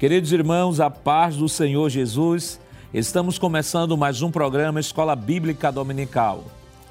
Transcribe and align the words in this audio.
Queridos 0.00 0.32
irmãos, 0.32 0.80
a 0.80 0.88
paz 0.88 1.36
do 1.36 1.46
Senhor 1.46 1.90
Jesus, 1.90 2.58
estamos 2.94 3.38
começando 3.38 3.98
mais 3.98 4.22
um 4.22 4.30
programa 4.30 4.80
Escola 4.80 5.14
Bíblica 5.14 5.70
Dominical. 5.70 6.44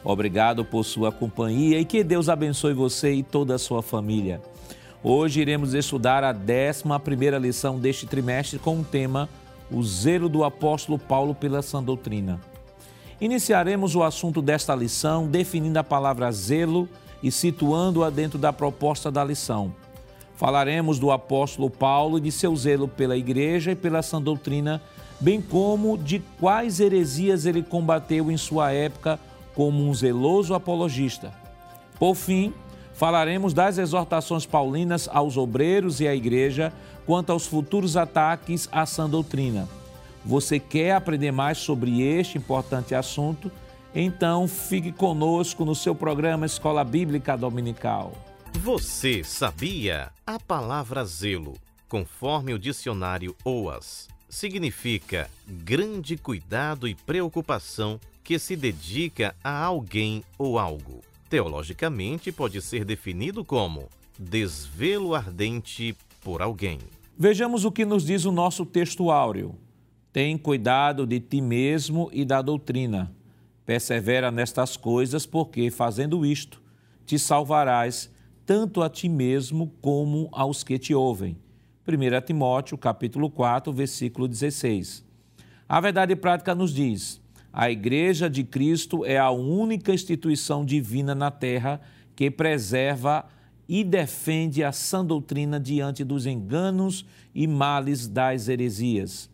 Obrigado 0.04 0.64
por 0.64 0.84
sua 0.84 1.12
companhia 1.12 1.80
e 1.80 1.86
que 1.86 2.04
Deus 2.04 2.30
abençoe 2.30 2.72
você 2.72 3.14
e 3.14 3.24
toda 3.24 3.56
a 3.56 3.58
sua 3.58 3.82
família. 3.82 4.40
Hoje 5.04 5.42
iremos 5.42 5.74
estudar 5.74 6.24
a 6.24 6.32
11 6.32 7.40
lição 7.42 7.80
deste 7.80 8.06
trimestre 8.06 8.60
com 8.60 8.80
o 8.80 8.84
tema 8.84 9.28
O 9.72 9.84
zelo 9.84 10.30
do 10.30 10.44
apóstolo 10.44 11.00
Paulo 11.00 11.34
pela 11.34 11.64
sã 11.64 11.82
doutrina. 11.82 12.40
Iniciaremos 13.20 13.96
o 13.96 14.04
assunto 14.04 14.40
desta 14.40 14.76
lição 14.76 15.26
definindo 15.26 15.80
a 15.80 15.84
palavra 15.84 16.32
zelo 16.32 16.88
e 17.24 17.32
situando-a 17.32 18.12
dentro 18.12 18.38
da 18.38 18.54
proposta 18.54 19.10
da 19.10 19.24
lição. 19.24 19.74
Falaremos 20.40 21.00
do 21.00 21.12
apóstolo 21.12 21.70
Paulo 21.70 22.18
e 22.18 22.22
de 22.22 22.32
seu 22.32 22.56
zelo 22.56 22.88
pela 22.88 23.18
igreja 23.18 23.74
e 23.74 23.76
pela 23.76 24.02
sã 24.02 24.22
doutrina, 24.22 24.82
bem 25.20 25.42
como 25.42 25.98
de 25.98 26.20
quais 26.40 26.80
heresias 26.80 27.46
ele 27.46 27.62
combateu 27.62 28.32
em 28.32 28.38
sua 28.38 28.72
época 28.72 29.20
como 29.54 29.86
um 29.86 29.94
zeloso 29.94 30.54
apologista. 30.54 31.34
Por 32.00 32.16
fim, 32.16 32.54
falaremos 32.94 33.54
das 33.54 33.78
exortações 33.78 34.46
paulinas 34.46 35.10
aos 35.12 35.36
obreiros 35.36 36.00
e 36.00 36.08
à 36.08 36.16
igreja 36.16 36.72
quanto 37.06 37.34
aos 37.34 37.46
futuros 37.46 37.98
ataques 37.98 38.70
à 38.72 38.86
sã 38.86 39.10
doutrina. 39.10 39.68
Você 40.24 40.58
quer 40.58 40.94
aprender 40.94 41.34
mais 41.34 41.58
sobre 41.58 42.02
este 42.02 42.38
importante 42.38 42.96
assunto? 42.96 43.52
Então 43.94 44.48
fique 44.48 44.94
conosco 44.94 45.66
no 45.66 45.76
seu 45.76 45.94
programa 45.94 46.46
Escola 46.46 46.86
Bíblica 46.86 47.36
Dominical. 47.36 48.14
Você 48.56 49.24
sabia? 49.24 50.12
A 50.26 50.40
palavra 50.40 51.06
zelo, 51.06 51.56
conforme 51.88 52.54
o 52.54 52.60
dicionário 52.60 53.36
OAS, 53.44 54.10
significa 54.28 55.30
grande 55.48 56.18
cuidado 56.18 56.88
e 56.88 56.94
preocupação 56.94 58.00
que 58.24 58.38
se 58.38 58.56
dedica 58.56 59.36
a 59.44 59.64
alguém 59.64 60.24
ou 60.38 60.60
algo. 60.60 61.02
Teologicamente, 61.30 62.32
pode 62.32 62.62
ser 62.62 62.84
definido 62.84 63.46
como 63.46 63.88
desvelo 64.18 65.16
ardente 65.16 65.96
por 66.22 66.42
alguém. 66.42 66.80
Vejamos 67.18 67.66
o 67.66 67.72
que 67.72 67.86
nos 67.86 68.06
diz 68.06 68.26
o 68.26 68.32
nosso 68.32 68.66
texto 68.66 69.10
áureo. 69.10 69.56
Tem 70.12 70.38
cuidado 70.38 71.06
de 71.06 71.20
ti 71.20 71.40
mesmo 71.40 72.10
e 72.12 72.26
da 72.26 72.42
doutrina. 72.42 73.12
Persevera 73.66 74.32
nestas 74.32 74.76
coisas, 74.76 75.26
porque, 75.26 75.70
fazendo 75.70 76.26
isto, 76.26 76.62
te 77.06 77.18
salvarás 77.18 78.12
tanto 78.50 78.82
a 78.82 78.90
ti 78.90 79.08
mesmo 79.08 79.72
como 79.80 80.28
aos 80.32 80.64
que 80.64 80.80
te 80.80 80.92
ouvem. 80.96 81.38
1 81.88 82.26
Timóteo, 82.26 82.80
capítulo 82.80 83.30
4, 83.30 83.72
versículo 83.72 84.28
16. 84.28 85.06
A 85.68 85.80
verdade 85.80 86.16
prática 86.16 86.56
nos 86.56 86.74
diz: 86.74 87.22
a 87.54 87.70
Igreja 87.70 88.28
de 88.28 88.44
Cristo 88.44 89.06
é 89.06 89.20
a 89.20 89.30
única 89.30 89.94
instituição 89.94 90.66
divina 90.66 91.14
na 91.14 91.30
terra 91.30 91.80
que 92.16 92.32
preserva 92.32 93.28
e 93.68 93.84
defende 93.84 94.64
a 94.64 94.72
sã 94.72 95.06
doutrina 95.06 95.60
diante 95.60 96.04
dos 96.04 96.26
enganos 96.26 97.06
e 97.36 97.46
males 97.46 98.08
das 98.08 98.48
heresias. 98.48 99.30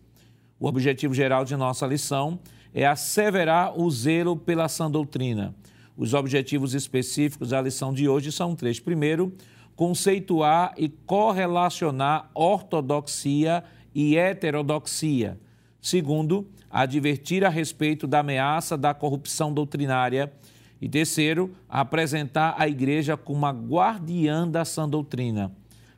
O 0.60 0.68
objetivo 0.68 1.14
geral 1.14 1.46
de 1.46 1.56
nossa 1.56 1.88
lição 1.88 2.38
é 2.74 2.86
asseverar 2.86 3.80
o 3.80 3.90
zelo 3.90 4.36
pela 4.36 4.68
sã 4.68 4.92
doutrina. 4.92 5.56
Os 5.98 6.14
objetivos 6.14 6.74
específicos 6.74 7.50
da 7.50 7.62
lição 7.62 7.94
de 7.94 8.08
hoje 8.08 8.32
são 8.32 8.56
três. 8.56 8.80
Primeiro, 8.80 9.34
conceituar 9.76 10.74
e 10.78 10.90
correlacionar 10.90 12.30
ortodoxia 12.34 13.64
e 13.94 14.18
heterodoxia. 14.18 15.40
Segundo, 15.82 16.48
advertir 16.70 17.46
a 17.46 17.50
respeito 17.50 18.08
da 18.08 18.20
ameaça 18.20 18.78
da 18.78 18.94
corrupção 18.94 19.54
doutrinária. 19.54 20.34
E 20.82 20.90
terceiro, 20.90 21.56
apresentar 21.70 22.56
a 22.58 22.68
igreja 22.68 23.16
como 23.16 23.46
a 23.46 23.52
guardiã 23.52 24.48
da 24.48 24.66
sã 24.66 24.88
doutrina. 24.88 25.52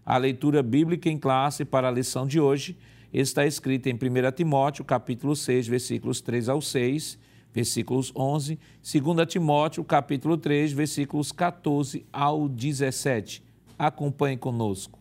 A 0.06 0.18
leitura 0.18 0.62
bíblica 0.62 1.10
em 1.10 1.18
classe 1.18 1.66
para 1.66 1.88
a 1.88 1.92
lição 1.92 2.28
de 2.28 2.40
hoje 2.40 2.78
está 3.12 3.46
escrita 3.46 3.90
em 3.90 3.96
1 3.96 4.32
Timóteo, 4.36 4.86
capítulo 4.86 5.36
6, 5.36 5.68
versículos 5.68 6.22
3 6.22 6.50
ao 6.50 6.62
6, 6.62 7.18
versículos 7.54 8.12
11, 8.16 8.60
2 8.82 9.28
Timóteo, 9.28 9.84
capítulo 9.84 10.38
3, 10.38 10.72
versículos 10.72 11.32
14 11.32 12.06
ao 12.12 12.48
17. 12.48 13.44
Acompanhe 13.78 14.38
conosco. 14.38 15.00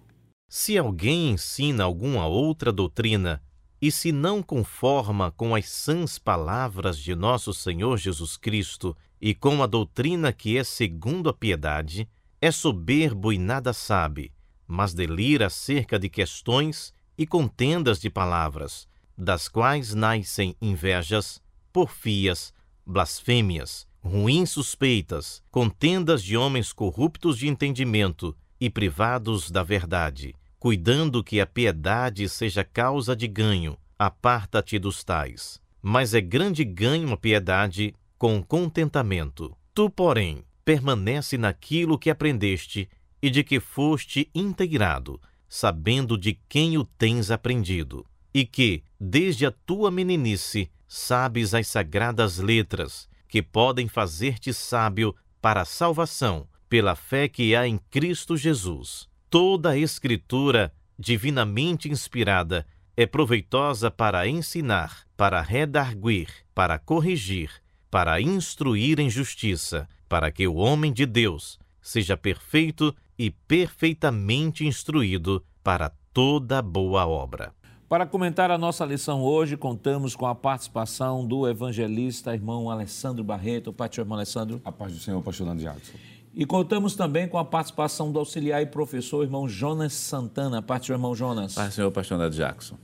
Se 0.48 0.78
alguém 0.78 1.30
ensina 1.30 1.84
alguma 1.84 2.26
outra 2.26 2.72
doutrina 2.72 3.42
e 3.80 3.90
se 3.90 4.12
não 4.12 4.42
conforma 4.42 5.30
com 5.30 5.54
as 5.54 5.68
sãs 5.68 6.18
palavras 6.18 6.98
de 6.98 7.14
nosso 7.14 7.52
Senhor 7.52 7.98
Jesus 7.98 8.36
Cristo 8.36 8.96
e 9.20 9.34
com 9.34 9.62
a 9.62 9.66
doutrina 9.66 10.32
que 10.32 10.56
é 10.56 10.64
segundo 10.64 11.28
a 11.28 11.34
piedade, 11.34 12.08
é 12.40 12.50
soberbo 12.50 13.32
e 13.32 13.38
nada 13.38 13.72
sabe, 13.72 14.32
mas 14.66 14.94
delira 14.94 15.46
acerca 15.46 15.98
de 15.98 16.08
questões 16.08 16.92
e 17.18 17.26
contendas 17.26 17.98
de 17.98 18.10
palavras, 18.10 18.86
das 19.16 19.48
quais 19.48 19.94
nascem 19.94 20.54
invejas, 20.60 21.40
porfias, 21.76 22.54
blasfêmias, 22.86 23.86
ruins 24.02 24.48
suspeitas, 24.48 25.42
contendas 25.50 26.22
de 26.22 26.34
homens 26.34 26.72
corruptos 26.72 27.36
de 27.36 27.48
entendimento 27.48 28.34
e 28.58 28.70
privados 28.70 29.50
da 29.50 29.62
verdade, 29.62 30.34
cuidando 30.58 31.22
que 31.22 31.38
a 31.38 31.44
piedade 31.44 32.30
seja 32.30 32.64
causa 32.64 33.14
de 33.14 33.28
ganho, 33.28 33.76
aparta-te 33.98 34.78
dos 34.78 35.04
tais. 35.04 35.60
Mas 35.82 36.14
é 36.14 36.20
grande 36.22 36.64
ganho 36.64 37.12
a 37.12 37.16
piedade 37.18 37.94
com 38.16 38.42
contentamento. 38.42 39.54
Tu, 39.74 39.90
porém, 39.90 40.44
permanece 40.64 41.36
naquilo 41.36 41.98
que 41.98 42.08
aprendeste 42.08 42.88
e 43.20 43.28
de 43.28 43.44
que 43.44 43.60
foste 43.60 44.30
inteirado, 44.34 45.20
sabendo 45.46 46.16
de 46.16 46.40
quem 46.48 46.78
o 46.78 46.84
tens 46.84 47.30
aprendido, 47.30 48.06
e 48.32 48.46
que, 48.46 48.82
desde 48.98 49.44
a 49.44 49.50
tua 49.50 49.90
meninice, 49.90 50.70
sabes 50.86 51.54
as 51.54 51.66
sagradas 51.66 52.38
letras, 52.38 53.08
que 53.28 53.42
podem 53.42 53.88
fazer-te 53.88 54.52
sábio 54.52 55.14
para 55.40 55.62
a 55.62 55.64
salvação, 55.64 56.46
pela 56.68 56.94
fé 56.94 57.28
que 57.28 57.54
há 57.54 57.66
em 57.66 57.78
Cristo 57.90 58.36
Jesus. 58.36 59.08
Toda 59.28 59.70
a 59.70 59.78
Escritura, 59.78 60.72
divinamente 60.98 61.90
inspirada, 61.90 62.66
é 62.96 63.06
proveitosa 63.06 63.90
para 63.90 64.26
ensinar, 64.26 65.06
para 65.16 65.40
redarguir, 65.42 66.28
para 66.54 66.78
corrigir, 66.78 67.50
para 67.90 68.20
instruir 68.20 68.98
em 68.98 69.10
justiça, 69.10 69.88
para 70.08 70.30
que 70.30 70.46
o 70.46 70.54
homem 70.54 70.92
de 70.92 71.04
Deus 71.04 71.58
seja 71.82 72.16
perfeito 72.16 72.94
e 73.18 73.30
perfeitamente 73.30 74.66
instruído 74.66 75.44
para 75.62 75.90
toda 76.12 76.62
boa 76.62 77.06
obra. 77.06 77.54
Para 77.88 78.04
comentar 78.04 78.50
a 78.50 78.58
nossa 78.58 78.84
lição 78.84 79.22
hoje, 79.22 79.56
contamos 79.56 80.16
com 80.16 80.26
a 80.26 80.34
participação 80.34 81.24
do 81.24 81.48
evangelista 81.48 82.34
irmão 82.34 82.68
Alessandro 82.68 83.22
Barreto. 83.22 83.72
Pai, 83.72 83.88
irmão 83.96 84.18
Alessandro. 84.18 84.60
A 84.64 84.72
paz 84.72 84.92
do 84.92 84.98
Senhor, 84.98 85.22
pastor 85.22 85.46
Nando 85.46 85.62
Jackson. 85.62 85.92
E 86.34 86.44
contamos 86.44 86.96
também 86.96 87.28
com 87.28 87.38
a 87.38 87.44
participação 87.44 88.10
do 88.10 88.18
auxiliar 88.18 88.60
e 88.60 88.66
professor 88.66 89.22
irmão 89.22 89.48
Jonas 89.48 89.92
Santana. 89.92 90.60
Pai, 90.60 90.80
irmão 90.88 91.14
Jonas. 91.14 91.54
Paz 91.54 91.68
do 91.68 91.74
Senhor, 91.74 91.92
pastor 91.92 92.18
Nando 92.18 92.34
Jackson. 92.34 92.76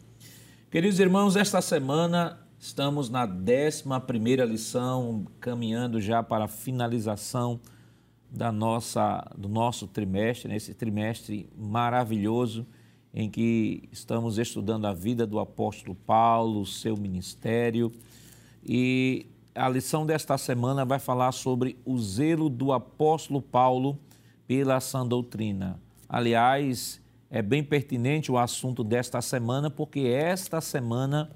Queridos 0.71 1.01
irmãos, 1.01 1.35
esta 1.35 1.61
semana 1.61 2.39
estamos 2.57 3.11
na 3.11 3.25
11 3.25 4.47
lição, 4.47 5.27
caminhando 5.41 6.01
já 6.01 6.23
para 6.23 6.45
a 6.45 6.49
finalização 6.49 7.61
da 8.31 8.53
nossa, 8.53 9.29
do 9.37 9.49
nosso 9.49 9.89
trimestre, 9.89 10.49
nesse 10.49 10.73
trimestre 10.73 11.51
maravilhoso 11.59 12.65
em 13.15 13.29
que 13.29 13.89
estamos 13.93 14.39
estudando 14.39 14.87
a 14.87 14.93
vida 14.93 15.27
do 15.27 15.39
apóstolo 15.39 15.95
Paulo, 15.95 16.65
seu 16.65 16.97
ministério. 16.97 17.93
E 18.65 19.27
a 19.55 19.69
lição 19.69 20.07
desta 20.07 20.39
semana 20.39 20.85
vai 20.85 20.99
falar 20.99 21.33
sobre 21.33 21.77
o 21.85 21.99
zelo 21.99 22.49
do 22.49 22.73
apóstolo 22.73 23.43
Paulo 23.43 23.99
pela 24.47 24.81
sã 24.81 25.07
doutrina. 25.07 25.79
Aliás, 26.09 27.01
é 27.31 27.43
bem 27.43 27.63
pertinente 27.63 28.31
o 28.31 28.39
assunto 28.39 28.83
desta 28.85 29.21
semana, 29.21 29.71
porque 29.71 30.01
esta 30.01 30.61
semana 30.61 31.31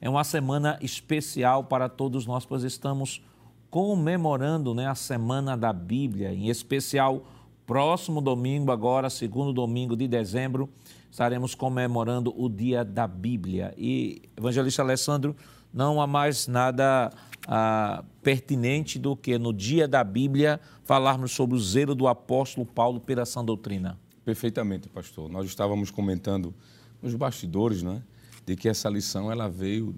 é 0.00 0.08
uma 0.08 0.24
semana 0.24 0.78
especial 0.80 1.64
para 1.64 1.88
todos 1.88 2.26
nós, 2.26 2.46
pois 2.46 2.62
estamos 2.62 3.22
comemorando 3.70 4.74
né, 4.74 4.86
a 4.86 4.94
Semana 4.94 5.56
da 5.56 5.72
Bíblia, 5.72 6.32
em 6.32 6.48
especial 6.48 7.22
próximo 7.66 8.20
domingo, 8.20 8.70
agora, 8.70 9.10
segundo 9.10 9.52
domingo 9.52 9.94
de 9.94 10.08
dezembro, 10.08 10.68
estaremos 11.10 11.54
comemorando 11.54 12.34
o 12.36 12.48
Dia 12.48 12.84
da 12.84 13.06
Bíblia. 13.06 13.74
E, 13.76 14.22
evangelista 14.36 14.82
Alessandro, 14.82 15.34
não 15.72 16.00
há 16.00 16.06
mais 16.06 16.46
nada 16.46 17.10
ah, 17.46 18.04
pertinente 18.22 18.98
do 18.98 19.16
que 19.16 19.38
no 19.38 19.52
Dia 19.52 19.86
da 19.86 20.02
Bíblia 20.02 20.60
falarmos 20.84 21.32
sobre 21.32 21.56
o 21.56 21.60
zelo 21.60 21.94
do 21.94 22.08
apóstolo 22.08 22.66
Paulo 22.66 23.00
pela 23.00 23.24
sã 23.24 23.44
doutrina. 23.44 23.98
Perfeitamente, 24.24 24.88
pastor. 24.88 25.30
Nós 25.30 25.46
estávamos 25.46 25.90
comentando 25.90 26.54
nos 27.02 27.14
bastidores, 27.14 27.82
né? 27.82 28.02
De 28.44 28.56
que 28.56 28.68
essa 28.68 28.88
lição 28.88 29.30
ela 29.30 29.48
veio, 29.48 29.94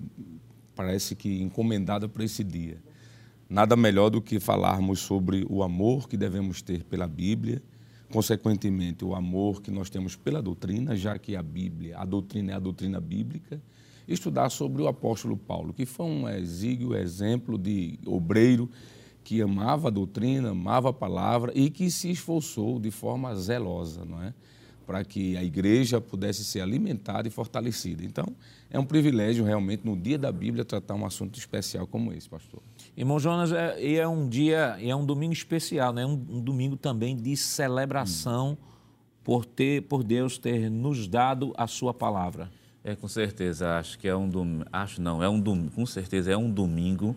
parece 0.75 1.15
que 1.15 1.41
encomendada 1.41 2.09
para 2.09 2.25
esse 2.25 2.45
dia. 2.45 2.79
Nada 3.49 3.75
melhor 3.75 4.11
do 4.11 4.23
que 4.23 4.39
falarmos 4.39 5.01
sobre 5.01 5.45
o 5.49 5.63
amor 5.63 6.09
que 6.09 6.17
devemos 6.17 6.63
ter 6.63 6.85
pela 6.85 7.09
Bíblia, 7.09 7.61
consequentemente 8.11 9.05
o 9.05 9.15
amor 9.15 9.63
que 9.63 9.71
nós 9.71 9.89
temos 9.89 10.17
pela 10.17 10.43
doutrina, 10.43 10.97
já 10.97 11.19
que 11.19 11.37
a 11.37 11.43
Bíblia, 11.43 11.97
a 11.99 12.05
doutrina 12.05 12.53
é 12.53 12.55
a 12.55 12.59
doutrina 12.59 13.01
bíblica, 13.01 13.61
estudar 14.07 14.51
sobre 14.51 14.83
o 14.83 14.89
apóstolo 14.89 15.37
Paulo, 15.37 15.73
que 15.73 15.87
foi 15.87 16.07
um 16.07 16.29
exíguo 16.29 16.95
exemplo 16.95 17.57
de 17.57 17.99
obreiro 18.05 18.69
que 19.23 19.41
amava 19.41 19.89
a 19.89 19.91
doutrina, 19.91 20.51
amava 20.51 20.91
a 20.91 20.93
palavra 20.93 21.53
e 21.55 21.71
que 21.71 21.91
se 21.91 22.11
esforçou 22.11 22.81
de 22.81 22.91
forma 22.91 23.35
zelosa, 23.37 24.05
não 24.05 24.23
é? 24.23 24.35
Para 24.87 25.05
que 25.05 25.37
a 25.37 25.45
igreja 25.45 26.01
pudesse 26.01 26.45
ser 26.45 26.61
alimentada 26.61 27.29
e 27.29 27.31
fortalecida. 27.31 28.05
Então, 28.05 28.27
é 28.69 28.79
um 28.79 28.85
privilégio 28.85 29.45
realmente 29.45 29.87
no 29.87 29.97
dia 29.97 30.19
da 30.19 30.33
Bíblia 30.33 30.65
tratar 30.65 30.97
um 30.97 31.07
assunto 31.07 31.39
especial 31.39 31.87
como 31.87 32.13
esse, 32.13 32.29
pastor. 32.29 32.61
Irmão 32.97 33.19
Jonas, 33.19 33.53
é, 33.53 33.95
é 33.95 34.07
um 34.07 34.29
dia, 34.29 34.77
é 34.81 34.95
um 34.95 35.05
domingo 35.05 35.33
especial, 35.33 35.93
né? 35.93 36.05
um, 36.05 36.13
um 36.13 36.41
domingo 36.41 36.77
também 36.77 37.17
de 37.17 37.37
celebração 37.37 38.53
hum. 38.53 38.57
por 39.23 39.45
ter, 39.45 39.83
por 39.83 40.03
Deus 40.03 40.39
ter 40.39 40.71
nos 40.71 41.07
dado 41.07 41.55
a 41.57 41.67
sua 41.67 41.95
palavra. 41.95 42.51
É, 42.83 42.97
com 42.97 43.09
certeza, 43.09 43.79
acho 43.79 43.99
que 43.99 44.09
é 44.09 44.17
um 44.17 44.29
domingo, 44.29 44.65
acho 44.73 45.01
não, 45.01 45.23
é 45.23 45.29
um 45.29 45.39
domingo, 45.39 45.71
com 45.73 45.85
certeza 45.85 46.33
é 46.33 46.37
um 46.37 46.51
domingo 46.51 47.15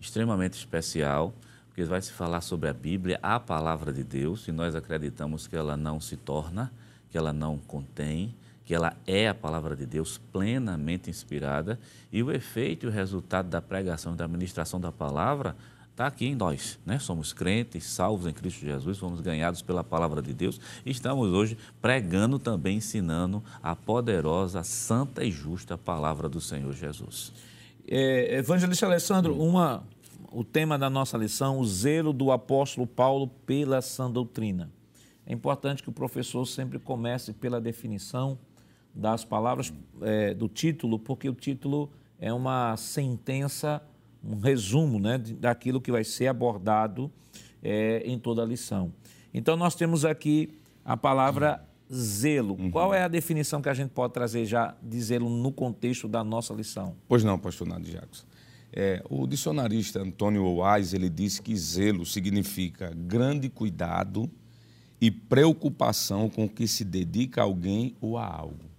extremamente 0.00 0.54
especial, 0.54 1.32
porque 1.68 1.84
vai 1.84 2.02
se 2.02 2.12
falar 2.12 2.40
sobre 2.40 2.68
a 2.68 2.72
Bíblia, 2.72 3.18
a 3.22 3.38
palavra 3.38 3.92
de 3.92 4.04
Deus, 4.04 4.46
e 4.48 4.52
nós 4.52 4.74
acreditamos 4.74 5.46
que 5.46 5.56
ela 5.56 5.76
não 5.76 6.00
se 6.00 6.16
torna, 6.16 6.72
que 7.10 7.16
ela 7.16 7.32
não 7.32 7.58
contém, 7.58 8.34
que 8.64 8.74
ela 8.74 8.96
é 9.06 9.28
a 9.28 9.34
palavra 9.34 9.76
de 9.76 9.84
Deus 9.84 10.18
plenamente 10.32 11.10
inspirada, 11.10 11.78
e 12.10 12.22
o 12.22 12.32
efeito 12.32 12.86
e 12.86 12.88
o 12.88 12.92
resultado 12.92 13.48
da 13.48 13.60
pregação 13.60 14.14
e 14.14 14.16
da 14.16 14.24
administração 14.24 14.80
da 14.80 14.90
palavra 14.90 15.54
está 15.90 16.08
aqui 16.08 16.26
em 16.26 16.34
nós, 16.34 16.78
né? 16.84 16.98
Somos 16.98 17.32
crentes, 17.32 17.84
salvos 17.84 18.26
em 18.26 18.32
Cristo 18.32 18.60
Jesus, 18.60 18.98
fomos 18.98 19.20
ganhados 19.20 19.62
pela 19.62 19.84
palavra 19.84 20.20
de 20.20 20.34
Deus 20.34 20.60
e 20.84 20.90
estamos 20.90 21.30
hoje 21.30 21.56
pregando 21.80 22.36
também, 22.38 22.78
ensinando 22.78 23.42
a 23.62 23.76
poderosa, 23.76 24.64
santa 24.64 25.22
e 25.22 25.30
justa 25.30 25.78
palavra 25.78 26.28
do 26.28 26.40
Senhor 26.40 26.72
Jesus. 26.72 27.32
É, 27.86 28.38
Evangelista 28.38 28.86
Alessandro, 28.86 29.40
uma, 29.40 29.84
o 30.32 30.42
tema 30.42 30.76
da 30.76 30.90
nossa 30.90 31.16
lição, 31.16 31.60
o 31.60 31.64
zelo 31.64 32.12
do 32.12 32.32
apóstolo 32.32 32.88
Paulo 32.88 33.28
pela 33.46 33.80
sã 33.80 34.10
doutrina. 34.10 34.72
É 35.26 35.32
importante 35.32 35.82
que 35.82 35.88
o 35.90 35.92
professor 35.92 36.44
sempre 36.44 36.78
comece 36.78 37.32
pela 37.32 37.60
definição 37.60 38.36
das 38.94 39.24
palavras 39.24 39.72
é, 40.02 40.34
do 40.34 40.48
título, 40.48 40.98
porque 40.98 41.28
o 41.28 41.34
título 41.34 41.90
é 42.18 42.32
uma 42.32 42.76
sentença 42.76 43.82
um 44.26 44.38
resumo 44.38 44.98
né, 44.98 45.18
daquilo 45.18 45.80
que 45.80 45.92
vai 45.92 46.02
ser 46.02 46.28
abordado 46.28 47.10
é, 47.62 48.02
em 48.06 48.18
toda 48.18 48.42
a 48.42 48.46
lição. 48.46 48.92
Então, 49.32 49.56
nós 49.56 49.74
temos 49.74 50.04
aqui 50.04 50.50
a 50.84 50.96
palavra 50.96 51.62
zelo. 51.92 52.56
Uhum. 52.58 52.70
Qual 52.70 52.94
é 52.94 53.02
a 53.02 53.08
definição 53.08 53.60
que 53.60 53.68
a 53.68 53.74
gente 53.74 53.90
pode 53.90 54.14
trazer 54.14 54.46
já 54.46 54.74
de 54.82 55.00
zelo 55.00 55.28
no 55.28 55.52
contexto 55.52 56.08
da 56.08 56.24
nossa 56.24 56.54
lição? 56.54 56.96
Pois 57.06 57.22
não, 57.22 57.38
pastor 57.38 57.66
Nado 57.66 57.86
Jacques. 57.86 58.26
É, 58.72 59.02
o 59.08 59.26
dicionarista 59.26 60.00
Antônio 60.00 60.60
Wise, 60.60 60.96
ele 60.96 61.08
disse 61.08 61.40
que 61.40 61.56
zelo 61.56 62.04
significa 62.04 62.92
grande 62.96 63.48
cuidado 63.48 64.28
e 65.00 65.10
preocupação 65.10 66.28
com 66.28 66.48
que 66.48 66.66
se 66.66 66.84
dedica 66.84 67.42
a 67.42 67.44
alguém 67.44 67.94
ou 68.00 68.16
a 68.18 68.26
algo. 68.26 68.73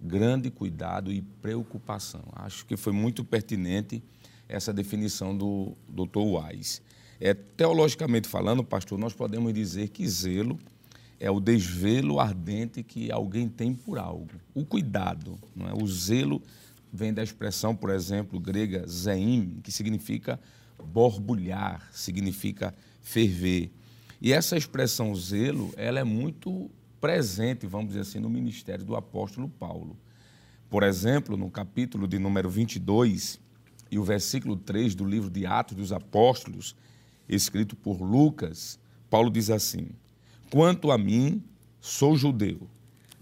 Grande 0.00 0.50
cuidado 0.50 1.12
e 1.12 1.20
preocupação. 1.20 2.22
Acho 2.32 2.64
que 2.64 2.76
foi 2.76 2.92
muito 2.92 3.24
pertinente 3.24 4.02
essa 4.48 4.72
definição 4.72 5.36
do 5.36 5.76
Dr. 5.88 6.18
Wise. 6.18 6.80
É, 7.20 7.34
teologicamente 7.34 8.26
falando, 8.26 8.64
pastor, 8.64 8.98
nós 8.98 9.12
podemos 9.12 9.52
dizer 9.52 9.88
que 9.88 10.08
zelo 10.08 10.58
é 11.20 11.30
o 11.30 11.38
desvelo 11.38 12.18
ardente 12.18 12.82
que 12.82 13.12
alguém 13.12 13.46
tem 13.46 13.74
por 13.74 13.98
algo. 13.98 14.30
O 14.54 14.64
cuidado, 14.64 15.38
não 15.54 15.68
é? 15.68 15.74
o 15.74 15.86
zelo 15.86 16.42
vem 16.90 17.12
da 17.12 17.22
expressão, 17.22 17.76
por 17.76 17.90
exemplo, 17.90 18.40
grega 18.40 18.86
zeim, 18.88 19.60
que 19.62 19.70
significa 19.70 20.40
borbulhar, 20.82 21.88
significa 21.92 22.74
ferver. 23.02 23.70
E 24.20 24.32
essa 24.32 24.56
expressão 24.56 25.14
zelo, 25.14 25.72
ela 25.76 26.00
é 26.00 26.04
muito 26.04 26.70
presente, 27.00 27.66
vamos 27.66 27.88
dizer 27.88 28.00
assim, 28.00 28.20
no 28.20 28.28
ministério 28.28 28.84
do 28.84 28.94
apóstolo 28.94 29.48
Paulo. 29.48 29.96
Por 30.68 30.82
exemplo, 30.82 31.36
no 31.36 31.50
capítulo 31.50 32.06
de 32.06 32.18
número 32.18 32.48
22, 32.50 33.40
e 33.90 33.98
o 33.98 34.04
versículo 34.04 34.56
3 34.56 34.94
do 34.94 35.04
livro 35.04 35.30
de 35.30 35.46
Atos 35.46 35.76
dos 35.76 35.92
Apóstolos, 35.92 36.76
escrito 37.28 37.74
por 37.74 38.00
Lucas, 38.00 38.78
Paulo 39.08 39.30
diz 39.30 39.50
assim: 39.50 39.88
Quanto 40.50 40.92
a 40.92 40.98
mim, 40.98 41.42
sou 41.80 42.16
judeu, 42.16 42.68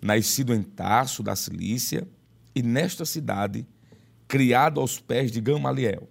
nascido 0.02 0.54
em 0.54 0.62
Tarso, 0.62 1.22
da 1.22 1.34
Cilícia, 1.34 2.06
e 2.54 2.62
nesta 2.62 3.04
cidade, 3.06 3.66
criado 4.26 4.80
aos 4.80 4.98
pés 4.98 5.30
de 5.30 5.40
Gamaliel, 5.40 6.08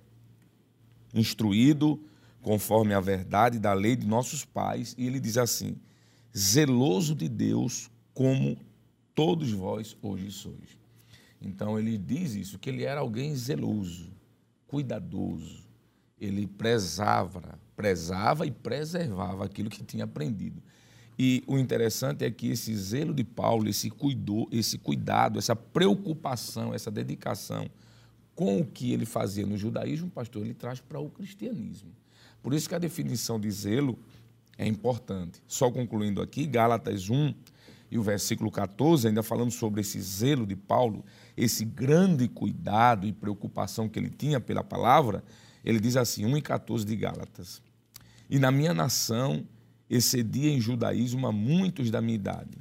instruído 1.14 2.02
conforme 2.42 2.94
a 2.94 3.00
verdade 3.00 3.60
da 3.60 3.74
lei 3.74 3.96
de 3.96 4.08
nossos 4.08 4.44
pais, 4.46 4.96
e 4.98 5.06
ele 5.06 5.20
diz 5.20 5.38
assim: 5.38 5.76
zeloso 6.38 7.16
de 7.16 7.28
Deus, 7.28 7.90
como 8.14 8.58
todos 9.16 9.52
vós 9.52 9.98
hoje 10.02 10.32
sois. 10.32 10.78
Então 11.42 11.80
ele 11.80 11.98
diz 11.98 12.36
isso, 12.36 12.60
que 12.60 12.70
ele 12.70 12.84
era 12.84 13.00
alguém 13.00 13.36
zeloso, 13.36 14.12
cuidadoso. 14.68 15.66
Ele 16.20 16.46
prezava, 16.46 17.60
prezava 17.76 18.46
e 18.46 18.52
preservava 18.52 19.46
aquilo 19.46 19.70
que 19.70 19.84
tinha 19.84 20.04
aprendido. 20.04 20.62
E 21.18 21.44
o 21.48 21.58
interessante 21.58 22.24
é 22.24 22.30
que 22.30 22.50
esse 22.50 22.76
zelo 22.76 23.14
de 23.14 23.24
Paulo, 23.24 23.68
esse, 23.68 23.90
cuidou, 23.90 24.48
esse 24.52 24.78
cuidado, 24.78 25.40
essa 25.40 25.56
preocupação, 25.56 26.74
essa 26.74 26.92
dedicação 26.92 27.68
com 28.36 28.60
o 28.60 28.66
que 28.66 28.92
ele 28.92 29.06
fazia 29.06 29.46
no 29.46 29.58
judaísmo, 29.58 30.12
pastor, 30.12 30.44
ele 30.44 30.54
traz 30.54 30.80
para 30.80 31.00
o 31.00 31.10
cristianismo. 31.10 31.90
Por 32.44 32.54
isso 32.54 32.70
que 32.70 32.76
a 32.76 32.80
definição 32.80 33.40
de 33.40 33.50
zelo 33.50 33.98
é 34.58 34.66
importante. 34.66 35.42
Só 35.48 35.72
concluindo 35.72 36.22
aqui, 36.22 36.46
Gálatas 36.46 37.10
1 37.10 37.34
e 37.90 37.98
o 37.98 38.04
versículo 38.04 38.52
14, 38.52 39.08
ainda 39.08 39.24
falando 39.24 39.52
sobre 39.52 39.82
esse 39.82 40.02
zelo 40.02 40.46
de 40.46 40.56
Paulo, 40.56 41.06
esse 41.36 41.64
grande 41.64 42.28
cuidado 42.28 43.08
e 43.08 43.14
preocupação 43.14 43.88
que 43.88 43.98
ele 43.98 44.10
tinha 44.10 44.40
pela 44.40 44.64
palavra, 44.64 45.24
ele 45.64 45.80
diz 45.80 45.96
assim, 45.96 46.26
1 46.26 46.38
e 46.38 46.42
14 46.42 46.86
de 46.86 46.96
Gálatas. 46.96 47.62
E 48.30 48.40
na 48.40 48.52
minha 48.52 48.74
nação 48.74 49.46
excedia 49.90 50.52
em 50.52 50.60
judaísmo 50.60 51.28
a 51.28 51.32
muitos 51.32 51.90
da 51.90 52.02
minha 52.02 52.16
idade, 52.16 52.58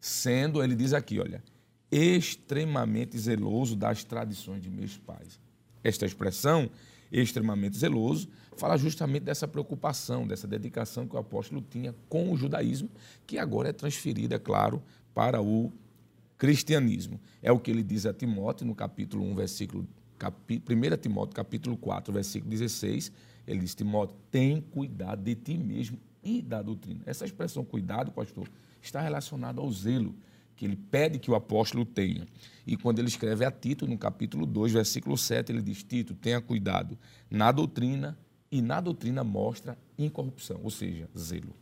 sendo, 0.00 0.62
ele 0.62 0.74
diz 0.74 0.92
aqui, 0.92 1.20
olha, 1.20 1.42
extremamente 1.90 3.16
zeloso 3.16 3.76
das 3.76 4.02
tradições 4.02 4.60
de 4.60 4.70
meus 4.70 4.98
pais. 4.98 5.38
Esta 5.82 6.04
expressão, 6.04 6.68
extremamente 7.12 7.76
zeloso, 7.76 8.28
fala 8.56 8.76
justamente 8.76 9.24
dessa 9.24 9.46
preocupação, 9.46 10.26
dessa 10.26 10.46
dedicação 10.46 11.06
que 11.06 11.16
o 11.16 11.18
apóstolo 11.18 11.62
tinha 11.62 11.94
com 12.08 12.30
o 12.32 12.36
judaísmo, 12.36 12.90
que 13.26 13.38
agora 13.38 13.68
é 13.68 13.72
transferida, 13.72 14.36
é 14.36 14.38
claro, 14.38 14.82
para 15.14 15.40
o 15.40 15.72
cristianismo. 16.38 17.20
É 17.42 17.52
o 17.52 17.58
que 17.58 17.70
ele 17.70 17.82
diz 17.82 18.06
a 18.06 18.12
Timóteo 18.12 18.66
no 18.66 18.74
capítulo 18.74 19.24
1, 19.24 19.34
versículo 19.34 19.86
1 20.20 20.96
Timóteo 21.00 21.34
capítulo 21.34 21.76
4, 21.76 22.12
versículo 22.12 22.50
16, 22.50 23.12
ele 23.46 23.60
diz, 23.60 23.74
Timóteo, 23.74 24.16
tem 24.30 24.60
cuidado 24.60 25.22
de 25.22 25.34
ti 25.34 25.58
mesmo 25.58 25.98
e 26.22 26.40
da 26.40 26.62
doutrina. 26.62 27.02
Essa 27.04 27.24
expressão 27.24 27.64
cuidado, 27.64 28.10
pastor, 28.10 28.48
está 28.80 29.00
relacionada 29.00 29.60
ao 29.60 29.70
zelo 29.70 30.14
que 30.56 30.64
ele 30.64 30.76
pede 30.76 31.18
que 31.18 31.30
o 31.30 31.34
apóstolo 31.34 31.84
tenha. 31.84 32.26
E 32.66 32.76
quando 32.76 33.00
ele 33.00 33.08
escreve 33.08 33.44
a 33.44 33.50
Tito, 33.50 33.86
no 33.86 33.98
capítulo 33.98 34.46
2, 34.46 34.72
versículo 34.72 35.18
7, 35.18 35.50
ele 35.50 35.60
diz, 35.60 35.82
Tito, 35.82 36.14
tenha 36.14 36.40
cuidado 36.40 36.96
na 37.30 37.50
doutrina, 37.50 38.16
e 38.54 38.62
na 38.62 38.80
doutrina 38.80 39.24
mostra 39.24 39.76
incorrupção, 39.98 40.60
ou 40.62 40.70
seja, 40.70 41.08
zelo. 41.18 41.52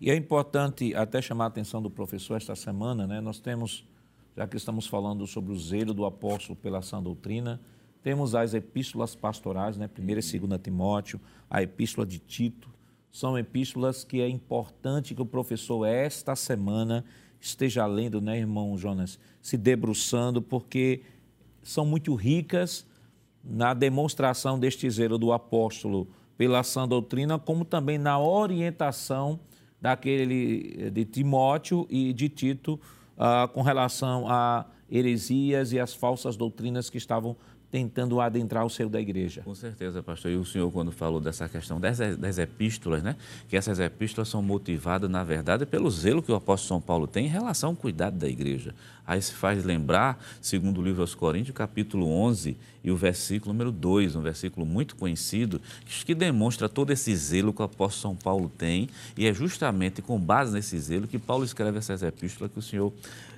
E 0.00 0.10
é 0.10 0.16
importante 0.16 0.92
até 0.92 1.22
chamar 1.22 1.44
a 1.44 1.46
atenção 1.46 1.80
do 1.80 1.88
professor 1.88 2.34
esta 2.34 2.56
semana, 2.56 3.06
né? 3.06 3.20
Nós 3.20 3.38
temos, 3.38 3.86
já 4.36 4.44
que 4.48 4.56
estamos 4.56 4.88
falando 4.88 5.24
sobre 5.24 5.52
o 5.52 5.56
zelo 5.56 5.94
do 5.94 6.04
apóstolo 6.04 6.56
pela 6.56 6.82
sã 6.82 7.00
doutrina, 7.00 7.60
temos 8.02 8.34
as 8.34 8.54
epístolas 8.54 9.14
pastorais, 9.14 9.76
né? 9.76 9.88
1 9.96 10.02
e 10.02 10.38
2 10.40 10.60
Timóteo, 10.60 11.20
a 11.48 11.62
epístola 11.62 12.04
de 12.04 12.18
Tito. 12.18 12.68
São 13.12 13.38
epístolas 13.38 14.02
que 14.02 14.20
é 14.20 14.28
importante 14.28 15.14
que 15.14 15.22
o 15.22 15.26
professor 15.26 15.84
esta 15.84 16.34
semana 16.34 17.04
esteja 17.40 17.86
lendo, 17.86 18.20
né, 18.20 18.36
irmão 18.36 18.76
Jonas? 18.76 19.16
Se 19.40 19.56
debruçando, 19.56 20.42
porque 20.42 21.02
são 21.62 21.86
muito 21.86 22.16
ricas 22.16 22.84
na 23.44 23.74
demonstração 23.74 24.58
deste 24.58 24.88
zelo 24.88 25.18
do 25.18 25.32
apóstolo 25.32 26.08
pela 26.36 26.62
sã 26.62 26.88
doutrina, 26.88 27.38
como 27.38 27.64
também 27.64 27.98
na 27.98 28.18
orientação 28.18 29.38
daquele 29.80 30.90
de 30.90 31.04
Timóteo 31.04 31.86
e 31.90 32.12
de 32.12 32.28
Tito 32.28 32.80
uh, 33.18 33.46
com 33.52 33.62
relação 33.62 34.26
a 34.28 34.66
heresias 34.90 35.72
e 35.72 35.78
as 35.78 35.94
falsas 35.94 36.36
doutrinas 36.36 36.88
que 36.88 36.98
estavam 36.98 37.36
tentando 37.74 38.20
adentrar 38.20 38.64
o 38.64 38.70
seio 38.70 38.88
da 38.88 39.00
igreja. 39.00 39.42
Com 39.44 39.52
certeza, 39.52 40.00
pastor. 40.00 40.30
E 40.30 40.36
o 40.36 40.44
senhor, 40.44 40.70
quando 40.70 40.92
falou 40.92 41.20
dessa 41.20 41.48
questão 41.48 41.80
das, 41.80 41.98
das 42.16 42.38
epístolas, 42.38 43.02
né? 43.02 43.16
que 43.48 43.56
essas 43.56 43.80
epístolas 43.80 44.28
são 44.28 44.40
motivadas, 44.40 45.10
na 45.10 45.24
verdade, 45.24 45.66
pelo 45.66 45.90
zelo 45.90 46.22
que 46.22 46.30
o 46.30 46.36
apóstolo 46.36 46.68
São 46.68 46.80
Paulo 46.80 47.08
tem 47.08 47.26
em 47.26 47.28
relação 47.28 47.70
ao 47.70 47.74
cuidado 47.74 48.16
da 48.16 48.28
igreja. 48.28 48.72
Aí 49.04 49.20
se 49.20 49.32
faz 49.32 49.64
lembrar, 49.64 50.24
segundo 50.40 50.80
o 50.80 50.84
livro 50.84 51.00
aos 51.00 51.16
Coríntios, 51.16 51.56
capítulo 51.56 52.06
11 52.08 52.56
e 52.84 52.92
o 52.92 52.96
versículo 52.96 53.52
número 53.52 53.72
2, 53.72 54.14
um 54.14 54.22
versículo 54.22 54.64
muito 54.64 54.94
conhecido, 54.94 55.60
que 56.06 56.14
demonstra 56.14 56.68
todo 56.68 56.92
esse 56.92 57.14
zelo 57.16 57.52
que 57.52 57.60
o 57.60 57.64
apóstolo 57.64 58.14
São 58.14 58.16
Paulo 58.16 58.48
tem, 58.56 58.88
e 59.16 59.26
é 59.26 59.34
justamente 59.34 60.00
com 60.00 60.16
base 60.16 60.52
nesse 60.52 60.78
zelo 60.78 61.08
que 61.08 61.18
Paulo 61.18 61.44
escreve 61.44 61.78
essas 61.78 62.04
epístolas 62.04 62.52
que 62.52 62.58
o 62.60 62.62
senhor 62.62 62.92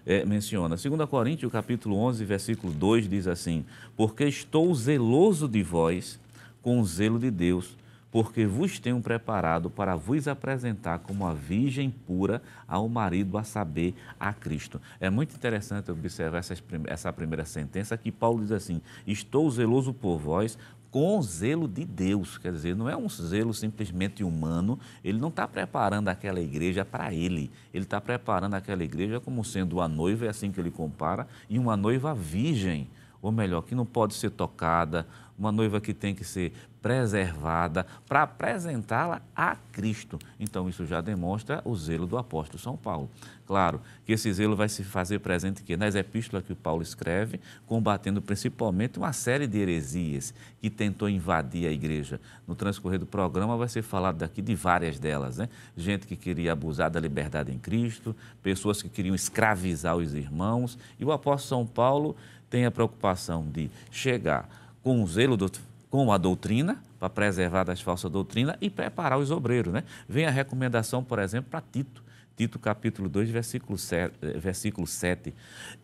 é, 0.06 0.24
menciona. 0.24 0.76
2 0.76 1.10
Coríntios, 1.10 1.50
capítulo 1.50 1.96
11, 1.96 2.24
versículo 2.24 2.72
2, 2.72 3.08
diz 3.08 3.26
assim, 3.26 3.64
Porque 3.96 4.24
estou 4.24 4.72
zeloso 4.74 5.48
de 5.48 5.62
vós 5.62 6.20
com 6.62 6.80
o 6.80 6.84
zelo 6.84 7.18
de 7.18 7.30
Deus, 7.30 7.76
porque 8.10 8.46
vos 8.46 8.78
tenho 8.78 9.00
preparado 9.00 9.68
para 9.68 9.94
vos 9.94 10.26
apresentar 10.26 11.00
como 11.00 11.26
a 11.26 11.34
virgem 11.34 11.90
pura 11.90 12.40
ao 12.66 12.88
marido, 12.88 13.36
a 13.36 13.44
saber, 13.44 13.94
a 14.18 14.32
Cristo. 14.32 14.80
É 14.98 15.10
muito 15.10 15.34
interessante 15.34 15.90
observar 15.90 16.40
essa 16.86 17.12
primeira 17.12 17.44
sentença 17.44 17.96
que 17.96 18.10
Paulo 18.10 18.40
diz 18.40 18.52
assim: 18.52 18.80
Estou 19.06 19.50
zeloso 19.50 19.92
por 19.92 20.18
vós 20.18 20.56
com 20.96 21.20
zelo 21.20 21.68
de 21.68 21.84
Deus. 21.84 22.38
Quer 22.38 22.52
dizer, 22.52 22.74
não 22.74 22.88
é 22.88 22.96
um 22.96 23.06
zelo 23.06 23.52
simplesmente 23.52 24.24
humano, 24.24 24.80
ele 25.04 25.18
não 25.18 25.28
está 25.28 25.46
preparando 25.46 26.08
aquela 26.08 26.40
igreja 26.40 26.86
para 26.86 27.12
ele, 27.12 27.50
ele 27.74 27.84
está 27.84 28.00
preparando 28.00 28.54
aquela 28.54 28.82
igreja 28.82 29.20
como 29.20 29.44
sendo 29.44 29.82
a 29.82 29.88
noiva, 29.88 30.24
é 30.24 30.30
assim 30.30 30.50
que 30.50 30.58
ele 30.58 30.70
compara, 30.70 31.28
e 31.50 31.58
uma 31.58 31.76
noiva 31.76 32.14
virgem, 32.14 32.88
ou 33.20 33.32
melhor, 33.32 33.62
que 33.62 33.74
não 33.74 33.86
pode 33.86 34.14
ser 34.14 34.30
tocada, 34.30 35.06
uma 35.38 35.52
noiva 35.52 35.80
que 35.80 35.92
tem 35.92 36.14
que 36.14 36.24
ser 36.24 36.52
preservada 36.80 37.84
para 38.06 38.22
apresentá-la 38.22 39.20
a 39.34 39.56
Cristo. 39.72 40.20
Então, 40.38 40.68
isso 40.68 40.86
já 40.86 41.00
demonstra 41.00 41.60
o 41.64 41.74
zelo 41.74 42.06
do 42.06 42.16
apóstolo 42.16 42.60
São 42.60 42.76
Paulo. 42.76 43.10
Claro 43.44 43.80
que 44.04 44.12
esse 44.12 44.32
zelo 44.32 44.54
vai 44.54 44.68
se 44.68 44.84
fazer 44.84 45.18
presente 45.18 45.64
que 45.64 45.76
nas 45.76 45.96
epístolas 45.96 46.44
que 46.44 46.52
o 46.52 46.56
Paulo 46.56 46.82
escreve, 46.82 47.40
combatendo 47.66 48.22
principalmente 48.22 48.98
uma 48.98 49.12
série 49.12 49.48
de 49.48 49.58
heresias 49.58 50.32
que 50.60 50.70
tentou 50.70 51.08
invadir 51.08 51.66
a 51.66 51.72
igreja. 51.72 52.20
No 52.46 52.54
transcorrer 52.54 53.00
do 53.00 53.06
programa 53.06 53.56
vai 53.56 53.68
ser 53.68 53.82
falado 53.82 54.18
daqui 54.18 54.40
de 54.40 54.54
várias 54.54 54.98
delas, 54.98 55.38
né? 55.38 55.48
Gente 55.76 56.06
que 56.06 56.14
queria 56.14 56.52
abusar 56.52 56.88
da 56.88 57.00
liberdade 57.00 57.52
em 57.52 57.58
Cristo, 57.58 58.14
pessoas 58.42 58.80
que 58.80 58.88
queriam 58.88 59.14
escravizar 59.14 59.96
os 59.96 60.14
irmãos, 60.14 60.78
e 61.00 61.04
o 61.04 61.10
apóstolo 61.10 61.48
São 61.48 61.66
Paulo 61.66 62.16
tem 62.56 62.64
a 62.64 62.70
preocupação 62.70 63.46
de 63.46 63.70
chegar 63.90 64.48
com 64.82 65.02
o 65.02 65.06
zelo 65.06 65.36
do 65.36 65.52
com 65.90 66.10
a 66.10 66.16
doutrina, 66.16 66.82
para 66.98 67.10
preservar 67.10 67.64
das 67.64 67.82
falsas 67.82 68.10
doutrinas 68.10 68.56
e 68.62 68.70
preparar 68.70 69.18
os 69.18 69.30
obreiros. 69.30 69.74
Né? 69.74 69.84
Vem 70.08 70.24
a 70.24 70.30
recomendação, 70.30 71.04
por 71.04 71.18
exemplo, 71.18 71.50
para 71.50 71.60
Tito. 71.60 72.02
Tito 72.34 72.58
capítulo 72.58 73.10
2, 73.10 73.28
versículo 73.28 73.76
7. 73.76 74.14
Eh, 74.22 74.38
versículo 74.38 74.86
7 74.86 75.34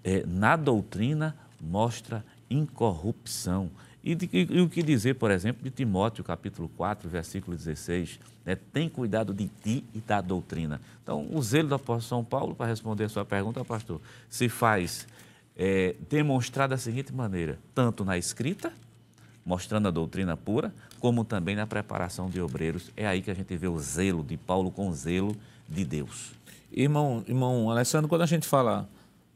é, 0.02 0.24
na 0.26 0.56
doutrina 0.56 1.36
mostra 1.60 2.24
incorrupção. 2.48 3.70
E, 4.02 4.14
de, 4.14 4.30
e, 4.32 4.48
e, 4.50 4.60
o 4.62 4.68
que 4.70 4.82
dizer, 4.82 5.16
por 5.16 5.30
exemplo, 5.30 5.62
de 5.62 5.70
Timóteo, 5.70 6.24
capítulo 6.24 6.70
4, 6.70 7.06
versículo 7.06 7.54
16, 7.54 8.18
né? 8.46 8.56
tem 8.72 8.88
cuidado 8.88 9.34
de 9.34 9.46
ti 9.62 9.84
e 9.94 10.00
da 10.00 10.22
doutrina. 10.22 10.80
Então, 11.02 11.28
o 11.30 11.42
zelo 11.42 11.68
do 11.68 11.74
apóstolo 11.74 12.02
São 12.02 12.24
Paulo, 12.24 12.54
para 12.54 12.66
responder 12.66 13.04
a 13.04 13.08
sua 13.10 13.26
pergunta, 13.26 13.62
pastor, 13.62 14.00
se 14.30 14.48
faz 14.48 15.06
é, 15.56 15.94
demonstrar 16.08 16.68
da 16.68 16.76
seguinte 16.76 17.12
maneira, 17.12 17.58
tanto 17.74 18.04
na 18.04 18.16
escrita, 18.16 18.72
mostrando 19.44 19.88
a 19.88 19.90
doutrina 19.90 20.36
pura, 20.36 20.72
como 21.00 21.24
também 21.24 21.56
na 21.56 21.66
preparação 21.66 22.30
de 22.30 22.40
obreiros. 22.40 22.90
É 22.96 23.06
aí 23.06 23.20
que 23.22 23.30
a 23.30 23.34
gente 23.34 23.56
vê 23.56 23.68
o 23.68 23.78
zelo 23.78 24.22
de 24.22 24.36
Paulo 24.36 24.70
com 24.70 24.88
o 24.88 24.92
zelo 24.92 25.36
de 25.68 25.84
Deus. 25.84 26.32
Irmão, 26.70 27.24
irmão 27.26 27.70
Alessandro, 27.70 28.08
quando 28.08 28.22
a 28.22 28.26
gente 28.26 28.46
fala 28.46 28.88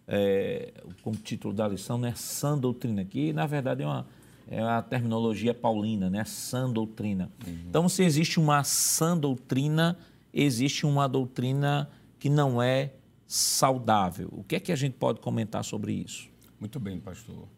é, 0.06 0.73
como 1.02 1.16
título 1.16 1.52
da 1.52 1.66
lição, 1.68 1.99
né, 1.99 2.12
sã 2.16 2.56
doutrina, 2.56 3.04
que 3.04 3.32
na 3.32 3.46
verdade 3.46 3.82
é 3.82 3.87
uma, 3.87 4.06
é 4.49 4.62
a 4.62 4.80
terminologia 4.80 5.52
paulina, 5.52 6.08
né, 6.08 6.25
sã 6.25 6.70
doutrina. 6.70 7.30
Uhum. 7.46 7.58
Então, 7.68 7.88
se 7.88 8.04
existe 8.04 8.38
uma 8.38 8.62
sã 8.64 9.16
doutrina, 9.16 9.99
existe 10.32 10.87
uma 10.87 11.08
doutrina 11.08 11.90
que 12.18 12.30
não 12.30 12.62
é 12.62 12.92
saudável. 13.26 14.28
O 14.33 14.45
que 14.45 14.56
é 14.56 14.61
que 14.61 14.73
a 14.73 14.76
gente 14.76 14.95
pode 14.95 15.21
comentar 15.21 15.64
sobre 15.64 15.92
isso? 15.92 16.28
Muito 16.61 16.78
bem, 16.78 16.99
pastor. 16.99 17.49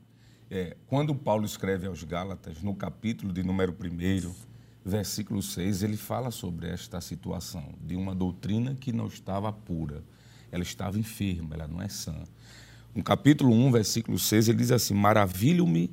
É, 0.51 0.77
quando 0.87 1.15
Paulo 1.15 1.45
escreve 1.45 1.87
aos 1.87 2.03
Gálatas, 2.03 2.63
no 2.63 2.75
capítulo 2.75 3.33
de 3.33 3.43
número 3.43 3.73
1, 3.73 4.33
versículo 4.85 5.43
6, 5.43 5.83
ele 5.83 5.97
fala 5.97 6.31
sobre 6.31 6.69
esta 6.69 7.01
situação 7.01 7.75
de 7.83 7.95
uma 7.95 8.15
doutrina 8.15 8.75
que 8.75 8.93
não 8.93 9.07
estava 9.07 9.53
pura, 9.53 10.03
ela 10.51 10.63
estava 10.63 10.99
enferma, 10.99 11.55
ela 11.55 11.69
não 11.69 11.83
é 11.83 11.89
sã. 11.89 12.15
No 12.95 13.03
capítulo 13.03 13.53
1, 13.53 13.73
versículo 13.73 14.19
6, 14.19 14.49
ele 14.49 14.59
diz 14.59 14.73
assim: 14.73 14.95
Maravilho-me 14.95 15.91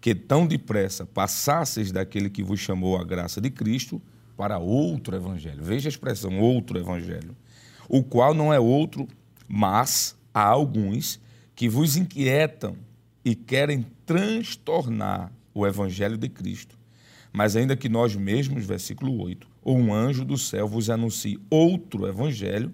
que 0.00 0.14
tão 0.14 0.46
depressa 0.46 1.06
passasseis 1.06 1.90
daquele 1.90 2.28
que 2.28 2.42
vos 2.42 2.60
chamou 2.60 2.98
a 2.98 3.04
graça 3.04 3.40
de 3.40 3.50
Cristo 3.50 4.00
para 4.36 4.58
outro 4.58 5.16
evangelho. 5.16 5.64
Veja 5.64 5.88
a 5.88 5.90
expressão 5.90 6.38
outro 6.38 6.78
evangelho, 6.78 7.34
o 7.88 8.02
qual 8.02 8.34
não 8.34 8.52
é 8.52 8.58
outro, 8.58 9.06
mas 9.48 10.16
há 10.32 10.44
alguns 10.44 11.20
que 11.54 11.68
vos 11.68 11.96
inquietam 11.96 12.76
e 13.24 13.34
querem 13.34 13.86
transtornar 14.04 15.32
o 15.54 15.66
evangelho 15.66 16.16
de 16.16 16.28
Cristo. 16.28 16.78
Mas 17.32 17.56
ainda 17.56 17.76
que 17.76 17.88
nós 17.88 18.14
mesmos, 18.14 18.64
versículo 18.64 19.20
8, 19.20 19.48
ou 19.62 19.76
um 19.76 19.92
anjo 19.92 20.24
do 20.24 20.38
céu 20.38 20.68
vos 20.68 20.88
anuncie 20.88 21.38
outro 21.50 22.06
evangelho, 22.06 22.72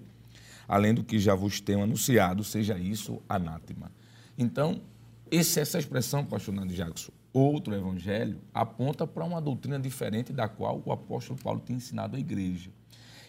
além 0.67 0.93
do 0.93 1.03
que 1.03 1.19
já 1.19 1.35
vos 1.35 1.59
tenho 1.59 1.83
anunciado, 1.83 2.43
seja 2.43 2.77
isso 2.77 3.21
anátema. 3.27 3.91
Então, 4.37 4.81
essa 5.31 5.79
expressão, 5.79 6.23
pastor 6.23 6.53
Nando 6.53 6.73
Jackson, 6.73 7.11
outro 7.33 7.73
evangelho, 7.73 8.39
aponta 8.53 9.07
para 9.07 9.25
uma 9.25 9.41
doutrina 9.41 9.79
diferente 9.79 10.31
da 10.31 10.47
qual 10.47 10.81
o 10.85 10.91
apóstolo 10.91 11.39
Paulo 11.41 11.59
tem 11.59 11.77
ensinado 11.77 12.15
à 12.15 12.19
igreja. 12.19 12.69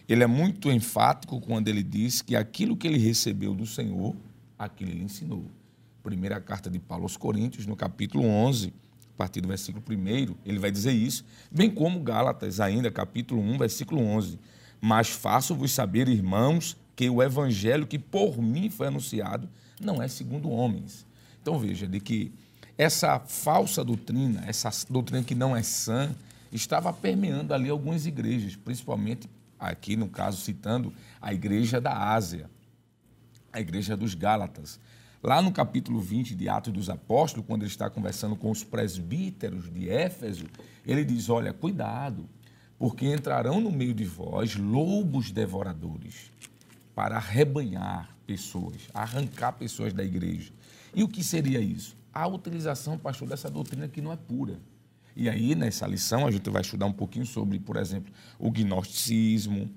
Ele 0.07 0.23
é 0.23 0.27
muito 0.27 0.71
enfático 0.71 1.39
quando 1.41 1.67
ele 1.67 1.81
diz 1.81 2.21
que 2.21 2.35
aquilo 2.35 2.77
que 2.77 2.87
ele 2.87 2.97
recebeu 2.97 3.53
do 3.53 3.65
Senhor, 3.65 4.15
aquilo 4.57 4.91
ele 4.91 5.03
ensinou 5.03 5.45
primeira 6.05 6.39
carta 6.39 6.69
de 6.69 6.77
Paulo 6.77 7.03
aos 7.03 7.17
Coríntios, 7.17 7.65
no 7.65 7.75
capítulo 7.75 8.23
11, 8.23 8.71
a 9.15 9.17
partir 9.17 9.41
do 9.41 9.47
versículo 9.47 9.83
1, 9.89 10.35
ele 10.45 10.59
vai 10.59 10.69
dizer 10.69 10.91
isso, 10.91 11.25
bem 11.51 11.71
como 11.71 11.99
Gálatas, 12.01 12.59
ainda, 12.59 12.91
capítulo 12.91 13.41
1, 13.41 13.57
versículo 13.57 14.01
11. 14.01 14.37
Mas 14.79 15.09
faço-vos 15.09 15.71
saber, 15.71 16.07
irmãos, 16.07 16.77
que 16.95 17.09
o 17.09 17.23
evangelho 17.23 17.87
que 17.87 17.97
por 17.97 18.39
mim 18.39 18.69
foi 18.69 18.87
anunciado 18.87 19.49
não 19.81 20.01
é 20.01 20.07
segundo 20.07 20.49
homens. 20.49 21.07
Então 21.41 21.57
veja, 21.57 21.87
de 21.87 21.99
que 21.99 22.31
essa 22.77 23.19
falsa 23.19 23.83
doutrina, 23.83 24.43
essa 24.45 24.69
doutrina 24.87 25.23
que 25.23 25.33
não 25.33 25.55
é 25.55 25.63
sã, 25.63 26.13
estava 26.51 26.93
permeando 26.93 27.53
ali 27.53 27.69
algumas 27.69 28.05
igrejas, 28.05 28.55
principalmente 28.55 29.27
aqui, 29.69 29.95
no 29.95 30.09
caso, 30.09 30.41
citando 30.41 30.93
a 31.21 31.33
igreja 31.33 31.79
da 31.79 32.13
Ásia, 32.13 32.49
a 33.51 33.59
igreja 33.59 33.95
dos 33.95 34.13
Gálatas. 34.13 34.79
Lá 35.23 35.41
no 35.41 35.51
capítulo 35.51 35.99
20 35.99 36.35
de 36.35 36.47
Atos 36.47 36.71
dos 36.71 36.89
Apóstolos, 36.89 37.47
quando 37.47 37.63
ele 37.63 37.71
está 37.71 37.89
conversando 37.89 38.35
com 38.35 38.51
os 38.51 38.63
presbíteros 38.63 39.71
de 39.73 39.89
Éfeso, 39.89 40.45
ele 40.85 41.03
diz: 41.03 41.29
Olha, 41.29 41.51
cuidado, 41.51 42.29
porque 42.77 43.11
entrarão 43.11 43.59
no 43.59 43.71
meio 43.71 43.93
de 43.93 44.05
vós 44.05 44.55
lobos 44.55 45.31
devoradores 45.31 46.31
para 46.93 47.17
arrebanhar 47.17 48.15
pessoas, 48.27 48.87
arrancar 48.93 49.53
pessoas 49.53 49.93
da 49.93 50.03
igreja. 50.03 50.51
E 50.93 51.03
o 51.03 51.07
que 51.07 51.23
seria 51.23 51.59
isso? 51.59 51.97
A 52.13 52.27
utilização, 52.27 52.97
pastor, 52.97 53.27
dessa 53.27 53.49
doutrina 53.49 53.87
que 53.87 54.01
não 54.01 54.13
é 54.13 54.15
pura. 54.15 54.59
E 55.15 55.29
aí, 55.29 55.55
nessa 55.55 55.87
lição, 55.87 56.27
a 56.27 56.31
gente 56.31 56.49
vai 56.49 56.61
estudar 56.61 56.85
um 56.85 56.93
pouquinho 56.93 57.25
sobre, 57.25 57.57
por 57.59 57.77
exemplo, 57.77 58.11
o 58.37 58.51
gnosticismo, 58.51 59.71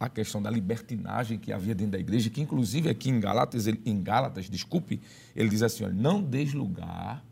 a 0.00 0.08
questão 0.08 0.42
da 0.42 0.50
libertinagem 0.50 1.38
que 1.38 1.52
havia 1.52 1.74
dentro 1.74 1.92
da 1.92 1.98
igreja, 1.98 2.30
que 2.30 2.40
inclusive 2.40 2.88
aqui 2.88 3.10
em 3.10 3.20
Gálatas, 3.20 3.66
ele, 3.66 3.80
em 3.84 4.02
Gálatas, 4.02 4.48
desculpe, 4.48 5.00
ele 5.36 5.50
diz 5.50 5.62
assim, 5.62 5.84
olha, 5.84 5.92
não 5.92 6.22
des 6.22 6.54
lugar 6.54 7.22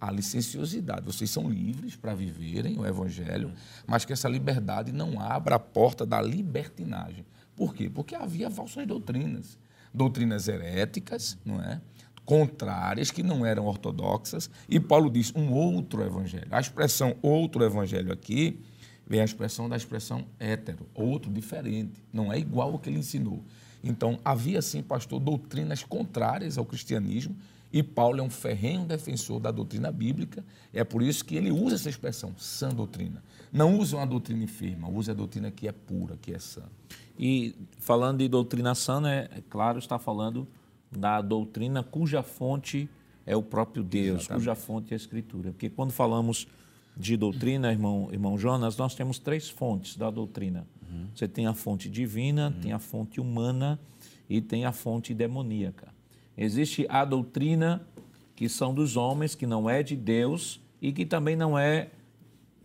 à 0.00 0.12
licenciosidade. 0.12 1.06
Vocês 1.06 1.30
são 1.30 1.48
livres 1.48 1.96
para 1.96 2.14
viverem 2.14 2.78
o 2.78 2.86
evangelho, 2.86 3.52
mas 3.86 4.04
que 4.04 4.12
essa 4.12 4.28
liberdade 4.28 4.92
não 4.92 5.18
abra 5.18 5.56
a 5.56 5.58
porta 5.58 6.06
da 6.06 6.20
libertinagem. 6.20 7.24
Por 7.56 7.74
quê? 7.74 7.90
Porque 7.90 8.14
havia 8.14 8.50
falsas 8.50 8.86
doutrinas, 8.86 9.58
doutrinas 9.92 10.46
heréticas, 10.46 11.36
não 11.44 11.60
é? 11.60 11.80
Contrárias, 12.28 13.10
que 13.10 13.22
não 13.22 13.46
eram 13.46 13.64
ortodoxas, 13.64 14.50
e 14.68 14.78
Paulo 14.78 15.08
diz 15.08 15.32
um 15.34 15.50
outro 15.50 16.02
evangelho. 16.02 16.46
A 16.50 16.60
expressão 16.60 17.16
outro 17.22 17.64
evangelho 17.64 18.12
aqui 18.12 18.60
vem 19.06 19.22
a 19.22 19.24
expressão 19.24 19.66
da 19.66 19.74
expressão 19.74 20.26
hétero, 20.38 20.86
outro 20.94 21.32
diferente, 21.32 22.02
não 22.12 22.30
é 22.30 22.38
igual 22.38 22.72
ao 22.72 22.78
que 22.78 22.90
ele 22.90 22.98
ensinou. 22.98 23.42
Então, 23.82 24.18
havia 24.22 24.60
sim, 24.60 24.82
pastor, 24.82 25.18
doutrinas 25.18 25.82
contrárias 25.82 26.58
ao 26.58 26.66
cristianismo 26.66 27.34
E 27.72 27.82
Paulo 27.82 28.20
é 28.20 28.22
um 28.22 28.30
ferrenho 28.30 28.84
defensor 28.84 29.38
da 29.40 29.50
doutrina 29.50 29.92
bíblica, 29.92 30.44
é 30.72 30.82
por 30.84 31.02
isso 31.02 31.24
que 31.24 31.36
ele 31.36 31.50
usa 31.50 31.74
essa 31.74 31.90
expressão, 31.90 32.32
sã 32.38 32.70
doutrina. 32.70 33.22
Não 33.52 33.78
usa 33.78 33.96
uma 33.96 34.06
doutrina 34.06 34.44
enferma, 34.44 34.88
usa 34.88 35.12
a 35.12 35.14
doutrina 35.14 35.50
que 35.50 35.68
é 35.68 35.72
pura, 35.72 36.16
que 36.20 36.32
é 36.32 36.38
sã. 36.38 36.62
E 37.18 37.54
falando 37.78 38.18
de 38.18 38.28
doutrina 38.28 38.74
sã, 38.74 39.00
né, 39.00 39.28
é 39.36 39.42
claro, 39.48 39.78
está 39.78 39.98
falando 39.98 40.46
da 40.90 41.20
doutrina 41.20 41.82
cuja 41.82 42.22
fonte 42.22 42.88
é 43.26 43.36
o 43.36 43.42
próprio 43.42 43.82
Deus, 43.82 44.22
Exatamente. 44.22 44.40
cuja 44.40 44.54
fonte 44.54 44.92
é 44.92 44.94
a 44.94 44.96
Escritura. 44.96 45.50
Porque 45.50 45.68
quando 45.68 45.92
falamos 45.92 46.46
de 46.96 47.16
doutrina, 47.16 47.70
irmão, 47.70 48.08
irmão 48.10 48.38
Jonas, 48.38 48.76
nós 48.76 48.94
temos 48.94 49.18
três 49.18 49.48
fontes 49.48 49.96
da 49.96 50.10
doutrina. 50.10 50.66
Uhum. 50.90 51.06
Você 51.14 51.28
tem 51.28 51.46
a 51.46 51.54
fonte 51.54 51.88
divina, 51.88 52.48
uhum. 52.48 52.60
tem 52.60 52.72
a 52.72 52.78
fonte 52.78 53.20
humana 53.20 53.78
e 54.28 54.40
tem 54.40 54.64
a 54.64 54.72
fonte 54.72 55.14
demoníaca. 55.14 55.88
Existe 56.36 56.86
a 56.88 57.04
doutrina 57.04 57.82
que 58.34 58.48
são 58.48 58.72
dos 58.72 58.96
homens, 58.96 59.34
que 59.34 59.46
não 59.46 59.68
é 59.68 59.82
de 59.82 59.96
Deus 59.96 60.60
e 60.80 60.92
que 60.92 61.04
também 61.04 61.36
não 61.36 61.58
é 61.58 61.90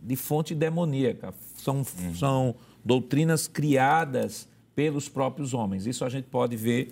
de 0.00 0.16
fonte 0.16 0.54
demoníaca. 0.54 1.34
São, 1.56 1.78
uhum. 1.78 2.14
são 2.14 2.54
doutrinas 2.84 3.46
criadas 3.48 4.48
pelos 4.74 5.08
próprios 5.08 5.54
homens. 5.54 5.86
Isso 5.86 6.04
a 6.04 6.08
gente 6.08 6.26
pode 6.26 6.56
ver 6.56 6.90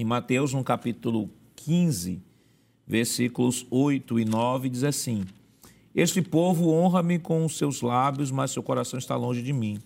em 0.00 0.04
Mateus, 0.04 0.54
no 0.54 0.64
capítulo 0.64 1.28
15, 1.56 2.22
versículos 2.86 3.66
8 3.70 4.18
e 4.18 4.24
9, 4.24 4.70
diz 4.70 4.82
assim: 4.82 5.26
Este 5.94 6.22
povo 6.22 6.70
honra-me 6.70 7.18
com 7.18 7.44
os 7.44 7.58
seus 7.58 7.82
lábios, 7.82 8.30
mas 8.30 8.50
seu 8.50 8.62
coração 8.62 8.98
está 8.98 9.14
longe 9.14 9.42
de 9.42 9.52
mim. 9.52 9.78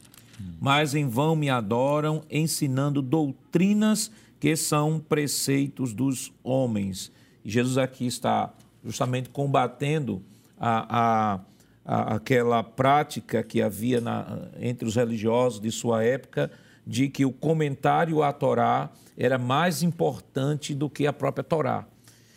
Mas 0.61 0.95
em 0.95 1.09
vão 1.09 1.35
me 1.35 1.51
adoram, 1.51 2.23
ensinando 2.31 3.03
doutrinas 3.03 4.11
que 4.39 4.55
são 4.55 5.01
preceitos 5.01 5.93
dos 5.93 6.33
homens. 6.45 7.11
E 7.45 7.51
Jesus 7.51 7.77
aqui 7.77 8.07
está 8.07 8.53
justamente 8.85 9.31
combatendo 9.31 10.23
a, 10.57 11.35
a, 11.35 11.41
a, 11.85 12.15
aquela 12.15 12.63
prática 12.63 13.43
que 13.43 13.61
havia 13.61 14.01
na, 14.01 14.49
entre 14.61 14.87
os 14.87 14.95
religiosos 14.95 15.61
de 15.61 15.73
sua 15.73 16.05
época 16.05 16.53
de 16.87 17.09
que 17.09 17.25
o 17.25 17.33
comentário 17.33 18.23
à 18.23 18.33
Torá 18.33 18.91
era 19.17 19.39
mais 19.39 19.83
importante 19.83 20.75
do 20.75 20.91
que 20.91 21.07
a 21.07 21.13
própria 21.13 21.45
Torá. 21.45 21.87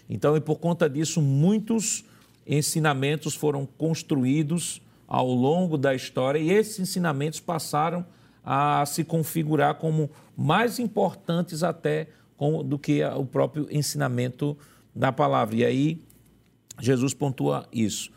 Então, 0.10 0.38
e 0.38 0.42
por 0.42 0.58
conta 0.60 0.90
disso, 0.90 1.22
muitos 1.22 2.06
ensinamentos 2.46 3.36
foram 3.36 3.66
construídos 3.66 4.82
ao 5.08 5.28
longo 5.28 5.78
da 5.78 5.94
história 5.94 6.40
e 6.40 6.52
esses 6.52 6.80
ensinamentos 6.80 7.40
passaram 7.40 8.06
a 8.44 8.86
se 8.86 9.04
configurar 9.04 9.76
como 9.76 10.10
mais 10.36 10.80
importantes 10.80 11.64
até 11.64 12.08
do 12.66 12.78
que 12.78 13.04
o 13.04 13.26
próprio 13.26 13.68
ensinamento 13.70 14.58
da 14.96 15.12
palavra. 15.12 15.56
E 15.56 15.66
aí 15.66 16.02
Jesus 16.80 17.14
pontua 17.14 17.68
isso. 17.72 18.12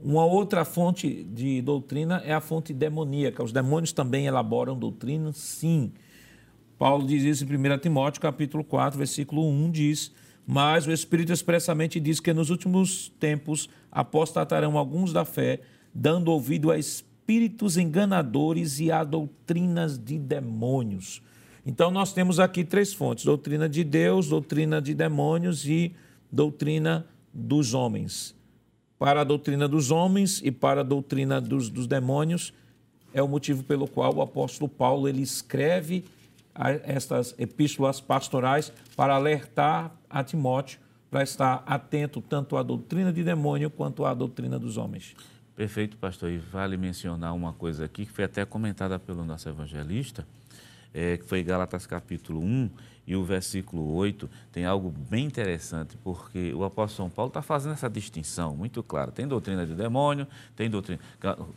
Uma 0.00 0.24
outra 0.24 0.64
fonte 0.64 1.24
de 1.24 1.60
doutrina 1.60 2.22
é 2.24 2.32
a 2.32 2.40
fonte 2.40 2.72
demoníaca. 2.72 3.42
Os 3.42 3.50
demônios 3.50 3.92
também 3.92 4.26
elaboram 4.26 4.78
doutrina, 4.78 5.32
sim. 5.32 5.92
Paulo 6.78 7.04
diz 7.04 7.24
isso 7.24 7.44
em 7.44 7.48
1 7.48 7.78
Timóteo, 7.78 8.22
capítulo 8.22 8.62
4, 8.62 8.96
versículo 8.96 9.44
1, 9.48 9.70
diz: 9.72 10.12
Mas 10.46 10.86
o 10.86 10.92
Espírito 10.92 11.32
expressamente 11.32 11.98
diz 11.98 12.20
que 12.20 12.32
nos 12.32 12.48
últimos 12.48 13.12
tempos 13.18 13.68
apostatarão 13.90 14.78
alguns 14.78 15.12
da 15.12 15.24
fé, 15.24 15.60
dando 15.92 16.30
ouvido 16.30 16.70
a 16.70 16.78
espíritos 16.78 17.76
enganadores 17.76 18.78
e 18.78 18.92
a 18.92 19.02
doutrinas 19.02 19.98
de 19.98 20.16
demônios. 20.16 21.20
Então, 21.66 21.90
nós 21.90 22.12
temos 22.12 22.38
aqui 22.38 22.62
três 22.62 22.94
fontes: 22.94 23.24
doutrina 23.24 23.68
de 23.68 23.82
Deus, 23.82 24.28
doutrina 24.28 24.80
de 24.80 24.94
demônios 24.94 25.66
e 25.66 25.92
doutrina 26.30 27.04
dos 27.34 27.74
homens. 27.74 28.37
Para 28.98 29.20
a 29.20 29.24
doutrina 29.24 29.68
dos 29.68 29.90
homens 29.90 30.40
e 30.44 30.50
para 30.50 30.80
a 30.80 30.84
doutrina 30.84 31.40
dos, 31.40 31.70
dos 31.70 31.86
demônios, 31.86 32.52
é 33.12 33.22
o 33.22 33.28
motivo 33.28 33.62
pelo 33.62 33.86
qual 33.86 34.14
o 34.14 34.22
apóstolo 34.22 34.68
Paulo 34.68 35.08
ele 35.08 35.22
escreve 35.22 36.04
estas 36.84 37.34
epístolas 37.38 38.00
pastorais 38.00 38.72
para 38.96 39.14
alertar 39.14 39.92
a 40.10 40.24
Timóteo 40.24 40.80
para 41.10 41.22
estar 41.22 41.62
atento 41.66 42.20
tanto 42.20 42.56
à 42.56 42.62
doutrina 42.62 43.12
de 43.12 43.24
demônio 43.24 43.70
quanto 43.70 44.04
à 44.04 44.12
doutrina 44.12 44.58
dos 44.58 44.76
homens. 44.76 45.14
Perfeito, 45.56 45.96
pastor. 45.96 46.30
E 46.30 46.38
vale 46.38 46.76
mencionar 46.76 47.34
uma 47.34 47.52
coisa 47.52 47.84
aqui 47.84 48.06
que 48.06 48.12
foi 48.12 48.24
até 48.24 48.44
comentada 48.44 48.98
pelo 48.98 49.24
nosso 49.24 49.48
evangelista, 49.48 50.26
é, 50.92 51.16
que 51.16 51.24
foi 51.24 51.42
Gálatas 51.42 51.86
capítulo 51.86 52.40
1 52.40 52.70
e 53.06 53.16
o 53.16 53.24
versículo 53.24 53.94
8, 53.94 54.28
tem 54.52 54.66
algo 54.66 54.90
bem 54.90 55.24
interessante, 55.24 55.96
porque 56.04 56.52
o 56.52 56.62
apóstolo 56.62 57.08
São 57.08 57.10
Paulo 57.10 57.28
está 57.28 57.40
fazendo 57.40 57.72
essa 57.72 57.88
distinção 57.88 58.54
muito 58.54 58.82
clara. 58.82 59.10
Tem 59.10 59.26
doutrina 59.26 59.64
de 59.64 59.74
demônio, 59.74 60.26
tem 60.54 60.68
doutrina, 60.68 61.00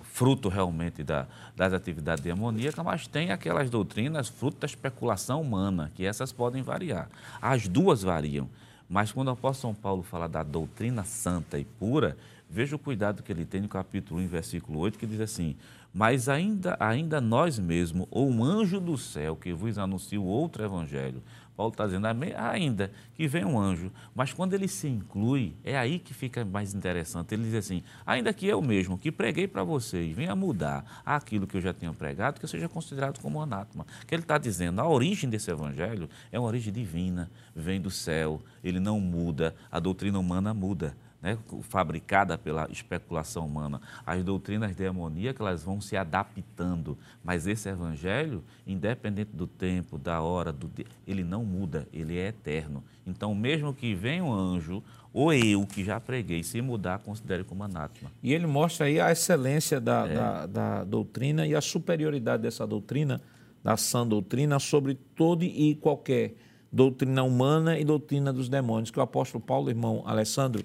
fruto 0.02 0.48
realmente 0.48 1.04
da, 1.04 1.28
das 1.54 1.74
atividades 1.74 2.24
demoníacas, 2.24 2.86
mas 2.86 3.06
tem 3.06 3.32
aquelas 3.32 3.70
doutrinas 3.70 4.30
fruto 4.30 4.60
da 4.62 4.65
especulação 4.65 5.41
humana, 5.41 5.91
que 5.94 6.06
essas 6.06 6.32
podem 6.32 6.63
variar. 6.63 7.10
As 7.41 7.67
duas 7.67 8.02
variam. 8.02 8.50
Mas 8.88 9.12
quando 9.12 9.28
o 9.28 9.32
apóstolo 9.32 9.74
São 9.74 9.82
Paulo 9.82 10.04
fala 10.04 10.30
da 10.30 10.44
doutrina 10.44 11.04
santa 11.04 11.60
e 11.60 11.65
pura, 11.65 12.15
Veja 12.54 12.76
o 12.76 12.80
cuidado 12.80 13.24
que 13.24 13.32
ele 13.32 13.46
tem 13.46 13.62
no 13.62 13.70
capítulo 13.70 14.20
1, 14.20 14.28
versículo 14.28 14.78
8, 14.80 15.00
que 15.00 15.08
diz 15.08 15.22
assim: 15.22 15.56
Mas 15.93 16.30
ainda, 16.30 16.77
ainda 16.80 17.19
nós 17.19 17.60
mesmos, 17.60 18.08
ou 18.10 18.30
um 18.30 18.43
anjo 18.43 18.80
do 18.80 18.97
céu 18.97 19.36
que 19.36 19.51
vos 19.51 19.77
anuncia 19.77 20.19
o 20.19 20.25
outro 20.25 20.63
evangelho. 20.63 21.21
Paulo 21.56 21.73
está 21.73 21.86
dizendo, 21.86 22.08
ainda 22.38 22.91
que 23.13 23.27
vem 23.27 23.45
um 23.45 23.60
anjo, 23.60 23.91
mas 24.15 24.34
quando 24.34 24.54
ele 24.54 24.67
se 24.67 24.88
inclui, 24.88 25.54
é 25.63 25.77
aí 25.77 25.99
que 25.99 26.13
fica 26.13 26.43
mais 26.45 26.73
interessante. 26.73 27.36
Ele 27.36 27.43
diz 27.43 27.56
assim: 27.56 27.84
ainda 28.06 28.34
que 28.34 28.47
eu 28.47 28.62
mesmo, 28.62 28.97
que 28.97 29.12
preguei 29.12 29.47
para 29.47 29.63
vocês, 29.63 30.15
venha 30.15 30.36
mudar 30.36 31.01
aquilo 31.06 31.45
que 31.45 31.58
eu 31.58 31.62
já 31.62 31.73
tinha 31.73 31.93
pregado, 31.93 32.39
que 32.39 32.45
eu 32.45 32.49
seja 32.49 32.69
considerado 32.69 33.19
como 33.19 33.41
anátema. 33.41 33.86
Que 34.08 34.15
ele 34.15 34.23
está 34.23 34.38
dizendo, 34.38 34.80
a 34.82 34.88
origem 34.88 35.30
desse 35.30 35.51
evangelho 35.51 36.10
é 36.32 36.39
uma 36.39 36.47
origem 36.47 36.73
divina, 36.73 37.30
vem 37.56 37.80
do 37.80 37.91
céu, 37.91 38.41
ele 38.63 38.80
não 38.80 38.99
muda, 38.99 39.54
a 39.69 39.80
doutrina 39.80 40.17
humana 40.17 40.54
muda 40.54 40.95
né, 41.21 41.38
fabricada 41.62 42.38
pela 42.38 42.67
especulação 42.71 43.45
humana. 43.45 43.79
As 44.05 44.23
doutrinas 44.23 44.75
demoníacas 44.75 45.45
elas 45.45 45.63
vão 45.63 45.79
se 45.79 45.95
adaptando, 45.95 46.97
mas 47.23 47.45
esse 47.45 47.69
evangelho, 47.69 48.43
independente 48.65 49.31
do 49.34 49.45
tempo, 49.45 49.97
da 49.97 50.21
hora, 50.21 50.51
do 50.51 50.69
ele 51.05 51.23
não 51.23 51.45
muda, 51.45 51.88
ele 51.93 52.17
é 52.17 52.27
eterno. 52.27 52.84
Então, 53.05 53.36
mesmo 53.36 53.73
que 53.73 53.93
venha 53.93 54.23
um 54.23 54.34
anjo, 54.34 54.84
ou 55.13 55.34
eu 55.34 55.65
que 55.65 55.84
já 55.84 55.99
preguei, 55.99 56.41
se 56.43 56.62
mudar, 56.62 56.99
considere 56.99 57.43
como 57.43 57.63
anátema. 57.63 58.12
E 58.23 58.34
ele 58.34 58.47
mostra 58.47 58.86
aí 58.86 58.99
a 58.99 59.12
excelência 59.12 59.79
da, 59.79 60.07
é. 60.07 60.13
da, 60.13 60.45
da 60.45 60.84
doutrina 60.84 61.45
e 61.45 61.53
a 61.53 61.62
superioridade 61.62 62.43
dessa 62.43 62.65
doutrina, 62.65 63.21
da 63.63 63.75
sã 63.77 64.07
doutrina, 64.07 64.57
sobre 64.57 64.95
toda 64.95 65.43
e 65.43 65.75
qualquer 65.75 66.36
doutrina 66.71 67.23
humana 67.23 67.77
e 67.77 67.84
doutrina 67.84 68.31
dos 68.31 68.47
demônios, 68.47 68.89
que 68.89 68.99
o 68.99 69.01
apóstolo 69.01 69.43
Paulo, 69.43 69.69
irmão 69.69 70.03
Alessandro, 70.05 70.63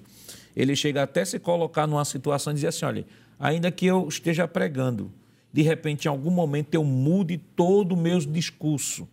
ele 0.57 0.75
chega 0.75 1.03
até 1.03 1.23
se 1.23 1.37
colocar 1.37 1.85
numa 1.85 2.03
situação 2.03 2.51
e 2.51 2.55
dizer 2.55 2.69
assim: 2.69 2.83
olha, 2.83 3.05
ainda 3.39 3.69
que 3.69 3.85
eu 3.85 4.07
esteja 4.07 4.47
pregando, 4.47 5.11
de 5.53 5.61
repente, 5.61 6.05
em 6.05 6.09
algum 6.09 6.31
momento, 6.31 6.73
eu 6.73 6.83
mude 6.83 7.37
todo 7.37 7.91
o 7.91 7.97
meu 7.97 8.17
discurso 8.19 9.07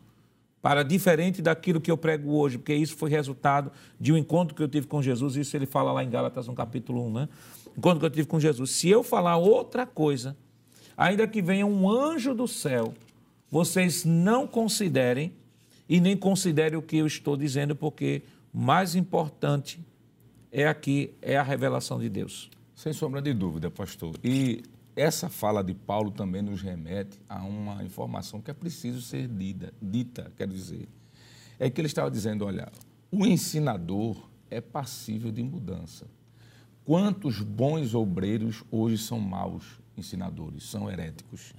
para 0.62 0.82
diferente 0.82 1.42
daquilo 1.42 1.82
que 1.82 1.90
eu 1.90 1.98
prego 1.98 2.32
hoje, 2.32 2.56
porque 2.56 2.74
isso 2.74 2.96
foi 2.96 3.10
resultado 3.10 3.70
de 4.00 4.10
um 4.10 4.16
encontro 4.16 4.54
que 4.54 4.62
eu 4.62 4.68
tive 4.68 4.86
com 4.86 5.02
Jesus, 5.02 5.36
isso 5.36 5.54
ele 5.54 5.66
fala 5.66 5.92
lá 5.92 6.02
em 6.02 6.08
Gálatas, 6.08 6.46
no 6.46 6.54
capítulo 6.54 7.06
1, 7.08 7.12
né? 7.12 7.28
Encontro 7.76 8.00
que 8.00 8.06
eu 8.06 8.10
tive 8.10 8.26
com 8.26 8.40
Jesus. 8.40 8.70
Se 8.70 8.88
eu 8.88 9.02
falar 9.02 9.36
outra 9.36 9.84
coisa, 9.84 10.34
ainda 10.96 11.28
que 11.28 11.42
venha 11.42 11.66
um 11.66 11.90
anjo 11.90 12.34
do 12.34 12.48
céu, 12.48 12.94
vocês 13.50 14.06
não 14.06 14.46
considerem 14.46 15.34
e 15.86 16.00
nem 16.00 16.16
considerem 16.16 16.78
o 16.78 16.82
que 16.82 16.96
eu 16.96 17.06
estou 17.06 17.36
dizendo, 17.36 17.76
porque 17.76 18.22
mais 18.50 18.94
importante 18.94 19.78
é 20.54 20.68
aqui, 20.68 21.12
é 21.20 21.36
a 21.36 21.42
revelação 21.42 21.98
de 21.98 22.08
Deus. 22.08 22.48
Sem 22.76 22.92
sombra 22.92 23.20
de 23.20 23.34
dúvida, 23.34 23.72
pastor. 23.72 24.14
E 24.22 24.62
essa 24.94 25.28
fala 25.28 25.64
de 25.64 25.74
Paulo 25.74 26.12
também 26.12 26.42
nos 26.42 26.62
remete 26.62 27.18
a 27.28 27.42
uma 27.42 27.82
informação 27.82 28.40
que 28.40 28.52
é 28.52 28.54
preciso 28.54 29.02
ser 29.02 29.26
dita, 29.26 29.74
dita 29.82 30.32
quer 30.36 30.46
dizer. 30.46 30.88
É 31.58 31.68
que 31.68 31.80
ele 31.80 31.88
estava 31.88 32.08
dizendo, 32.08 32.44
olha, 32.44 32.70
o 33.10 33.26
ensinador 33.26 34.28
é 34.48 34.60
passível 34.60 35.32
de 35.32 35.42
mudança. 35.42 36.06
Quantos 36.84 37.40
bons 37.40 37.92
obreiros 37.92 38.62
hoje 38.70 38.98
são 38.98 39.18
maus 39.18 39.80
ensinadores, 39.96 40.62
são 40.62 40.88
heréticos? 40.88 41.52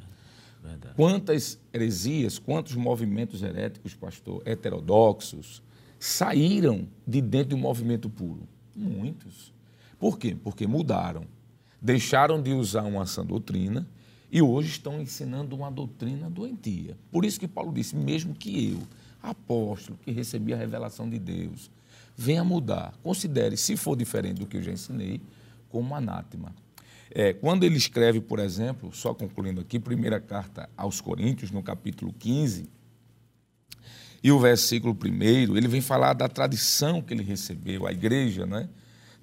Verdade. 0.64 0.96
Quantas 0.96 1.60
heresias, 1.74 2.40
quantos 2.40 2.76
movimentos 2.76 3.44
heréticos, 3.44 3.94
pastor, 3.94 4.42
heterodoxos, 4.46 5.62
saíram 6.00 6.88
de 7.06 7.20
dentro 7.20 7.50
do 7.50 7.58
movimento 7.58 8.10
puro? 8.10 8.48
Muitos. 8.76 9.54
Por 10.00 10.20
quê? 10.20 10.36
Porque 10.36 10.68
mudaram. 10.68 11.26
Deixaram 11.82 12.42
de 12.42 12.52
usar 12.52 12.84
uma 12.84 13.06
sã 13.06 13.26
doutrina 13.26 13.88
e 14.32 14.42
hoje 14.42 14.70
estão 14.70 15.00
ensinando 15.00 15.56
uma 15.56 15.72
doutrina 15.72 16.30
doentia. 16.30 16.98
Por 17.12 17.24
isso 17.24 17.40
que 17.40 17.48
Paulo 17.48 17.72
disse: 17.72 17.96
mesmo 17.96 18.34
que 18.34 18.72
eu, 18.72 18.80
apóstolo, 19.22 19.98
que 20.04 20.12
recebi 20.12 20.54
a 20.54 20.58
revelação 20.58 21.10
de 21.10 21.20
Deus, 21.20 21.72
venha 22.18 22.44
mudar. 22.44 22.94
Considere, 23.04 23.56
se 23.56 23.78
for 23.78 23.96
diferente 23.96 24.40
do 24.40 24.46
que 24.46 24.58
eu 24.58 24.64
já 24.64 24.72
ensinei, 24.72 25.22
como 25.70 25.96
anátema. 25.96 26.54
É, 27.12 27.34
quando 27.34 27.64
ele 27.64 27.78
escreve, 27.78 28.20
por 28.20 28.40
exemplo, 28.40 28.92
só 28.92 29.14
concluindo 29.14 29.62
aqui, 29.62 29.80
primeira 29.80 30.20
carta 30.20 30.70
aos 30.76 31.00
Coríntios, 31.00 31.52
no 31.52 31.64
capítulo 31.64 32.12
15, 32.12 32.68
e 34.26 34.32
o 34.32 34.40
versículo 34.40 34.98
1, 35.00 35.56
ele 35.56 35.68
vem 35.68 35.82
falar 35.82 36.14
da 36.14 36.28
tradição 36.28 37.00
que 37.00 37.14
ele 37.14 37.22
recebeu, 37.22 37.86
a 37.86 37.92
igreja, 37.92 38.44
né? 38.44 38.68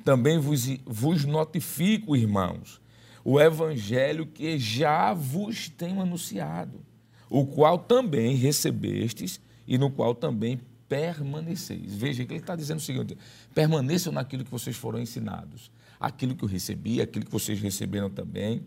Também 0.04 0.38
vos, 0.38 0.64
vos 0.86 1.24
notifico, 1.24 2.14
irmãos, 2.14 2.80
o 3.24 3.40
evangelho 3.40 4.24
que 4.24 4.56
já 4.60 5.12
vos 5.12 5.68
tenho 5.68 6.00
anunciado, 6.00 6.86
o 7.28 7.44
qual 7.44 7.80
também 7.80 8.36
recebestes 8.36 9.40
e 9.66 9.76
no 9.76 9.90
qual 9.90 10.14
também 10.14 10.60
permaneceis. 10.88 11.92
Veja 11.96 12.24
que 12.24 12.34
ele 12.34 12.38
está 12.38 12.54
dizendo 12.54 12.78
o 12.78 12.82
seguinte: 12.82 13.18
permaneçam 13.52 14.12
naquilo 14.12 14.44
que 14.44 14.50
vocês 14.52 14.76
foram 14.76 15.00
ensinados, 15.00 15.68
aquilo 15.98 16.36
que 16.36 16.44
eu 16.44 16.48
recebi, 16.48 17.02
aquilo 17.02 17.24
que 17.24 17.32
vocês 17.32 17.60
receberam 17.60 18.08
também, 18.08 18.62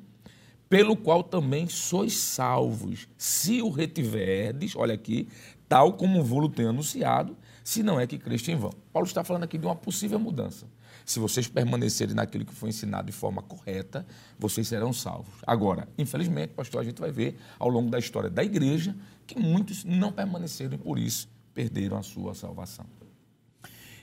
pelo 0.67 0.97
qual 0.97 1.23
também 1.23 1.67
sois 1.67 2.17
salvos, 2.17 3.07
se 3.17 3.61
o 3.61 3.69
retiverdes, 3.69 4.75
olha 4.75 4.95
aqui, 4.95 5.27
tal 5.67 5.93
como 5.93 6.19
o 6.19 6.23
vou 6.23 6.47
tenho 6.49 6.69
anunciado, 6.69 7.35
se 7.63 7.81
não 7.81 7.99
é 7.99 8.05
que 8.05 8.17
creste 8.17 8.51
em 8.51 8.55
vão. 8.55 8.71
Paulo 8.93 9.07
está 9.07 9.23
falando 9.23 9.43
aqui 9.43 9.57
de 9.57 9.65
uma 9.65 9.75
possível 9.75 10.19
mudança. 10.19 10.67
Se 11.05 11.19
vocês 11.19 11.47
permanecerem 11.47 12.15
naquilo 12.15 12.45
que 12.45 12.53
foi 12.53 12.69
ensinado 12.69 13.07
de 13.07 13.11
forma 13.11 13.41
correta, 13.41 14.05
vocês 14.39 14.67
serão 14.67 14.91
salvos. 14.91 15.33
Agora, 15.45 15.87
infelizmente, 15.97 16.53
pastor, 16.53 16.81
a 16.81 16.83
gente 16.83 16.99
vai 16.99 17.11
ver 17.11 17.37
ao 17.59 17.69
longo 17.69 17.89
da 17.89 17.99
história 17.99 18.29
da 18.29 18.43
igreja 18.43 18.95
que 19.27 19.39
muitos 19.39 19.83
não 19.83 20.11
permaneceram 20.11 20.73
e 20.75 20.77
por 20.77 20.97
isso 20.97 21.29
perderam 21.53 21.97
a 21.97 22.03
sua 22.03 22.33
salvação. 22.33 22.85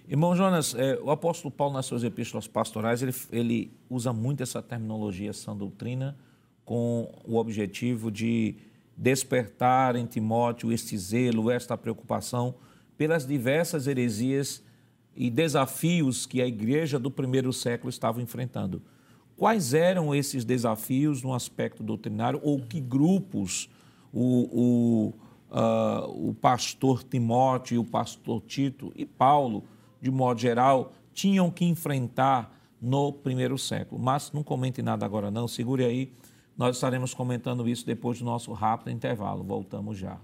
Irmão 0.08 0.34
Jonas, 0.34 0.74
é, 0.74 0.98
o 1.00 1.10
apóstolo 1.10 1.50
Paulo, 1.50 1.74
nas 1.74 1.86
suas 1.86 2.02
epístolas 2.02 2.48
pastorais, 2.48 3.02
ele, 3.02 3.14
ele 3.30 3.72
usa 3.88 4.12
muito 4.12 4.42
essa 4.42 4.60
terminologia, 4.60 5.30
essa 5.30 5.54
doutrina, 5.54 6.16
com 6.64 7.12
o 7.24 7.36
objetivo 7.36 8.10
de 8.10 8.56
despertar 9.02 9.96
em 9.96 10.06
Timóteo 10.06 10.72
este 10.72 10.96
zelo, 10.96 11.50
esta 11.50 11.76
preocupação 11.76 12.54
pelas 12.96 13.26
diversas 13.26 13.88
heresias 13.88 14.62
e 15.16 15.28
desafios 15.28 16.24
que 16.24 16.40
a 16.40 16.46
igreja 16.46 17.00
do 17.00 17.10
primeiro 17.10 17.52
século 17.52 17.90
estava 17.90 18.22
enfrentando. 18.22 18.80
Quais 19.36 19.74
eram 19.74 20.14
esses 20.14 20.44
desafios 20.44 21.20
no 21.20 21.34
aspecto 21.34 21.82
doutrinário 21.82 22.38
ou 22.44 22.60
que 22.60 22.80
grupos 22.80 23.68
o, 24.12 24.28
o, 24.52 25.14
uh, 25.50 26.28
o 26.28 26.34
pastor 26.34 27.02
Timóteo, 27.02 27.80
o 27.80 27.84
pastor 27.84 28.40
Tito 28.42 28.92
e 28.94 29.04
Paulo, 29.04 29.64
de 30.00 30.12
modo 30.12 30.40
geral, 30.40 30.92
tinham 31.12 31.50
que 31.50 31.64
enfrentar 31.64 32.56
no 32.80 33.12
primeiro 33.12 33.58
século? 33.58 34.00
Mas 34.00 34.30
não 34.30 34.44
comente 34.44 34.80
nada 34.80 35.04
agora 35.04 35.28
não, 35.28 35.48
segure 35.48 35.84
aí, 35.84 36.12
nós 36.56 36.76
estaremos 36.76 37.14
comentando 37.14 37.68
isso 37.68 37.86
depois 37.86 38.18
do 38.18 38.24
nosso 38.24 38.52
rápido 38.52 38.90
intervalo. 38.90 39.42
Voltamos 39.42 39.98
já. 39.98 40.18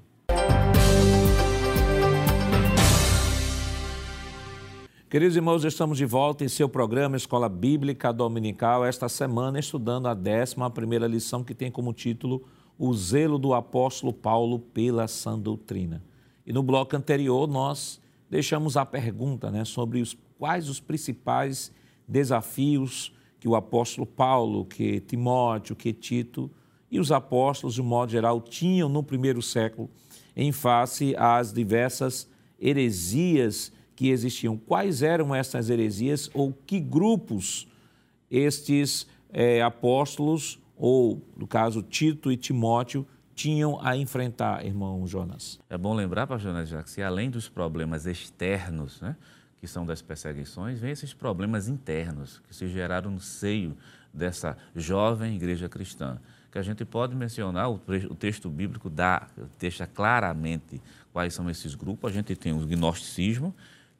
Queridos 5.11 5.37
irmãos, 5.37 5.64
estamos 5.64 5.97
de 5.97 6.05
volta 6.05 6.45
em 6.45 6.49
seu 6.49 6.69
programa 6.69 7.17
Escola 7.17 7.49
Bíblica 7.49 8.12
Dominical, 8.12 8.85
esta 8.85 9.09
semana 9.09 9.59
estudando 9.59 10.07
a 10.07 10.12
décima 10.12 10.71
primeira 10.71 11.07
lição 11.07 11.43
que 11.43 11.55
tem 11.55 11.71
como 11.71 11.95
título 11.95 12.45
O 12.79 12.93
Zelo 12.93 13.38
do 13.38 13.55
Apóstolo 13.55 14.12
Paulo 14.12 14.59
pela 14.59 15.09
Sã 15.09 15.38
Doutrina. 15.38 16.05
E 16.47 16.53
no 16.53 16.62
bloco 16.62 16.95
anterior 16.95 17.49
nós 17.49 18.03
deixamos 18.29 18.77
a 18.77 18.85
pergunta 18.85 19.51
né, 19.51 19.64
sobre 19.64 20.03
os, 20.03 20.14
quais 20.38 20.69
os 20.69 20.79
principais 20.79 21.73
desafios 22.07 23.11
que 23.38 23.48
o 23.48 23.55
apóstolo 23.55 24.07
Paulo, 24.07 24.64
que 24.64 25.01
Timóteo, 25.01 25.77
que 25.77 25.92
Tito 25.92 26.51
e 26.90 26.98
os 26.98 27.12
apóstolos, 27.12 27.74
de 27.74 27.83
um 27.83 27.85
modo 27.85 28.11
geral, 28.11 28.40
tinham 28.40 28.88
no 28.88 29.03
primeiro 29.03 29.42
século 29.42 29.88
em 30.35 30.53
face 30.53 31.14
às 31.16 31.53
diversas 31.53 32.29
heresias 32.59 33.72
que 33.94 34.09
existiam. 34.09 34.57
Quais 34.57 35.03
eram 35.03 35.35
essas 35.35 35.70
heresias 35.70 36.31
ou 36.33 36.53
que 36.66 36.81
grupos 36.81 37.66
estes 38.31 39.07
é, 39.31 39.61
apóstolos, 39.62 40.59
ou 40.77 41.20
no 41.37 41.46
caso 41.46 41.83
Tito 41.83 42.31
e 42.31 42.37
Timóteo, 42.37 43.07
tinham 43.35 43.79
a 43.81 43.96
enfrentar, 43.96 44.64
irmão 44.64 45.07
Jonas? 45.07 45.61
É 45.70 45.79
bom 45.79 45.94
lembrar, 45.94 46.27
pastor 46.27 46.53
Jonas, 46.53 46.85
que 46.85 46.90
se 46.90 47.03
além 47.03 47.31
dos 47.31 47.48
problemas 47.48 48.07
externos, 48.07 49.01
né, 49.01 49.16
que 49.61 49.66
são 49.66 49.85
das 49.85 50.01
perseguições, 50.01 50.79
vem 50.79 50.90
esses 50.90 51.12
problemas 51.12 51.68
internos 51.68 52.40
que 52.47 52.55
se 52.55 52.68
geraram 52.68 53.11
no 53.11 53.21
seio 53.21 53.77
dessa 54.12 54.57
jovem 54.75 55.37
igreja 55.37 55.68
cristã. 55.68 56.18
Que 56.51 56.59
a 56.59 56.62
gente 56.62 56.85
pode 56.85 57.14
mencionar, 57.14 57.71
o, 57.71 57.79
texto 57.79 58.49
bíblico 58.49 58.88
dá, 58.88 59.29
deixa 59.59 59.87
claramente 59.87 60.81
quais 61.12 61.35
são 61.35 61.51
esses 61.51 61.75
grupos. 61.75 62.11
A 62.11 62.14
gente 62.14 62.35
tem 62.35 62.53
o 62.53 62.66
gnosticismo, 62.66 63.55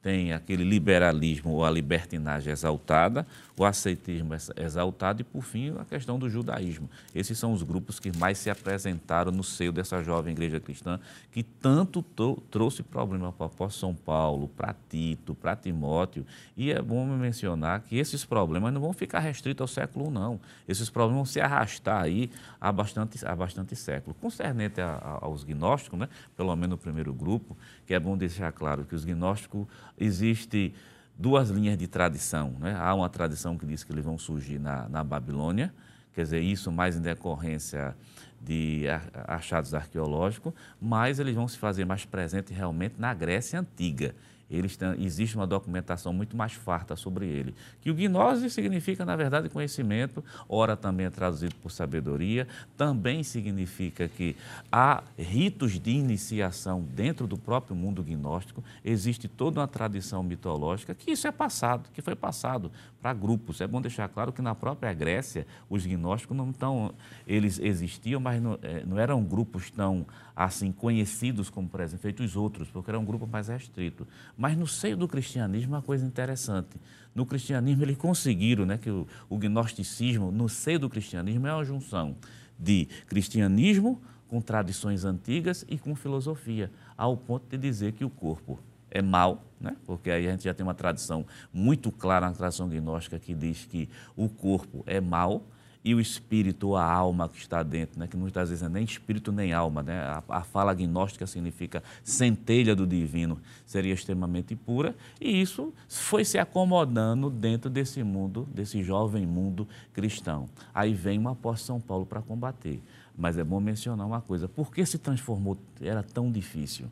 tem 0.09 0.33
aquele 0.33 0.64
liberalismo 0.64 1.51
ou 1.51 1.66
a 1.66 1.71
libertinagem 1.71 2.51
exaltada, 2.51 3.27
o 3.55 3.62
aceitismo 3.62 4.33
exaltado 4.57 5.21
e, 5.21 5.25
por 5.25 5.42
fim, 5.42 5.75
a 5.79 5.85
questão 5.85 6.18
do 6.18 6.31
judaísmo. 6.31 6.88
Esses 7.14 7.37
são 7.37 7.53
os 7.53 7.62
grupos 7.62 8.01
que 8.01 8.16
mais 8.16 8.38
se 8.38 8.49
apresentaram 8.49 9.31
no 9.31 9.44
seio 9.44 9.71
dessa 9.71 10.03
jovem 10.03 10.33
igreja 10.33 10.59
cristã, 10.61 10.99
que 11.31 11.42
tanto 11.42 12.03
trouxe 12.51 12.83
problema 12.83 13.31
para 13.33 13.68
São 13.68 13.94
Paulo, 13.94 14.49
para 14.49 14.75
Tito, 14.88 15.35
para 15.35 15.55
Timóteo. 15.55 16.25
E 16.57 16.73
é 16.73 16.81
bom 16.81 17.05
mencionar 17.05 17.83
que 17.83 17.99
esses 17.99 18.25
problemas 18.25 18.73
não 18.73 18.81
vão 18.81 18.94
ficar 18.94 19.18
restritos 19.18 19.61
ao 19.61 19.68
século 19.68 20.07
I, 20.07 20.11
não. 20.11 20.40
Esses 20.66 20.88
problemas 20.88 21.16
vão 21.16 21.27
se 21.27 21.38
arrastar 21.38 22.03
aí 22.03 22.31
há 22.59 22.73
bastante, 22.73 23.18
há 23.27 23.37
bastante 23.37 23.77
século. 23.77 24.16
Concernente 24.18 24.81
a, 24.81 24.87
a, 24.87 25.27
aos 25.27 25.44
gnósticos, 25.44 25.99
né? 25.99 26.09
pelo 26.35 26.57
menos 26.57 26.77
o 26.77 26.79
primeiro 26.79 27.12
grupo, 27.12 27.55
que 27.88 27.94
é 27.94 27.98
bom 27.98 28.18
deixar 28.18 28.53
claro 28.53 28.85
que 28.85 28.94
os 28.94 29.03
gnósticos 29.03 29.66
existe 29.96 30.74
duas 31.18 31.48
linhas 31.48 31.79
de 31.79 31.87
tradição. 31.87 32.55
Né? 32.61 32.77
Há 32.79 32.92
uma 32.92 33.09
tradição 33.09 33.57
que 33.57 33.64
diz 33.64 33.83
que 33.83 33.90
eles 33.90 34.05
vão 34.05 34.18
surgir 34.18 34.59
na, 34.59 34.87
na 34.90 35.03
Babilônia, 35.03 35.72
quer 36.12 36.22
dizer, 36.24 36.40
isso 36.40 36.70
mais 36.70 36.98
em 36.98 37.01
decorrência 37.01 37.96
de 38.38 38.85
achados 39.27 39.72
arqueológicos, 39.72 40.53
mas 40.79 41.18
eles 41.18 41.35
vão 41.35 41.48
se 41.48 41.57
fazer 41.57 41.87
mais 41.87 42.05
presentes 42.05 42.55
realmente 42.55 42.96
na 42.98 43.14
Grécia 43.14 43.59
Antiga 43.59 44.14
eles 44.51 44.77
têm, 44.77 45.03
existe 45.03 45.37
uma 45.37 45.47
documentação 45.47 46.13
muito 46.13 46.37
mais 46.37 46.53
farta 46.53 46.97
sobre 46.97 47.27
ele. 47.27 47.55
Que 47.81 47.91
o 47.91 47.95
gnose 47.95 48.49
significa, 48.51 49.05
na 49.05 49.17
verdade, 49.17 49.49
conhecimento, 49.49 50.25
ora 50.49 50.77
também 50.77 51.07
é 51.07 51.11
traduzido 51.11 51.55
por 51.57 51.71
sabedoria, 51.71 52.47
também 52.77 53.23
significa 53.23 54.09
que 54.09 54.37
há 54.71 55.03
ritos 55.19 55.79
de 55.79 55.91
iniciação 55.91 56.83
dentro 56.83 57.27
do 57.27 57.37
próprio 57.37 57.77
mundo 57.77 58.03
gnóstico, 58.03 58.63
existe 58.85 59.29
toda 59.29 59.61
uma 59.61 59.69
tradição 59.69 60.23
mitológica 60.23 60.95
que 60.95 61.11
isso 61.11 61.27
é 61.27 61.33
passado, 61.33 61.89
que 61.93 62.01
foi 62.01 62.15
passado 62.15 62.71
para 63.01 63.13
grupos. 63.13 63.61
É 63.61 63.67
bom 63.67 63.81
deixar 63.81 64.09
claro 64.09 64.33
que 64.33 64.43
na 64.43 64.55
própria 64.55 64.93
Grécia 64.93 65.47
os 65.69 65.85
gnósticos 65.87 66.37
não 66.37 66.51
estão, 66.51 66.95
eles 67.27 67.59
existiam, 67.59 68.21
mas 68.21 68.43
não, 68.43 68.59
é, 68.63 68.85
não 68.85 68.99
eram 68.99 69.23
grupos 69.23 69.71
tão 69.71 70.07
assim 70.38 70.70
conhecidos 70.70 71.51
como, 71.51 71.68
feitos 71.98 72.37
outros, 72.37 72.68
porque 72.68 72.88
era 72.88 72.98
um 72.98 73.05
grupo 73.05 73.27
mais 73.27 73.48
restrito. 73.48 74.07
Mas 74.37 74.57
no 74.57 74.68
seio 74.68 74.96
do 74.96 75.09
cristianismo, 75.09 75.74
uma 75.74 75.83
coisa 75.83 76.07
interessante. 76.07 76.81
No 77.12 77.27
cristianismo, 77.27 77.83
eles 77.83 77.96
conseguiram 77.96 78.64
né, 78.64 78.79
que 78.79 78.88
o, 78.88 79.05
o 79.29 79.37
gnosticismo, 79.37 80.31
no 80.31 80.48
seio 80.48 80.79
do 80.79 80.88
cristianismo, 80.88 81.44
é 81.48 81.53
uma 81.53 81.64
junção 81.64 82.14
de 82.57 82.87
cristianismo 83.09 84.01
com 84.29 84.40
tradições 84.40 85.05
antigas 85.05 85.64
e 85.68 85.77
com 85.77 85.96
filosofia, 85.96 86.70
ao 86.96 87.16
ponto 87.16 87.48
de 87.48 87.59
dizer 87.59 87.90
que 87.94 88.05
o 88.05 88.11
corpo 88.11 88.61
é 88.92 89.03
mal, 89.03 89.44
né? 89.61 89.74
porque 89.85 90.09
aí 90.09 90.29
a 90.29 90.31
gente 90.31 90.44
já 90.44 90.55
tem 90.55 90.64
uma 90.64 90.74
tradição 90.74 91.27
muito 91.53 91.90
clara 91.90 92.29
na 92.29 92.33
tradição 92.33 92.68
gnóstica 92.68 93.18
que 93.18 93.35
diz 93.35 93.64
que 93.64 93.88
o 94.14 94.29
corpo 94.29 94.85
é 94.87 95.01
mal 95.01 95.42
e 95.88 95.94
o 95.94 96.01
espírito, 96.01 96.77
a 96.77 96.85
alma 96.85 97.31
que 97.31 97.38
está 97.38 97.62
dentro, 97.62 97.98
né? 97.98 98.07
que 98.07 98.14
muitas 98.14 98.51
vezes 98.51 98.62
é 98.62 98.68
nem 98.68 98.85
espírito 98.85 99.33
nem 99.33 99.55
alma. 99.55 99.83
Né? 99.83 99.98
A, 99.98 100.22
a 100.29 100.42
fala 100.42 100.74
gnóstica 100.74 101.27
significa 101.27 101.83
centelha 102.05 102.77
do 102.77 102.87
divino, 102.87 103.40
seria 103.64 103.94
extremamente 103.94 104.55
pura, 104.55 104.94
e 105.18 105.40
isso 105.40 105.72
foi 105.88 106.27
se 106.27 106.37
acomodando 106.37 107.31
dentro 107.31 107.70
desse 107.70 108.03
mundo, 108.03 108.46
desse 108.55 108.83
jovem 108.83 109.27
mundo 109.27 109.66
cristão. 109.94 110.46
Aí 110.74 110.92
vem 110.92 111.18
uma 111.18 111.33
apóstolo 111.33 111.79
São 111.79 111.81
Paulo 111.81 112.05
para 112.05 112.20
combater. 112.20 112.83
Mas 113.16 113.38
é 113.38 113.42
bom 113.42 113.59
mencionar 113.59 114.07
uma 114.07 114.20
coisa: 114.20 114.46
por 114.46 114.70
que 114.70 114.85
se 114.85 114.98
transformou? 114.98 115.57
Era 115.81 116.03
tão 116.03 116.31
difícil. 116.31 116.87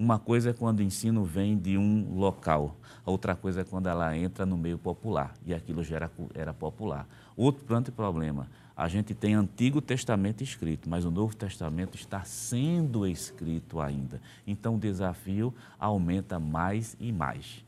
Uma 0.00 0.18
coisa 0.18 0.48
é 0.48 0.52
quando 0.54 0.78
o 0.78 0.82
ensino 0.82 1.24
vem 1.24 1.58
de 1.58 1.76
um 1.76 2.14
local, 2.14 2.74
outra 3.04 3.36
coisa 3.36 3.60
é 3.60 3.64
quando 3.64 3.86
ela 3.86 4.16
entra 4.16 4.46
no 4.46 4.56
meio 4.56 4.78
popular, 4.78 5.34
e 5.44 5.52
aquilo 5.52 5.84
já 5.84 5.96
era, 5.96 6.10
era 6.32 6.54
popular. 6.54 7.06
Outro 7.36 7.66
grande 7.66 7.90
problema, 7.90 8.48
a 8.74 8.88
gente 8.88 9.12
tem 9.12 9.34
Antigo 9.34 9.78
Testamento 9.82 10.42
escrito, 10.42 10.88
mas 10.88 11.04
o 11.04 11.10
Novo 11.10 11.36
Testamento 11.36 11.96
está 11.96 12.24
sendo 12.24 13.06
escrito 13.06 13.78
ainda. 13.78 14.22
Então 14.46 14.76
o 14.76 14.78
desafio 14.78 15.52
aumenta 15.78 16.40
mais 16.40 16.96
e 16.98 17.12
mais. 17.12 17.62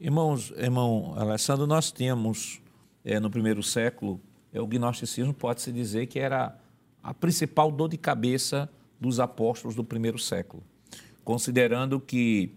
Irmãos, 0.00 0.52
irmão 0.56 1.14
Alessandro, 1.16 1.66
nós 1.66 1.90
tínhamos 1.90 2.62
é, 3.04 3.18
no 3.18 3.28
primeiro 3.28 3.60
século, 3.60 4.20
é, 4.52 4.60
o 4.60 4.68
gnosticismo 4.68 5.34
pode-se 5.34 5.72
dizer 5.72 6.06
que 6.06 6.20
era 6.20 6.56
a 7.02 7.12
principal 7.12 7.72
dor 7.72 7.88
de 7.88 7.98
cabeça 7.98 8.70
dos 9.00 9.18
apóstolos 9.18 9.74
do 9.74 9.82
primeiro 9.82 10.16
século, 10.16 10.62
considerando 11.26 11.98
que 11.98 12.54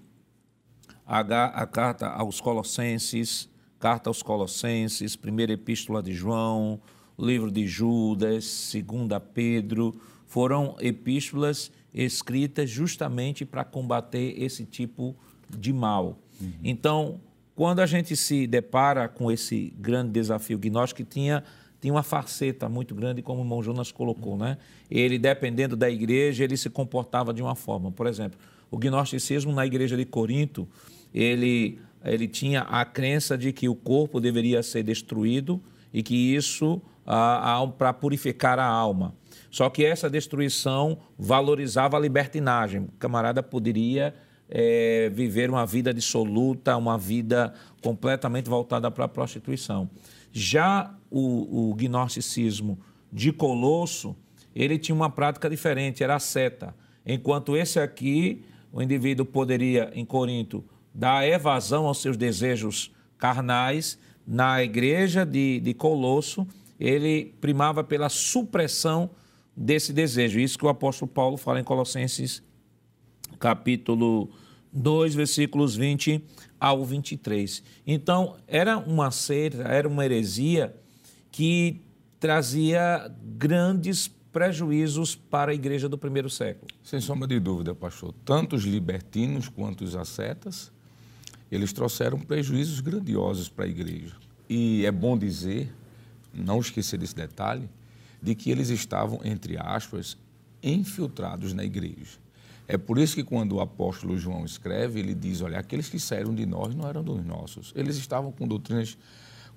a, 1.03 1.65
carta 1.65 2.07
aos 2.07 2.39
Colossenses, 2.39 3.49
carta 3.79 4.11
aos 4.11 4.21
Colossenses, 4.21 5.15
primeira 5.15 5.51
epístola 5.51 6.03
de 6.03 6.13
João, 6.13 6.79
livro 7.17 7.49
de 7.49 7.65
Judas, 7.65 8.45
segunda 8.45 9.19
Pedro, 9.19 9.99
foram 10.27 10.75
epístolas 10.79 11.71
escritas 11.91 12.69
justamente 12.69 13.43
para 13.43 13.63
combater 13.63 14.39
esse 14.39 14.65
tipo 14.65 15.15
de 15.49 15.73
mal. 15.73 16.19
Uhum. 16.39 16.51
Então, 16.63 17.19
quando 17.55 17.79
a 17.79 17.87
gente 17.87 18.15
se 18.15 18.45
depara 18.45 19.07
com 19.09 19.31
esse 19.31 19.73
grande 19.79 20.11
desafio 20.11 20.59
gnóstico, 20.59 21.03
que 21.03 21.09
tinha, 21.09 21.43
tinha 21.81 21.91
uma 21.91 22.03
faceta 22.03 22.69
muito 22.69 22.93
grande, 22.93 23.23
como 23.23 23.41
o 23.41 23.43
irmão 23.43 23.63
Jonas 23.63 23.91
colocou, 23.91 24.37
né? 24.37 24.59
Ele, 24.91 25.17
dependendo 25.17 25.75
da 25.75 25.89
igreja, 25.89 26.43
ele 26.43 26.55
se 26.55 26.69
comportava 26.69 27.33
de 27.33 27.41
uma 27.41 27.55
forma. 27.55 27.91
Por 27.91 28.05
exemplo, 28.05 28.37
o 28.71 28.77
gnosticismo 28.77 29.51
na 29.51 29.65
igreja 29.65 29.97
de 29.97 30.05
Corinto, 30.05 30.67
ele, 31.13 31.79
ele 32.03 32.27
tinha 32.27 32.61
a 32.61 32.85
crença 32.85 33.37
de 33.37 33.51
que 33.51 33.67
o 33.67 33.75
corpo 33.75 34.19
deveria 34.19 34.61
ser 34.61 34.83
destruído 34.83 35.61
e 35.93 36.03
que 36.03 36.15
isso 36.15 36.81
para 37.77 37.91
purificar 37.93 38.59
a 38.59 38.65
alma. 38.65 39.15
Só 39.49 39.69
que 39.69 39.83
essa 39.83 40.09
destruição 40.09 40.99
valorizava 41.17 41.97
a 41.97 41.99
libertinagem. 41.99 42.81
O 42.81 42.91
camarada 42.99 43.41
poderia 43.41 44.13
é, 44.47 45.09
viver 45.11 45.49
uma 45.49 45.65
vida 45.65 45.91
dissoluta, 45.91 46.77
uma 46.77 46.97
vida 46.97 47.53
completamente 47.81 48.47
voltada 48.47 48.91
para 48.91 49.05
a 49.05 49.07
prostituição. 49.07 49.89
Já 50.31 50.93
o, 51.09 51.71
o 51.71 51.75
gnosticismo 51.75 52.79
de 53.11 53.31
Colosso, 53.31 54.15
ele 54.55 54.77
tinha 54.77 54.95
uma 54.95 55.09
prática 55.09 55.49
diferente, 55.49 56.03
era 56.03 56.15
a 56.15 56.19
seta. 56.19 56.75
Enquanto 57.05 57.57
esse 57.57 57.79
aqui, 57.79 58.43
o 58.71 58.81
indivíduo 58.81 59.25
poderia, 59.25 59.91
em 59.93 60.05
Corinto, 60.05 60.63
dar 60.93 61.27
evasão 61.27 61.85
aos 61.85 62.01
seus 62.01 62.17
desejos 62.17 62.91
carnais, 63.17 63.97
na 64.25 64.63
igreja 64.63 65.25
de, 65.25 65.59
de 65.59 65.73
Colosso, 65.73 66.47
ele 66.79 67.33
primava 67.41 67.83
pela 67.83 68.09
supressão 68.09 69.09
desse 69.55 69.91
desejo. 69.91 70.39
Isso 70.39 70.57
que 70.57 70.65
o 70.65 70.69
apóstolo 70.69 71.09
Paulo 71.11 71.35
fala 71.35 71.59
em 71.59 71.63
Colossenses 71.63 72.43
capítulo 73.39 74.29
2, 74.71 75.15
versículos 75.15 75.75
20 75.75 76.23
ao 76.59 76.85
23. 76.85 77.63
Então, 77.87 78.35
era 78.47 78.77
uma 78.77 79.11
seita, 79.11 79.63
era 79.63 79.87
uma 79.87 80.05
heresia 80.05 80.75
que 81.31 81.81
trazia 82.19 83.11
grandes 83.23 84.11
prejuízos 84.31 85.15
para 85.15 85.51
a 85.51 85.55
igreja 85.55 85.89
do 85.89 85.97
primeiro 85.97 86.29
século. 86.29 86.71
Sem 86.83 87.01
sombra 87.01 87.27
de 87.27 87.39
dúvida, 87.39 87.73
pastor. 87.73 88.13
Tanto 88.23 88.55
os 88.55 88.63
libertinos 88.63 89.49
quanto 89.49 89.83
os 89.83 89.95
ascetas, 89.95 90.71
eles 91.51 91.73
trouxeram 91.73 92.19
prejuízos 92.19 92.79
grandiosos 92.79 93.49
para 93.49 93.65
a 93.65 93.67
igreja. 93.67 94.15
E 94.47 94.85
é 94.85 94.91
bom 94.91 95.17
dizer 95.17 95.73
não 96.33 96.59
esquecer 96.59 96.97
desse 96.97 97.15
detalhe, 97.15 97.69
de 98.21 98.35
que 98.35 98.51
eles 98.51 98.69
estavam, 98.69 99.19
entre 99.23 99.57
aspas, 99.57 100.17
infiltrados 100.61 101.53
na 101.53 101.63
igreja. 101.63 102.19
É 102.67 102.77
por 102.77 102.99
isso 102.99 103.15
que 103.15 103.23
quando 103.23 103.53
o 103.53 103.61
apóstolo 103.61 104.17
João 104.17 104.45
escreve, 104.45 104.99
ele 104.99 105.15
diz, 105.15 105.41
olha, 105.41 105.57
aqueles 105.57 105.89
que 105.89 105.99
saíram 105.99 106.35
de 106.35 106.45
nós 106.45 106.75
não 106.75 106.87
eram 106.87 107.03
dos 107.03 107.25
nossos. 107.25 107.73
Eles 107.75 107.97
estavam 107.97 108.31
com 108.31 108.47
doutrinas 108.47 108.95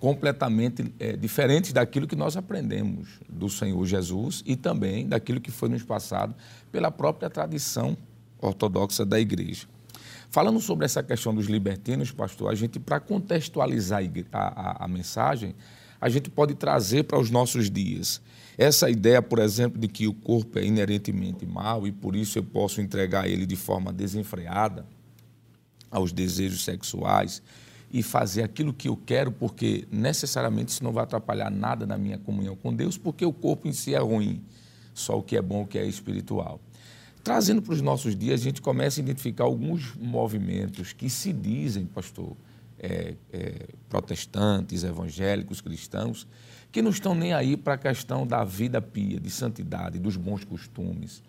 completamente 0.03 0.93
é, 0.99 1.12
diferentes 1.17 1.73
daquilo 1.73 2.09
que 2.09 2.17
nós 2.17 2.37
aprendemos 2.37 3.09
do 3.29 3.49
Senhor 3.49 3.87
Jesus 3.87 4.43
e 4.45 4.57
também 4.57 5.07
daquilo 5.07 5.41
que 5.41 5.53
foi 5.53 5.69
nos 5.69 5.85
passado 5.85 6.35
pela 6.73 6.91
própria 6.91 7.31
tradição 7.31 7.97
ortodoxa 8.41 9.07
da 9.07 9.21
igreja. 9.21 9.69
Falando 10.29 10.59
sobre 10.59 10.87
essa 10.87 11.05
questão 11.05 11.33
dos 11.33 11.47
libertinos, 11.47 12.11
pastor, 12.11 12.51
a 12.51 12.55
gente, 12.57 12.81
para 12.81 12.99
contextualizar 12.99 14.03
a, 14.33 14.38
a, 14.41 14.85
a 14.87 14.88
mensagem, 14.88 15.55
a 16.01 16.09
gente 16.09 16.29
pode 16.29 16.57
trazer 16.57 17.05
para 17.05 17.21
os 17.21 17.31
nossos 17.31 17.71
dias. 17.71 18.21
Essa 18.59 18.91
ideia, 18.91 19.23
por 19.23 19.38
exemplo, 19.38 19.81
de 19.81 19.87
que 19.87 20.09
o 20.09 20.12
corpo 20.12 20.59
é 20.59 20.65
inerentemente 20.65 21.47
mau 21.47 21.87
e 21.87 21.93
por 21.93 22.17
isso 22.17 22.37
eu 22.37 22.43
posso 22.43 22.81
entregar 22.81 23.29
ele 23.29 23.47
de 23.47 23.55
forma 23.55 23.93
desenfreada 23.93 24.85
aos 25.93 26.11
desejos 26.11 26.65
sexuais 26.65 27.41
e 27.92 28.02
fazer 28.02 28.42
aquilo 28.42 28.72
que 28.72 28.88
eu 28.88 28.96
quero, 28.96 29.31
porque 29.31 29.87
necessariamente 29.90 30.70
isso 30.70 30.83
não 30.83 30.92
vai 30.92 31.05
atrapalhar 31.05 31.50
nada 31.50 31.87
na 31.87 31.98
minha 31.98 32.16
comunhão 32.16 32.57
com 32.57 32.74
Deus, 32.74 32.96
porque 32.96 33.24
o 33.26 33.33
corpo 33.33 33.68
em 33.68 33.72
si 33.72 33.94
é 33.94 33.98
ruim, 33.98 34.42
só 34.94 35.18
o 35.18 35.22
que 35.22 35.37
é 35.37 35.42
bom, 35.42 35.62
o 35.62 35.66
que 35.66 35.78
é 35.78 35.85
espiritual. 35.85 36.59
Trazendo 37.22 37.61
para 37.61 37.74
os 37.74 37.83
nossos 37.83 38.16
dias, 38.16 38.40
a 38.40 38.44
gente 38.44 38.62
começa 38.62 38.98
a 38.98 39.02
identificar 39.02 39.44
alguns 39.44 39.94
movimentos 39.94 40.92
que 40.92 41.11
se 41.11 41.33
dizem, 41.33 41.85
pastor, 41.85 42.35
é, 42.78 43.14
é, 43.33 43.66
protestantes, 43.88 44.83
evangélicos, 44.83 45.61
cristãos, 45.61 46.26
que 46.72 46.81
não 46.81 46.90
estão 46.90 47.14
nem 47.14 47.35
aí 47.35 47.57
para 47.57 47.74
a 47.74 47.78
questão 47.78 48.26
da 48.26 48.42
vida 48.42 48.81
pia, 48.81 49.20
de 49.20 49.31
santidade, 49.31 49.98
dos 49.98 50.16
bons 50.16 50.42
costumes, 50.44 51.22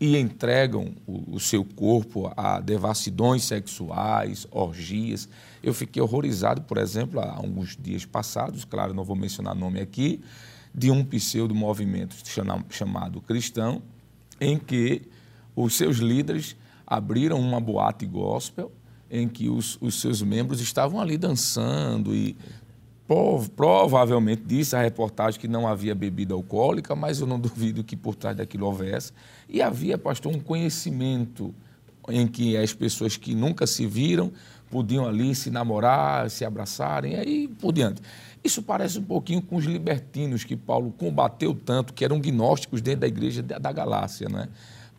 e 0.00 0.16
entregam 0.16 0.94
o, 1.06 1.36
o 1.36 1.40
seu 1.40 1.62
corpo 1.62 2.32
a 2.34 2.58
devassidões 2.58 3.44
sexuais, 3.44 4.46
orgias. 4.50 5.28
Eu 5.62 5.74
fiquei 5.74 6.02
horrorizado, 6.02 6.62
por 6.62 6.78
exemplo, 6.78 7.20
há 7.20 7.30
alguns 7.30 7.76
dias 7.76 8.06
passados, 8.06 8.64
claro, 8.64 8.94
não 8.94 9.04
vou 9.04 9.14
mencionar 9.14 9.54
nome 9.54 9.78
aqui, 9.78 10.20
de 10.74 10.90
um 10.90 11.04
pseudo 11.04 11.54
movimento 11.54 12.16
chamado 12.70 13.20
cristão, 13.20 13.82
em 14.40 14.58
que 14.58 15.02
os 15.54 15.76
seus 15.76 15.98
líderes 15.98 16.56
abriram 16.86 17.38
uma 17.38 17.60
boate 17.60 18.06
gospel 18.06 18.72
em 19.10 19.28
que 19.28 19.48
os, 19.48 19.76
os 19.80 20.00
seus 20.00 20.22
membros 20.22 20.60
estavam 20.60 21.00
ali 21.00 21.18
dançando 21.18 22.14
e 22.14 22.36
provavelmente 23.56 24.42
disse 24.46 24.76
a 24.76 24.80
reportagem 24.80 25.40
que 25.40 25.48
não 25.48 25.66
havia 25.66 25.96
bebida 25.96 26.32
alcoólica, 26.32 26.94
mas 26.94 27.20
eu 27.20 27.26
não 27.26 27.38
duvido 27.40 27.82
que 27.82 27.96
por 27.96 28.14
trás 28.14 28.36
daquilo 28.36 28.66
houvesse. 28.66 29.12
E 29.50 29.60
havia, 29.60 29.98
pastor, 29.98 30.34
um 30.34 30.38
conhecimento 30.38 31.52
em 32.08 32.26
que 32.26 32.56
as 32.56 32.72
pessoas 32.72 33.16
que 33.16 33.34
nunca 33.34 33.66
se 33.66 33.86
viram 33.86 34.32
podiam 34.70 35.06
ali 35.06 35.34
se 35.34 35.50
namorar, 35.50 36.30
se 36.30 36.44
abraçarem, 36.44 37.14
e 37.14 37.16
aí 37.16 37.48
por 37.48 37.72
diante. 37.72 38.00
Isso 38.42 38.62
parece 38.62 38.98
um 38.98 39.02
pouquinho 39.02 39.42
com 39.42 39.56
os 39.56 39.64
libertinos 39.64 40.44
que 40.44 40.56
Paulo 40.56 40.94
combateu 40.96 41.54
tanto, 41.54 41.92
que 41.92 42.04
eram 42.04 42.20
gnósticos 42.20 42.80
dentro 42.80 43.00
da 43.00 43.08
igreja 43.08 43.42
da 43.42 43.72
Galácia. 43.72 44.28
Né? 44.28 44.48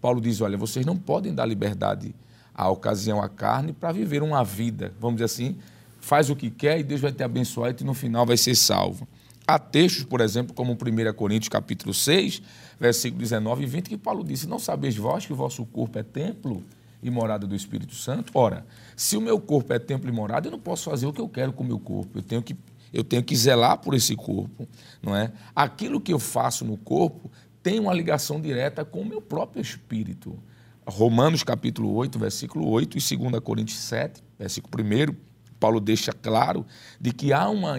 Paulo 0.02 0.20
diz: 0.20 0.42
olha, 0.42 0.58
vocês 0.58 0.86
não 0.86 0.98
podem 0.98 1.34
dar 1.34 1.46
liberdade 1.46 2.14
a 2.54 2.70
ocasião, 2.70 3.22
a 3.22 3.30
carne, 3.30 3.72
para 3.72 3.92
viver 3.92 4.22
uma 4.22 4.44
vida, 4.44 4.94
vamos 5.00 5.16
dizer 5.16 5.26
assim, 5.26 5.56
faz 6.02 6.30
o 6.30 6.36
que 6.36 6.50
quer 6.50 6.80
e 6.80 6.84
Deus 6.84 7.00
vai 7.00 7.12
te 7.12 7.24
abençoar 7.24 7.74
e 7.80 7.84
no 7.84 7.94
final 7.94 8.26
vai 8.26 8.38
ser 8.38 8.56
salvo. 8.56 9.08
Há 9.48 9.58
textos, 9.58 10.04
por 10.04 10.22
exemplo, 10.22 10.54
como 10.54 10.74
1 10.74 11.14
Coríntios 11.14 11.50
capítulo 11.50 11.94
6, 11.94 12.42
versículo 12.82 13.22
19 13.22 13.62
e 13.62 13.68
20, 13.68 13.90
que 13.90 13.98
Paulo 13.98 14.24
disse, 14.24 14.48
não 14.48 14.58
sabeis 14.58 14.98
vós 14.98 15.24
que 15.24 15.32
o 15.32 15.36
vosso 15.36 15.64
corpo 15.68 16.00
é 16.00 16.04
templo 16.04 16.64
e 17.04 17.12
morada 17.12 17.46
do 17.46 17.56
Espírito 17.56 17.94
Santo? 17.94 18.32
Ora, 18.34 18.66
se 18.96 19.16
o 19.16 19.22
meu 19.22 19.40
corpo 19.40 19.72
é 19.72 19.78
templo 19.78 20.10
e 20.10 20.12
morada, 20.12 20.48
eu 20.48 20.52
não 20.52 20.60
posso 20.60 20.90
fazer 20.90 21.06
o 21.06 21.14
que 21.14 21.22
eu 21.22 21.30
quero 21.30 21.54
com 21.54 21.64
o 21.64 21.68
meu 21.68 21.78
corpo, 21.78 22.18
eu 22.18 22.24
tenho 22.24 22.42
que, 22.42 22.58
eu 22.92 23.04
tenho 23.04 23.24
que 23.24 23.36
zelar 23.36 23.78
por 23.78 23.94
esse 23.94 24.16
corpo, 24.16 24.68
não 25.00 25.16
é? 25.16 25.32
Aquilo 25.56 26.02
que 26.02 26.12
eu 26.12 26.18
faço 26.18 26.66
no 26.66 26.76
corpo 26.76 27.30
tem 27.62 27.80
uma 27.80 27.94
ligação 27.94 28.42
direta 28.42 28.84
com 28.84 29.02
o 29.02 29.06
meu 29.06 29.22
próprio 29.22 29.62
espírito. 29.62 30.36
Romanos 30.84 31.44
capítulo 31.44 31.94
8, 31.94 32.18
versículo 32.18 32.68
8 32.68 32.98
e 32.98 33.18
2 33.18 33.40
Coríntios 33.44 33.78
7, 33.78 34.24
versículo 34.40 34.84
1, 34.84 35.16
Paulo 35.60 35.80
deixa 35.80 36.12
claro 36.12 36.66
de 37.00 37.14
que 37.14 37.32
há 37.32 37.48
uma 37.48 37.78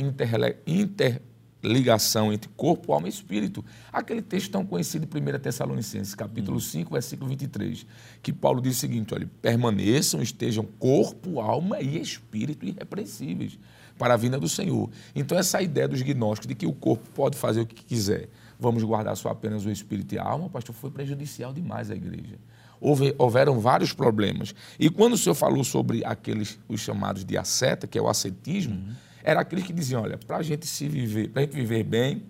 interligação 1.62 2.32
entre 2.32 2.50
corpo, 2.56 2.92
alma 2.92 3.06
e 3.06 3.10
espírito. 3.10 3.64
Aquele 3.92 4.20
texto 4.20 4.50
tão 4.50 4.66
conhecido 4.66 5.06
em 5.06 5.34
1 5.34 5.38
Tessalonicenses, 5.38 6.14
capítulo 6.14 6.60
5, 6.60 6.88
hum. 6.88 6.92
versículo 6.92 7.28
23, 7.30 7.86
que 8.20 8.32
Paulo 8.32 8.60
diz 8.60 8.76
o 8.76 8.80
seguinte, 8.80 9.14
olha, 9.14 9.30
permaneçam, 9.40 10.20
estejam 10.20 10.64
corpo, 10.78 11.40
alma 11.40 11.80
e 11.80 12.00
espírito 12.00 12.66
irrepreensíveis 12.66 13.58
para 13.96 14.14
a 14.14 14.16
vinda 14.16 14.38
do 14.38 14.48
Senhor. 14.48 14.90
Então 15.14 15.38
essa 15.38 15.62
ideia 15.62 15.86
dos 15.86 16.02
gnósticos 16.02 16.48
de 16.48 16.54
que 16.56 16.66
o 16.66 16.72
corpo 16.72 17.08
pode 17.14 17.36
fazer 17.36 17.60
o 17.60 17.66
que 17.66 17.84
quiser, 17.84 18.28
vamos 18.58 18.82
guardar 18.82 19.16
só 19.16 19.28
apenas 19.28 19.64
o 19.64 19.70
espírito 19.70 20.14
e 20.14 20.18
a 20.18 20.24
alma, 20.24 20.48
pastor, 20.48 20.74
foi 20.74 20.90
prejudicial 20.90 21.52
demais 21.52 21.90
à 21.90 21.94
igreja 21.94 22.38
houve, 22.82 23.14
houveram 23.16 23.60
vários 23.60 23.92
problemas. 23.92 24.54
E 24.78 24.90
quando 24.90 25.12
o 25.12 25.16
senhor 25.16 25.36
falou 25.36 25.62
sobre 25.62 26.04
aqueles, 26.04 26.58
os 26.68 26.80
chamados 26.80 27.24
de 27.24 27.38
asceta, 27.38 27.86
que 27.86 27.96
é 27.96 28.02
o 28.02 28.08
ascetismo, 28.08 28.74
uhum. 28.74 28.94
Era 29.22 29.40
aqueles 29.40 29.64
que 29.64 29.72
diziam, 29.72 30.02
olha, 30.02 30.18
para 30.18 30.38
a 30.38 30.42
gente 30.42 30.66
se 30.66 30.88
viver, 30.88 31.28
para 31.28 31.42
a 31.42 31.44
gente 31.44 31.54
viver 31.54 31.84
bem, 31.84 32.22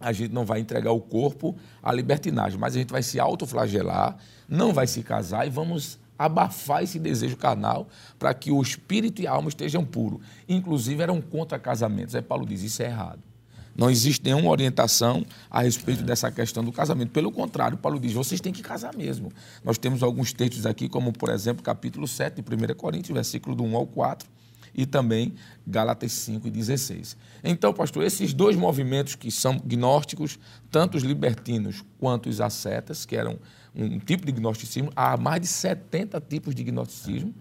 a 0.00 0.12
gente 0.12 0.32
não 0.32 0.44
vai 0.44 0.60
entregar 0.60 0.92
o 0.92 1.00
corpo 1.00 1.56
à 1.82 1.92
libertinagem, 1.92 2.58
mas 2.58 2.74
a 2.74 2.78
gente 2.78 2.90
vai 2.90 3.02
se 3.02 3.18
autoflagelar, 3.18 4.16
não 4.48 4.72
vai 4.72 4.86
se 4.86 5.02
casar 5.02 5.46
e 5.46 5.50
vamos 5.50 5.98
abafar 6.18 6.82
esse 6.82 6.98
desejo 6.98 7.36
carnal 7.36 7.88
para 8.18 8.32
que 8.34 8.50
o 8.50 8.60
espírito 8.60 9.22
e 9.22 9.26
a 9.26 9.32
alma 9.32 9.48
estejam 9.48 9.84
puros. 9.84 10.20
Inclusive 10.48 11.02
eram 11.02 11.20
contra 11.20 11.58
casamentos. 11.58 12.14
Aí 12.14 12.22
Paulo 12.22 12.46
diz: 12.46 12.62
isso 12.62 12.82
é 12.82 12.86
errado. 12.86 13.20
Não 13.76 13.90
existe 13.90 14.24
nenhuma 14.24 14.50
orientação 14.50 15.26
a 15.50 15.62
respeito 15.62 16.04
dessa 16.04 16.30
questão 16.30 16.62
do 16.62 16.70
casamento. 16.70 17.10
Pelo 17.10 17.32
contrário, 17.32 17.76
Paulo 17.76 17.98
diz: 17.98 18.12
vocês 18.12 18.40
têm 18.40 18.52
que 18.52 18.62
casar 18.62 18.94
mesmo. 18.94 19.32
Nós 19.64 19.78
temos 19.78 20.02
alguns 20.02 20.32
textos 20.32 20.64
aqui, 20.64 20.88
como 20.88 21.12
por 21.12 21.30
exemplo, 21.30 21.62
capítulo 21.62 22.06
7 22.06 22.40
de 22.40 22.72
1 22.72 22.74
Coríntios, 22.76 23.14
versículo 23.14 23.56
do 23.56 23.64
1 23.64 23.76
ao 23.76 23.86
4, 23.86 24.28
e 24.74 24.84
também 24.84 25.34
Gálatas 25.66 26.12
5 26.12 26.48
e 26.48 26.50
16. 26.50 27.16
Então, 27.42 27.72
pastor, 27.72 28.04
esses 28.04 28.34
dois 28.34 28.56
movimentos 28.56 29.14
que 29.14 29.30
são 29.30 29.58
gnósticos, 29.58 30.38
tanto 30.70 30.96
os 30.96 31.02
libertinos 31.02 31.84
quanto 31.98 32.28
os 32.28 32.40
ascetas, 32.40 33.06
que 33.06 33.16
eram 33.16 33.38
um 33.74 33.98
tipo 33.98 34.26
de 34.26 34.32
gnosticismo, 34.32 34.90
há 34.94 35.16
mais 35.16 35.40
de 35.40 35.46
70 35.46 36.20
tipos 36.20 36.54
de 36.54 36.64
gnosticismo. 36.64 37.34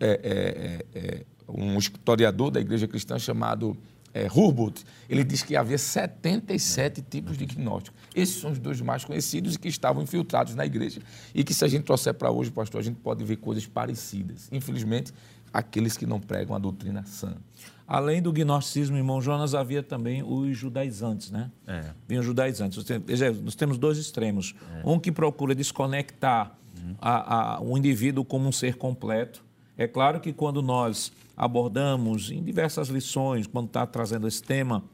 É, 0.00 0.84
é, 0.94 0.98
é, 0.98 1.24
um 1.48 1.78
historiador 1.78 2.50
da 2.50 2.60
igreja 2.60 2.88
cristã 2.88 3.18
chamado 3.18 3.76
é, 4.12 4.26
ele 5.08 5.22
diz 5.22 5.42
que 5.42 5.54
havia 5.56 5.78
77 5.78 7.02
tipos 7.02 7.38
de 7.38 7.46
gnósticos. 7.46 8.00
Esses 8.14 8.40
são 8.40 8.50
os 8.50 8.58
dois 8.58 8.80
mais 8.80 9.04
conhecidos 9.04 9.54
e 9.54 9.58
que 9.58 9.68
estavam 9.68 10.02
infiltrados 10.02 10.54
na 10.54 10.66
igreja. 10.66 11.00
E 11.32 11.44
que, 11.44 11.54
se 11.54 11.64
a 11.64 11.68
gente 11.68 11.84
trouxer 11.84 12.14
para 12.14 12.30
hoje, 12.30 12.50
pastor, 12.50 12.80
a 12.80 12.84
gente 12.84 12.96
pode 12.96 13.24
ver 13.24 13.36
coisas 13.36 13.66
parecidas. 13.66 14.48
Infelizmente, 14.50 15.12
aqueles 15.52 15.96
que 15.96 16.06
não 16.06 16.20
pregam 16.20 16.54
a 16.54 16.58
doutrina 16.58 17.04
sã. 17.04 17.36
Além 17.86 18.22
do 18.22 18.32
gnosticismo, 18.32 18.96
irmão 18.96 19.20
Jonas, 19.20 19.52
havia 19.52 19.82
também 19.82 20.22
os 20.22 20.56
judaizantes, 20.56 21.30
né? 21.30 21.50
É. 21.66 21.86
Vinham 22.06 22.20
os 22.20 22.26
judaizantes. 22.26 22.84
Nós 23.42 23.56
temos 23.56 23.78
dois 23.78 23.98
extremos. 23.98 24.54
É. 24.76 24.88
Um 24.88 24.98
que 24.98 25.10
procura 25.10 25.56
desconectar 25.56 26.56
uhum. 26.78 26.94
a, 27.00 27.56
a, 27.56 27.60
o 27.60 27.76
indivíduo 27.76 28.24
como 28.24 28.48
um 28.48 28.52
ser 28.52 28.76
completo. 28.76 29.44
É 29.76 29.88
claro 29.88 30.20
que 30.20 30.32
quando 30.32 30.62
nós 30.62 31.12
abordamos 31.36 32.30
em 32.30 32.44
diversas 32.44 32.88
lições, 32.88 33.48
quando 33.48 33.66
está 33.66 33.84
trazendo 33.84 34.28
esse 34.28 34.42
tema, 34.42 34.84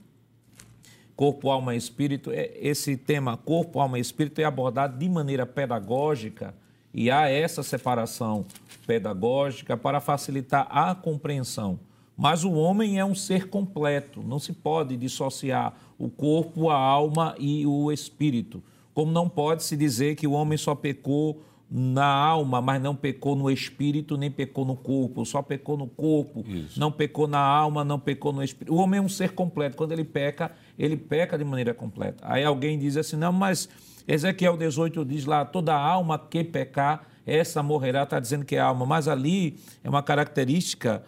corpo, 1.15 1.51
alma 1.51 1.75
e 1.75 1.79
espírito, 1.79 2.31
é, 2.31 2.51
esse 2.57 2.97
tema 2.97 3.37
corpo, 3.37 3.79
alma 3.79 3.99
e 3.99 4.01
espírito 4.01 4.41
é 4.41 4.45
abordado 4.45 4.97
de 4.97 5.09
maneira 5.09 5.45
pedagógica 5.45 6.55
e 6.97 7.11
há 7.11 7.29
essa 7.29 7.63
separação 7.63 8.47
pedagógica 8.87 9.77
para 9.77 10.01
facilitar 10.01 10.67
a 10.71 10.95
compreensão. 10.95 11.79
Mas 12.17 12.43
o 12.43 12.53
homem 12.53 12.99
é 12.99 13.05
um 13.05 13.15
ser 13.15 13.51
completo, 13.51 14.23
não 14.23 14.39
se 14.39 14.55
pode 14.55 14.97
dissociar 14.97 15.75
o 15.99 16.09
corpo, 16.09 16.71
a 16.71 16.75
alma 16.75 17.35
e 17.39 17.67
o 17.67 17.93
espírito. 17.93 18.63
Como 18.95 19.13
não 19.13 19.29
pode 19.29 19.63
se 19.63 19.77
dizer 19.77 20.17
que 20.17 20.27
o 20.27 20.33
homem 20.33 20.57
só 20.57 20.75
pecou 20.75 21.43
na 21.71 22.07
alma, 22.07 22.63
mas 22.63 22.81
não 22.81 22.97
pecou 22.97 23.37
no 23.37 23.51
espírito, 23.51 24.17
nem 24.17 24.31
pecou 24.31 24.65
no 24.65 24.77
corpo, 24.77 25.27
só 25.27 25.43
pecou 25.43 25.77
no 25.77 25.87
corpo, 25.87 26.45
Isso. 26.49 26.81
não 26.81 26.91
pecou 26.91 27.27
na 27.27 27.41
alma, 27.41 27.85
não 27.85 27.99
pecou 27.99 28.33
no 28.33 28.43
espírito. 28.43 28.73
O 28.73 28.79
homem 28.79 28.99
é 28.99 29.03
um 29.03 29.09
ser 29.09 29.33
completo. 29.33 29.77
Quando 29.77 29.93
ele 29.93 30.05
peca, 30.05 30.53
ele 30.79 30.97
peca 30.97 31.37
de 31.37 31.45
maneira 31.45 31.75
completa. 31.75 32.25
Aí 32.27 32.43
alguém 32.43 32.79
diz 32.79 32.97
assim: 32.97 33.17
não, 33.17 33.33
mas 33.33 33.69
Ezequiel 34.07 34.57
18 34.57 35.05
diz 35.05 35.25
lá: 35.25 35.45
toda 35.45 35.75
alma 35.75 36.19
que 36.19 36.45
pecar, 36.45 37.07
essa 37.27 37.63
morrerá, 37.63 38.05
está 38.05 38.21
dizendo 38.21 38.45
que 38.45 38.57
é 38.57 38.61
alma. 38.61 38.87
Mas 38.87 39.09
ali 39.09 39.59
é 39.83 39.89
uma 39.89 40.03
característica. 40.03 41.03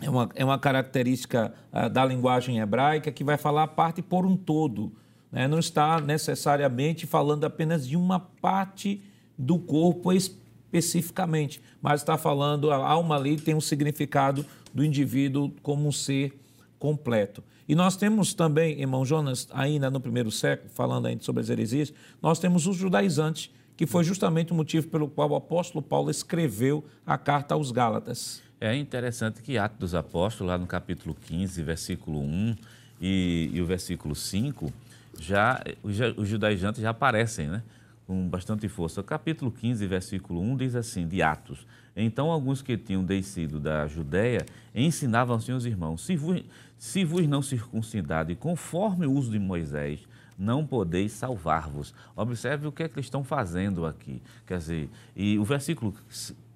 É 0.00 0.08
uma, 0.08 0.28
é 0.36 0.44
uma 0.44 0.58
característica 0.60 1.52
uh, 1.72 1.90
da 1.90 2.04
linguagem 2.04 2.60
hebraica 2.60 3.10
que 3.10 3.24
vai 3.24 3.36
falar 3.36 3.64
a 3.64 3.68
parte 3.68 4.00
por 4.00 4.24
um 4.24 4.36
todo. 4.36 4.92
Né? 5.30 5.48
Não 5.48 5.58
está 5.58 6.00
necessariamente 6.00 7.04
falando 7.04 7.44
apenas 7.44 7.86
de 7.86 7.96
uma 7.96 8.20
parte 8.20 9.02
do 9.36 9.58
corpo 9.58 10.12
especificamente, 10.12 11.60
mas 11.82 12.00
está 12.00 12.16
falando, 12.16 12.70
a 12.70 12.76
alma 12.76 13.16
ali 13.16 13.36
tem 13.36 13.56
um 13.56 13.60
significado 13.60 14.46
do 14.72 14.84
indivíduo 14.84 15.52
como 15.62 15.88
um 15.88 15.92
ser 15.92 16.38
completo. 16.78 17.42
E 17.68 17.74
nós 17.74 17.96
temos 17.96 18.32
também, 18.32 18.80
irmão 18.80 19.04
Jonas, 19.04 19.46
ainda 19.52 19.90
no 19.90 20.00
primeiro 20.00 20.30
século, 20.30 20.70
falando 20.70 21.06
ainda 21.06 21.22
sobre 21.22 21.42
as 21.42 21.50
heresias, 21.50 21.92
nós 22.22 22.38
temos 22.38 22.66
os 22.66 22.76
judaizantes, 22.76 23.50
que 23.76 23.86
foi 23.86 24.04
justamente 24.04 24.52
o 24.52 24.54
motivo 24.54 24.88
pelo 24.88 25.08
qual 25.08 25.30
o 25.30 25.36
apóstolo 25.36 25.82
Paulo 25.82 26.10
escreveu 26.10 26.84
a 27.06 27.18
carta 27.18 27.54
aos 27.54 27.70
Gálatas. 27.70 28.42
É 28.60 28.74
interessante 28.74 29.40
que 29.40 29.56
Atos 29.56 29.78
dos 29.78 29.94
Apóstolos, 29.94 30.50
lá 30.50 30.58
no 30.58 30.66
capítulo 30.66 31.14
15, 31.14 31.62
versículo 31.62 32.20
1 32.20 32.56
e, 33.00 33.50
e 33.52 33.62
o 33.62 33.66
versículo 33.66 34.14
5, 34.14 34.72
já, 35.20 35.62
os, 35.82 35.94
judaizantes 36.26 36.82
já 36.82 36.90
aparecem, 36.90 37.48
né? 37.48 37.62
com 38.06 38.26
bastante 38.28 38.68
força. 38.68 39.00
O 39.00 39.04
capítulo 39.04 39.52
15, 39.52 39.86
versículo 39.86 40.40
1 40.40 40.56
diz 40.56 40.74
assim, 40.74 41.06
de 41.06 41.22
Atos. 41.22 41.66
Então 42.00 42.30
alguns 42.30 42.62
que 42.62 42.76
tinham 42.78 43.04
descido 43.04 43.58
da 43.58 43.88
Judéia 43.88 44.46
ensinavam 44.72 45.34
assim 45.34 45.50
aos 45.50 45.64
irmãos, 45.64 46.00
se 46.00 46.14
vos, 46.14 46.44
se 46.78 47.04
vos 47.04 47.26
não 47.26 47.42
circuncidade 47.42 48.36
conforme 48.36 49.04
o 49.04 49.12
uso 49.12 49.32
de 49.32 49.38
Moisés, 49.40 50.06
não 50.38 50.64
podeis 50.64 51.10
salvar-vos. 51.10 51.92
Observe 52.14 52.68
o 52.68 52.72
que 52.72 52.84
é 52.84 52.88
que 52.88 52.94
eles 52.94 53.06
estão 53.06 53.24
fazendo 53.24 53.84
aqui. 53.84 54.22
Quer 54.46 54.58
dizer, 54.58 54.90
e 55.16 55.36
o 55.40 55.44
versículo 55.44 55.92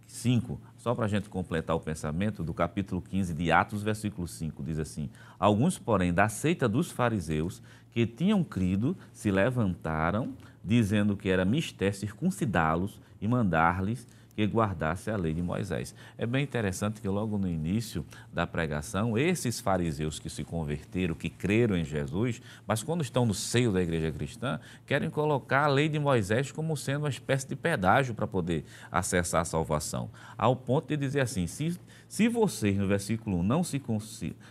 5, 0.06 0.60
só 0.78 0.94
para 0.94 1.06
a 1.06 1.08
gente 1.08 1.28
completar 1.28 1.74
o 1.74 1.80
pensamento, 1.80 2.44
do 2.44 2.54
capítulo 2.54 3.02
15 3.02 3.34
de 3.34 3.50
Atos, 3.50 3.82
versículo 3.82 4.28
5, 4.28 4.62
diz 4.62 4.78
assim: 4.78 5.10
Alguns, 5.40 5.76
porém, 5.76 6.14
da 6.14 6.28
seita 6.28 6.68
dos 6.68 6.92
fariseus, 6.92 7.60
que 7.90 8.06
tinham 8.06 8.44
crido, 8.44 8.96
se 9.12 9.32
levantaram, 9.32 10.34
dizendo 10.64 11.16
que 11.16 11.28
era 11.28 11.44
mister 11.44 11.92
circuncidá-los 11.92 13.00
e 13.20 13.26
mandar-lhes 13.26 14.06
que 14.34 14.44
guardasse 14.46 15.10
a 15.10 15.16
lei 15.16 15.32
de 15.32 15.42
Moisés. 15.42 15.94
É 16.16 16.26
bem 16.26 16.42
interessante 16.42 17.00
que 17.00 17.08
logo 17.08 17.38
no 17.38 17.48
início 17.48 18.04
da 18.32 18.46
pregação, 18.46 19.16
esses 19.16 19.60
fariseus 19.60 20.18
que 20.18 20.30
se 20.30 20.44
converteram, 20.44 21.14
que 21.14 21.28
creram 21.28 21.76
em 21.76 21.84
Jesus, 21.84 22.40
mas 22.66 22.82
quando 22.82 23.02
estão 23.02 23.26
no 23.26 23.34
seio 23.34 23.72
da 23.72 23.82
igreja 23.82 24.10
cristã, 24.10 24.58
querem 24.86 25.10
colocar 25.10 25.64
a 25.64 25.68
lei 25.68 25.88
de 25.88 25.98
Moisés 25.98 26.50
como 26.50 26.76
sendo 26.76 27.02
uma 27.02 27.08
espécie 27.08 27.48
de 27.48 27.56
pedágio 27.56 28.14
para 28.14 28.26
poder 28.26 28.64
acessar 28.90 29.42
a 29.42 29.44
salvação. 29.44 30.10
Ao 30.36 30.56
ponto 30.56 30.88
de 30.88 30.96
dizer 30.96 31.20
assim: 31.20 31.46
se 31.46 31.78
se 32.12 32.28
vocês, 32.28 32.76
no 32.76 32.86
versículo 32.86 33.38
1, 33.38 33.42
não 33.42 33.64
se 33.64 33.82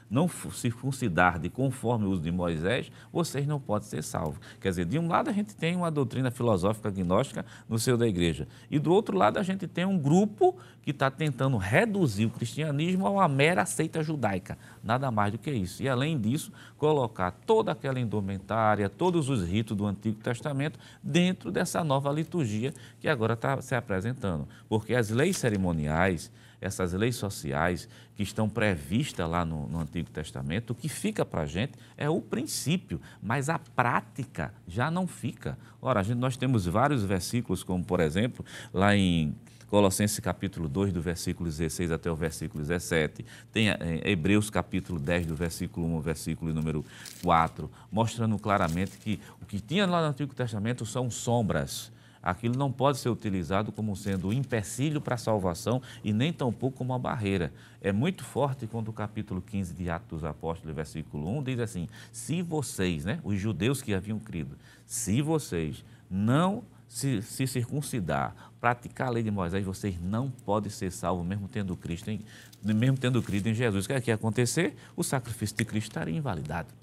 não 0.09 0.27
circuncidar 0.27 1.37
de 1.37 1.47
conforme 1.47 2.07
o 2.07 2.09
uso 2.09 2.23
de 2.23 2.31
Moisés, 2.31 2.91
vocês 3.13 3.45
não 3.45 3.59
podem 3.59 3.87
ser 3.87 4.01
salvos. 4.01 4.39
Quer 4.59 4.69
dizer, 4.69 4.85
de 4.85 4.97
um 4.97 5.07
lado 5.07 5.29
a 5.29 5.31
gente 5.31 5.55
tem 5.55 5.75
uma 5.75 5.91
doutrina 5.91 6.31
filosófica 6.31 6.89
gnóstica 6.89 7.45
no 7.69 7.77
seio 7.77 7.97
da 7.97 8.07
igreja, 8.07 8.47
e 8.71 8.79
do 8.79 8.91
outro 8.91 9.15
lado 9.15 9.37
a 9.37 9.43
gente 9.43 9.67
tem 9.67 9.85
um 9.85 9.95
grupo 9.95 10.57
que 10.81 10.89
está 10.89 11.11
tentando 11.11 11.55
reduzir 11.55 12.25
o 12.25 12.31
cristianismo 12.31 13.05
a 13.05 13.11
uma 13.11 13.27
mera 13.27 13.63
seita 13.63 14.01
judaica, 14.01 14.57
nada 14.83 15.11
mais 15.11 15.31
do 15.31 15.37
que 15.37 15.51
isso. 15.51 15.83
E 15.83 15.87
além 15.87 16.19
disso, 16.19 16.51
colocar 16.79 17.29
toda 17.29 17.73
aquela 17.73 17.99
indumentária, 17.99 18.89
todos 18.89 19.29
os 19.29 19.47
ritos 19.47 19.77
do 19.77 19.85
Antigo 19.85 20.19
Testamento 20.19 20.79
dentro 21.03 21.51
dessa 21.51 21.83
nova 21.83 22.11
liturgia 22.11 22.73
que 22.99 23.07
agora 23.07 23.33
está 23.33 23.61
se 23.61 23.75
apresentando. 23.75 24.47
Porque 24.67 24.95
as 24.95 25.11
leis 25.11 25.37
cerimoniais, 25.37 26.31
essas 26.61 26.93
leis 26.93 27.15
sociais 27.15 27.89
que 28.15 28.21
estão 28.21 28.47
previstas 28.47 29.27
lá 29.27 29.43
no, 29.43 29.67
no 29.67 29.79
Antigo 29.79 30.09
Testamento, 30.11 30.69
o 30.69 30.75
que 30.75 30.87
fica 30.87 31.25
para 31.25 31.41
a 31.41 31.45
gente 31.47 31.73
é 31.97 32.07
o 32.07 32.21
princípio, 32.21 33.01
mas 33.21 33.49
a 33.49 33.57
prática 33.57 34.53
já 34.67 34.91
não 34.91 35.07
fica. 35.07 35.57
Ora, 35.81 36.03
gente, 36.03 36.19
nós 36.19 36.37
temos 36.37 36.67
vários 36.67 37.03
versículos, 37.03 37.63
como 37.63 37.83
por 37.83 37.99
exemplo, 37.99 38.45
lá 38.71 38.95
em 38.95 39.35
Colossenses 39.71 40.19
capítulo 40.19 40.67
2, 40.67 40.91
do 40.91 41.01
versículo 41.01 41.49
16 41.49 41.91
até 41.91 42.11
o 42.11 42.15
versículo 42.15 42.61
17. 42.61 43.25
Tem 43.53 43.69
é, 43.69 43.77
Hebreus 44.03 44.49
capítulo 44.49 44.99
10, 44.99 45.27
do 45.27 45.35
versículo 45.35 45.87
1 45.87 45.95
ao 45.95 46.01
versículo 46.01 46.53
número 46.53 46.85
4, 47.23 47.71
mostrando 47.89 48.37
claramente 48.37 48.97
que 48.97 49.19
o 49.41 49.45
que 49.45 49.61
tinha 49.61 49.87
lá 49.87 50.01
no 50.01 50.09
Antigo 50.09 50.35
Testamento 50.35 50.85
são 50.85 51.09
sombras 51.09 51.89
aquilo 52.21 52.57
não 52.57 52.71
pode 52.71 52.97
ser 52.97 53.09
utilizado 53.09 53.71
como 53.71 53.95
sendo 53.95 54.29
um 54.29 54.33
empecilho 54.33 55.01
para 55.01 55.15
a 55.15 55.17
salvação 55.17 55.81
e 56.03 56.13
nem 56.13 56.31
tampouco 56.31 56.77
como 56.77 56.93
uma 56.93 56.99
barreira. 56.99 57.51
É 57.81 57.91
muito 57.91 58.23
forte 58.23 58.67
quando 58.67 58.89
o 58.89 58.93
capítulo 58.93 59.41
15 59.41 59.73
de 59.73 59.89
Atos 59.89 60.21
dos 60.21 60.23
Apóstolos, 60.23 60.75
versículo 60.75 61.27
1, 61.37 61.43
diz 61.43 61.59
assim: 61.59 61.87
Se 62.11 62.41
vocês, 62.41 63.05
né, 63.05 63.19
os 63.23 63.39
judeus 63.39 63.81
que 63.81 63.93
haviam 63.93 64.19
crido, 64.19 64.57
se 64.85 65.21
vocês 65.21 65.83
não 66.09 66.63
se, 66.87 67.21
se 67.21 67.47
circuncidar, 67.47 68.35
praticar 68.59 69.07
a 69.07 69.11
lei 69.11 69.23
de 69.23 69.31
Moisés, 69.31 69.63
vocês 69.63 69.95
não 70.01 70.29
podem 70.29 70.69
ser 70.69 70.91
salvos, 70.91 71.25
mesmo 71.25 71.47
tendo 71.47 71.75
Cristo, 71.77 72.11
em, 72.11 72.19
mesmo 72.61 72.97
tendo 72.97 73.21
crido 73.23 73.47
em 73.47 73.53
Jesus. 73.53 73.85
O 73.85 73.87
que 73.87 73.93
é 73.93 74.01
que 74.01 74.11
ia 74.11 74.15
acontecer? 74.15 74.75
O 74.95 75.03
sacrifício 75.03 75.55
de 75.55 75.63
Cristo 75.63 75.87
estaria 75.87 76.15
invalidado. 76.15 76.80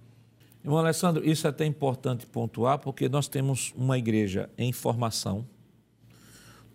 Irmão 0.63 0.79
Alessandro, 0.79 1.29
isso 1.29 1.47
é 1.47 1.51
até 1.51 1.65
importante 1.65 2.27
pontuar, 2.27 2.79
porque 2.79 3.09
nós 3.09 3.29
temos 3.29 3.73
uma 3.77 3.97
igreja 3.97 4.51
em 4.59 4.73
formação. 4.73 5.47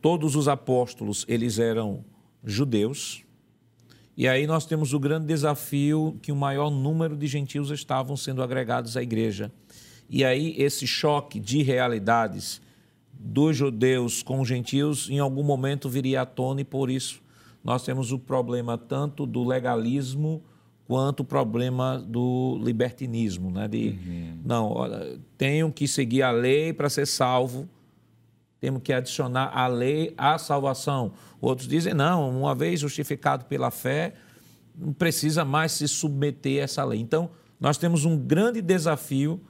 Todos 0.02 0.36
os 0.36 0.48
apóstolos, 0.48 1.26
eles 1.28 1.60
eram 1.60 2.04
judeus. 2.44 3.24
E 4.16 4.28
aí 4.28 4.46
nós 4.46 4.66
temos 4.66 4.94
o 4.94 5.00
grande 5.00 5.26
desafio 5.26 6.18
que 6.22 6.32
o 6.32 6.36
maior 6.36 6.70
número 6.70 7.16
de 7.16 7.28
gentios 7.28 7.72
estavam 7.72 8.16
sendo 8.16 8.44
agregados 8.44 8.96
à 8.96 9.04
igreja. 9.04 9.52
E 10.10 10.24
aí 10.24 10.56
esse 10.58 10.86
choque 10.86 11.40
de 11.40 11.64
realidades 11.64 12.62
dos 13.12 13.56
judeus 13.56 14.22
com 14.22 14.42
os 14.42 14.48
gentios 14.48 15.10
em 15.10 15.20
algum 15.20 15.44
momento 15.44 15.90
viria 15.90 16.22
à 16.22 16.26
tona 16.26 16.62
e 16.62 16.66
por 16.66 16.90
isso 16.90 17.22
nós 17.64 17.84
temos 17.84 18.12
o 18.12 18.20
problema 18.20 18.78
tanto 18.78 19.26
do 19.26 19.44
legalismo 19.44 20.44
quanto 20.94 21.22
o 21.22 21.26
problema 21.26 21.98
do 21.98 22.62
libertinismo, 22.64 23.50
né? 23.50 23.68
De 23.68 23.98
uhum. 24.06 24.42
não, 24.46 24.72
olha, 24.72 25.20
tenho 25.40 25.72
que 25.72 25.88
seguir 25.88 26.22
a 26.22 26.30
lei 26.30 26.72
para 26.72 26.88
ser 26.88 27.08
salvo, 27.08 27.68
temos 28.60 28.84
que 28.84 28.94
adicionar 28.94 29.50
a 29.58 29.66
lei 29.66 30.14
à 30.16 30.38
salvação. 30.38 31.14
Outros 31.42 31.68
dizem 31.68 31.96
não, 31.96 32.30
uma 32.30 32.54
vez 32.54 32.80
justificado 32.80 33.46
pela 33.46 33.72
fé, 33.72 34.14
não 34.78 34.94
precisa 34.94 35.44
mais 35.44 35.72
se 35.72 35.88
submeter 35.88 36.62
a 36.62 36.66
essa 36.66 36.84
lei. 36.84 37.00
Então, 37.00 37.32
nós 37.60 37.80
temos 37.80 38.06
um 38.06 38.16
grande 38.16 38.62
desafio 38.62 39.42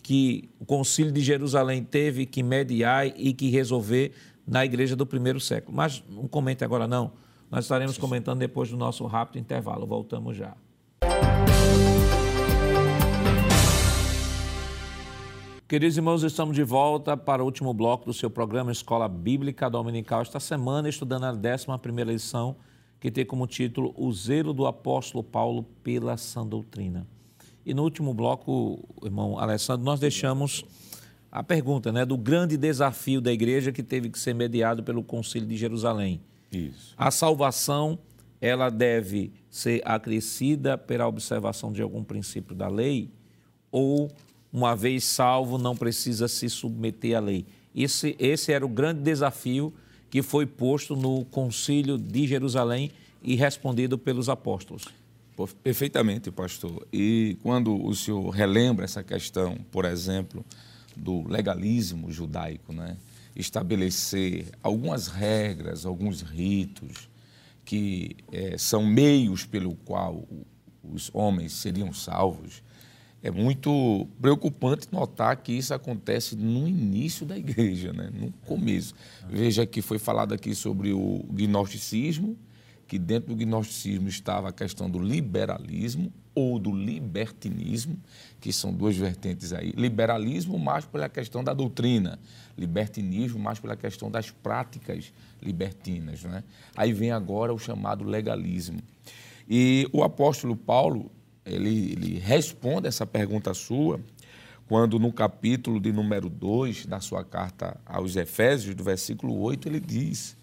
que 0.00 0.48
o 0.60 0.64
Concílio 0.64 1.10
de 1.10 1.22
Jerusalém 1.22 1.82
teve 1.82 2.24
que 2.24 2.40
mediar 2.40 3.04
e 3.04 3.32
que 3.32 3.50
resolver 3.50 4.12
na 4.46 4.64
igreja 4.64 4.94
do 4.94 5.04
primeiro 5.04 5.40
século. 5.40 5.76
Mas 5.76 6.04
não 6.08 6.28
comente 6.28 6.62
agora, 6.62 6.86
não. 6.86 7.10
Nós 7.50 7.64
estaremos 7.64 7.98
comentando 7.98 8.38
depois 8.38 8.70
do 8.70 8.76
nosso 8.76 9.04
rápido 9.06 9.40
intervalo. 9.40 9.84
Voltamos 9.88 10.36
já. 10.36 10.54
Queridos 15.68 15.98
irmãos, 15.98 16.22
estamos 16.22 16.56
de 16.56 16.62
volta 16.64 17.14
para 17.14 17.42
o 17.42 17.44
último 17.44 17.74
bloco 17.74 18.06
do 18.06 18.14
seu 18.14 18.30
programa 18.30 18.72
Escola 18.72 19.06
Bíblica 19.06 19.68
Dominical. 19.68 20.22
Esta 20.22 20.40
semana, 20.40 20.88
estudando 20.88 21.24
a 21.24 21.30
11 21.30 22.04
lição, 22.06 22.56
que 22.98 23.10
tem 23.10 23.26
como 23.26 23.46
título 23.46 23.92
O 23.94 24.10
Zelo 24.10 24.54
do 24.54 24.64
Apóstolo 24.64 25.22
Paulo 25.22 25.66
pela 25.84 26.16
Sã 26.16 26.46
Doutrina. 26.46 27.06
E 27.66 27.74
no 27.74 27.82
último 27.82 28.14
bloco, 28.14 28.82
irmão 29.04 29.38
Alessandro, 29.38 29.84
nós 29.84 30.00
deixamos 30.00 30.64
a 31.30 31.42
pergunta 31.42 31.92
né, 31.92 32.06
do 32.06 32.16
grande 32.16 32.56
desafio 32.56 33.20
da 33.20 33.30
igreja 33.30 33.70
que 33.70 33.82
teve 33.82 34.08
que 34.08 34.18
ser 34.18 34.34
mediado 34.34 34.82
pelo 34.82 35.04
Concílio 35.04 35.46
de 35.46 35.58
Jerusalém. 35.58 36.22
Isso. 36.50 36.94
A 36.96 37.10
salvação, 37.10 37.98
ela 38.40 38.70
deve 38.70 39.34
ser 39.50 39.82
acrescida 39.84 40.78
pela 40.78 41.06
observação 41.06 41.70
de 41.70 41.82
algum 41.82 42.02
princípio 42.02 42.56
da 42.56 42.68
lei 42.68 43.10
ou, 43.70 44.10
uma 44.52 44.74
vez 44.74 45.04
salvo, 45.04 45.58
não 45.58 45.76
precisa 45.76 46.28
se 46.28 46.48
submeter 46.48 47.16
à 47.16 47.20
lei? 47.20 47.46
Esse, 47.74 48.16
esse 48.18 48.52
era 48.52 48.64
o 48.64 48.68
grande 48.68 49.02
desafio 49.02 49.72
que 50.10 50.22
foi 50.22 50.46
posto 50.46 50.96
no 50.96 51.24
Concílio 51.26 51.98
de 51.98 52.26
Jerusalém 52.26 52.90
e 53.22 53.34
respondido 53.34 53.98
pelos 53.98 54.28
apóstolos. 54.28 54.84
Perfeitamente, 55.62 56.30
pastor. 56.30 56.86
E 56.92 57.36
quando 57.42 57.74
o 57.74 57.94
senhor 57.94 58.28
relembra 58.30 58.84
essa 58.84 59.04
questão, 59.04 59.56
por 59.70 59.84
exemplo, 59.84 60.44
do 60.96 61.28
legalismo 61.28 62.10
judaico, 62.10 62.72
né? 62.72 62.96
estabelecer 63.36 64.46
algumas 64.62 65.06
regras, 65.06 65.86
alguns 65.86 66.22
ritos 66.22 67.08
que 67.64 68.16
é, 68.32 68.58
são 68.58 68.84
meios 68.84 69.44
pelo 69.44 69.76
qual 69.76 70.26
os 70.82 71.10
homens 71.14 71.52
seriam 71.52 71.92
salvos, 71.92 72.62
é 73.22 73.30
muito 73.30 74.06
preocupante 74.20 74.88
notar 74.92 75.36
que 75.36 75.52
isso 75.52 75.74
acontece 75.74 76.36
no 76.36 76.68
início 76.68 77.26
da 77.26 77.36
igreja, 77.36 77.92
né? 77.92 78.10
no 78.12 78.30
começo. 78.46 78.94
Veja 79.28 79.66
que 79.66 79.82
foi 79.82 79.98
falado 79.98 80.32
aqui 80.32 80.54
sobre 80.54 80.92
o 80.92 81.24
gnosticismo, 81.30 82.36
que 82.86 82.98
dentro 82.98 83.34
do 83.34 83.36
gnosticismo 83.36 84.08
estava 84.08 84.48
a 84.48 84.52
questão 84.52 84.88
do 84.88 84.98
liberalismo 84.98 86.12
ou 86.34 86.58
do 86.58 86.70
libertinismo, 86.70 87.98
que 88.40 88.52
são 88.52 88.72
duas 88.72 88.96
vertentes 88.96 89.52
aí. 89.52 89.72
Liberalismo 89.76 90.56
mais 90.56 90.84
pela 90.84 91.08
questão 91.08 91.42
da 91.42 91.52
doutrina, 91.52 92.18
libertinismo 92.56 93.40
mais 93.40 93.58
pela 93.58 93.76
questão 93.76 94.08
das 94.08 94.30
práticas 94.30 95.12
libertinas. 95.42 96.22
Né? 96.22 96.44
Aí 96.76 96.92
vem 96.92 97.10
agora 97.10 97.52
o 97.52 97.58
chamado 97.58 98.04
legalismo. 98.04 98.78
E 99.50 99.88
o 99.92 100.04
apóstolo 100.04 100.54
Paulo, 100.54 101.10
ele, 101.48 101.92
ele 101.92 102.18
responde 102.18 102.86
essa 102.86 103.06
pergunta 103.06 103.54
sua 103.54 104.00
quando 104.68 104.98
no 104.98 105.12
capítulo 105.12 105.80
de 105.80 105.92
número 105.92 106.28
2 106.28 106.86
da 106.86 107.00
sua 107.00 107.24
carta 107.24 107.80
aos 107.86 108.16
Efésios, 108.16 108.74
do 108.74 108.84
versículo 108.84 109.38
8, 109.40 109.68
ele 109.68 109.80
diz 109.80 110.36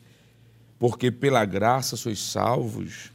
porque 0.79 1.11
pela 1.11 1.45
graça 1.45 1.95
sois 1.95 2.19
salvos, 2.19 3.11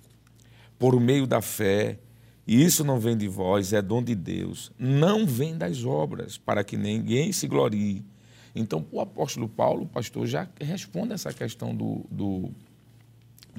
por 0.79 0.99
meio 0.99 1.27
da 1.27 1.43
fé, 1.43 1.99
e 2.47 2.65
isso 2.65 2.83
não 2.83 2.99
vem 2.99 3.17
de 3.17 3.29
vós, 3.29 3.73
é 3.73 3.83
dom 3.83 4.03
de 4.03 4.15
Deus, 4.15 4.73
não 4.79 5.27
vem 5.27 5.57
das 5.57 5.85
obras, 5.85 6.39
para 6.39 6.65
que 6.65 6.77
ninguém 6.77 7.33
se 7.33 7.47
glorie. 7.47 8.05
Então, 8.55 8.85
o 8.91 9.01
apóstolo 9.01 9.49
Paulo, 9.49 9.85
o 9.85 9.87
pastor, 9.87 10.27
já 10.27 10.49
responde 10.61 11.13
essa 11.13 11.33
questão 11.33 11.75
do, 11.75 12.05
do 12.11 12.51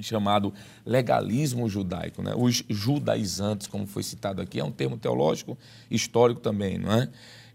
chamado 0.00 0.52
legalismo 0.84 1.68
judaico. 1.68 2.22
Né? 2.22 2.34
Os 2.36 2.64
judaizantes, 2.68 3.66
como 3.66 3.86
foi 3.86 4.02
citado 4.02 4.40
aqui, 4.40 4.60
é 4.60 4.64
um 4.64 4.72
termo 4.72 4.96
teológico 4.96 5.56
histórico 5.90 6.40
também, 6.40 6.78
não 6.78 6.92
é? 6.92 7.08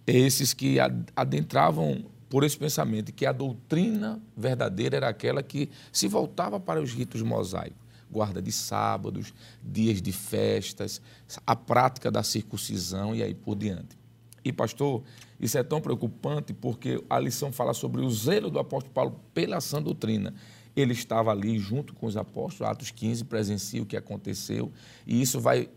Esses 0.06 0.54
que 0.54 0.78
adentravam 1.16 2.06
por 2.30 2.44
esse 2.44 2.58
pensamento 2.58 3.12
que 3.12 3.26
a 3.26 3.32
doutrina 3.32 4.22
verdadeira 4.36 4.98
era 4.98 5.10
aquela 5.10 5.42
que 5.44 5.70
se 5.92 6.08
voltava 6.08 6.60
para 6.60 6.82
os 6.82 6.94
ritos 6.94 7.22
mosaicos, 7.22 7.78
guarda 8.10 8.42
de 8.42 8.52
sábados, 8.52 9.34
dias 9.64 10.02
de 10.02 10.12
festas, 10.12 11.02
a 11.46 11.56
prática 11.56 12.10
da 12.10 12.24
circuncisão 12.24 13.16
e 13.16 13.24
aí 13.24 13.34
por 13.34 13.56
diante. 13.56 13.98
E, 14.44 14.54
pastor, 14.54 15.04
isso 15.40 15.58
é 15.58 15.64
tão 15.64 15.82
preocupante 15.82 16.54
porque 16.54 17.04
a 17.10 17.20
lição 17.20 17.52
fala 17.52 17.74
sobre 17.74 18.02
o 18.02 18.10
zelo 18.10 18.50
do 18.50 18.60
apóstolo 18.60 18.94
Paulo 18.94 19.20
pela 19.34 19.60
sã 19.60 19.82
doutrina. 19.82 20.34
Ele 20.80 20.94
estava 20.94 21.32
ali 21.32 21.58
junto 21.58 21.94
com 21.94 22.06
os 22.06 22.16
apóstolos, 22.16 22.72
Atos 22.72 22.92
15, 22.92 23.26
presencia 23.26 23.82
o 23.82 23.86
que 23.86 23.98
aconteceu, 23.98 24.72
e 25.06 25.22
isso 25.22 25.40
vai, 25.40 25.70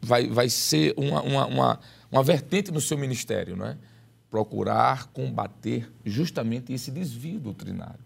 vai, 0.00 0.26
vai 0.28 0.48
ser 0.48 0.94
uma, 0.96 1.22
uma, 1.22 1.46
uma, 1.46 1.80
uma 2.10 2.22
vertente 2.22 2.72
no 2.72 2.80
seu 2.80 2.96
ministério, 2.96 3.54
não 3.54 3.66
é? 3.66 3.76
procurar 4.34 5.06
combater 5.12 5.88
justamente 6.04 6.72
esse 6.72 6.90
desvio 6.90 7.38
doutrinário. 7.38 8.00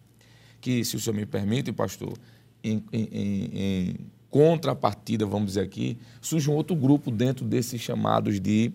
Que, 0.61 0.85
se 0.85 0.95
o 0.95 1.01
senhor 1.01 1.17
me 1.17 1.25
permite, 1.25 1.73
pastor, 1.73 2.19
em, 2.63 2.85
em, 2.93 3.09
em 3.55 3.95
contrapartida, 4.29 5.25
vamos 5.25 5.47
dizer 5.49 5.63
aqui, 5.63 5.97
surge 6.21 6.51
um 6.51 6.53
outro 6.53 6.77
grupo 6.77 7.11
dentro 7.11 7.47
desses 7.47 7.81
chamados 7.81 8.39
de, 8.39 8.71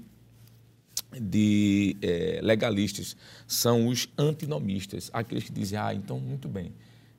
de 1.12 1.95
é, 2.01 2.39
legalistas. 2.41 3.16
São 3.45 3.88
os 3.88 4.10
antinomistas, 4.18 5.12
aqueles 5.14 5.43
que 5.43 5.51
dizem, 5.51 5.78
ah, 5.78 5.93
então, 5.93 6.20
muito 6.20 6.47
bem, 6.47 6.72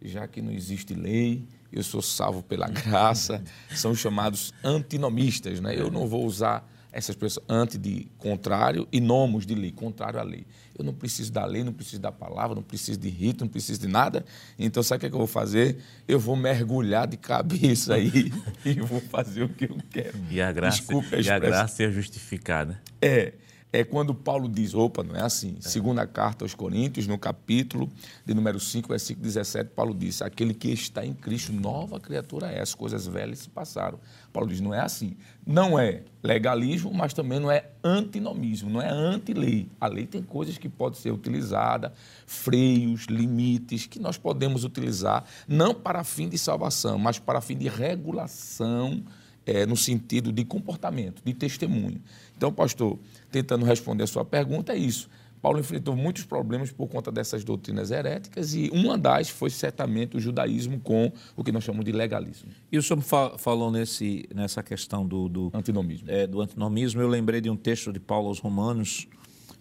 já 0.04 0.28
que 0.28 0.42
não 0.42 0.52
existe 0.52 0.94
lei, 0.94 1.44
eu 1.72 1.82
sou 1.82 2.02
salvo 2.02 2.42
pela 2.42 2.68
graça, 2.68 3.42
são 3.74 3.92
os 3.92 3.98
chamados 3.98 4.52
antinomistas, 4.62 5.60
né? 5.60 5.74
Eu 5.78 5.90
não 5.90 6.06
vou 6.06 6.24
usar 6.24 6.68
essas 6.92 7.16
pessoas 7.16 7.44
antes 7.48 7.76
de 7.76 8.06
contrário 8.16 8.86
e 8.92 9.00
nomos 9.00 9.44
de 9.44 9.54
lei, 9.54 9.72
contrário 9.72 10.20
à 10.20 10.22
lei. 10.22 10.46
Eu 10.78 10.84
não 10.84 10.94
preciso 10.94 11.32
da 11.32 11.44
lei, 11.44 11.64
não 11.64 11.72
preciso 11.72 12.00
da 12.00 12.12
palavra, 12.12 12.54
não 12.54 12.62
preciso 12.62 12.98
de 13.00 13.08
rito, 13.08 13.44
não 13.44 13.48
preciso 13.50 13.80
de 13.80 13.88
nada. 13.88 14.24
Então, 14.56 14.80
sabe 14.80 14.98
o 14.98 15.00
que, 15.00 15.06
é 15.06 15.08
que 15.08 15.14
eu 15.14 15.18
vou 15.18 15.26
fazer? 15.26 15.78
Eu 16.06 16.20
vou 16.20 16.36
mergulhar 16.36 17.08
de 17.08 17.16
cabeça 17.16 17.94
aí 17.94 18.32
e 18.64 18.74
vou 18.74 19.00
fazer 19.00 19.42
o 19.42 19.48
que 19.48 19.64
eu 19.64 19.76
quero. 19.90 20.16
E 20.30 20.40
a 20.40 20.52
graça, 20.52 20.78
Desculpa 20.78 21.16
a 21.16 21.20
e 21.20 21.28
a 21.28 21.38
graça 21.40 21.82
é 21.82 21.90
justificada. 21.90 22.80
É 23.02 23.32
é 23.74 23.82
quando 23.82 24.14
Paulo 24.14 24.48
diz, 24.48 24.72
opa, 24.72 25.02
não 25.02 25.16
é 25.16 25.22
assim. 25.22 25.56
É. 25.58 25.68
Segunda 25.68 26.06
carta 26.06 26.44
aos 26.44 26.54
Coríntios, 26.54 27.08
no 27.08 27.18
capítulo 27.18 27.88
de 28.24 28.32
número 28.32 28.60
5, 28.60 28.88
versículo 28.88 29.26
17, 29.26 29.70
Paulo 29.70 29.92
diz, 29.92 30.22
aquele 30.22 30.54
que 30.54 30.68
está 30.68 31.04
em 31.04 31.12
Cristo, 31.12 31.52
nova 31.52 31.98
criatura 31.98 32.52
é, 32.52 32.60
as 32.60 32.72
coisas 32.72 33.04
velhas 33.04 33.40
se 33.40 33.48
passaram. 33.48 33.98
Paulo 34.32 34.48
diz, 34.48 34.60
não 34.60 34.72
é 34.72 34.78
assim. 34.78 35.16
Não 35.44 35.76
é 35.76 36.02
legalismo, 36.22 36.94
mas 36.94 37.12
também 37.12 37.40
não 37.40 37.50
é 37.50 37.68
antinomismo, 37.82 38.70
não 38.70 38.80
é 38.80 38.88
anti-lei. 38.88 39.68
A 39.80 39.88
lei 39.88 40.06
tem 40.06 40.22
coisas 40.22 40.56
que 40.56 40.68
podem 40.68 41.00
ser 41.00 41.10
utilizadas, 41.10 41.90
freios, 42.28 43.06
limites, 43.06 43.86
que 43.86 43.98
nós 43.98 44.16
podemos 44.16 44.62
utilizar, 44.62 45.24
não 45.48 45.74
para 45.74 46.04
fim 46.04 46.28
de 46.28 46.38
salvação, 46.38 46.96
mas 46.96 47.18
para 47.18 47.40
fim 47.40 47.56
de 47.56 47.68
regulação, 47.68 49.02
é, 49.46 49.66
no 49.66 49.76
sentido 49.76 50.32
de 50.32 50.44
comportamento, 50.44 51.22
de 51.24 51.34
testemunho. 51.34 52.00
Então, 52.36 52.52
pastor, 52.52 52.98
tentando 53.30 53.64
responder 53.64 54.04
a 54.04 54.06
sua 54.06 54.24
pergunta, 54.24 54.72
é 54.72 54.76
isso. 54.76 55.08
Paulo 55.44 55.60
enfrentou 55.60 55.94
muitos 55.94 56.24
problemas 56.24 56.72
por 56.72 56.88
conta 56.88 57.12
dessas 57.12 57.44
doutrinas 57.44 57.90
heréticas 57.90 58.54
e 58.54 58.70
uma 58.72 58.96
das 58.96 59.28
foi 59.28 59.50
certamente 59.50 60.16
o 60.16 60.20
judaísmo 60.20 60.80
com 60.80 61.12
o 61.36 61.44
que 61.44 61.52
nós 61.52 61.62
chamamos 61.62 61.84
de 61.84 61.92
legalismo. 61.92 62.48
E 62.72 62.78
o 62.78 62.82
senhor 62.82 63.02
falou 63.36 63.70
nesse, 63.70 64.26
nessa 64.34 64.62
questão 64.62 65.06
do, 65.06 65.28
do 65.28 65.50
antinomismo. 65.52 66.10
É, 66.10 66.26
do 66.26 66.40
antinomismo. 66.40 67.02
Eu 67.02 67.08
lembrei 67.08 67.42
de 67.42 67.50
um 67.50 67.56
texto 67.56 67.92
de 67.92 68.00
Paulo 68.00 68.28
aos 68.28 68.38
Romanos, 68.38 69.06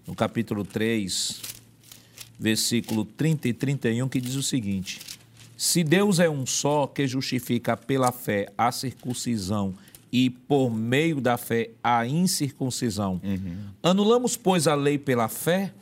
no 0.07 0.15
capítulo 0.15 0.63
3, 0.63 1.41
versículo 2.39 3.03
30 3.03 3.49
e 3.49 3.53
31, 3.53 4.07
que 4.07 4.21
diz 4.21 4.35
o 4.35 4.43
seguinte: 4.43 5.01
Se 5.55 5.83
Deus 5.83 6.19
é 6.19 6.29
um 6.29 6.45
só 6.45 6.87
que 6.87 7.07
justifica 7.07 7.77
pela 7.77 8.11
fé 8.11 8.47
a 8.57 8.71
circuncisão 8.71 9.73
e 10.11 10.29
por 10.29 10.69
meio 10.69 11.19
da 11.19 11.37
fé 11.37 11.71
a 11.83 12.05
incircuncisão. 12.05 13.19
Uhum. 13.23 13.57
Anulamos, 13.81 14.37
pois, 14.37 14.67
a 14.67 14.75
lei 14.75 14.99
pela 14.99 15.27
fé? 15.27 15.73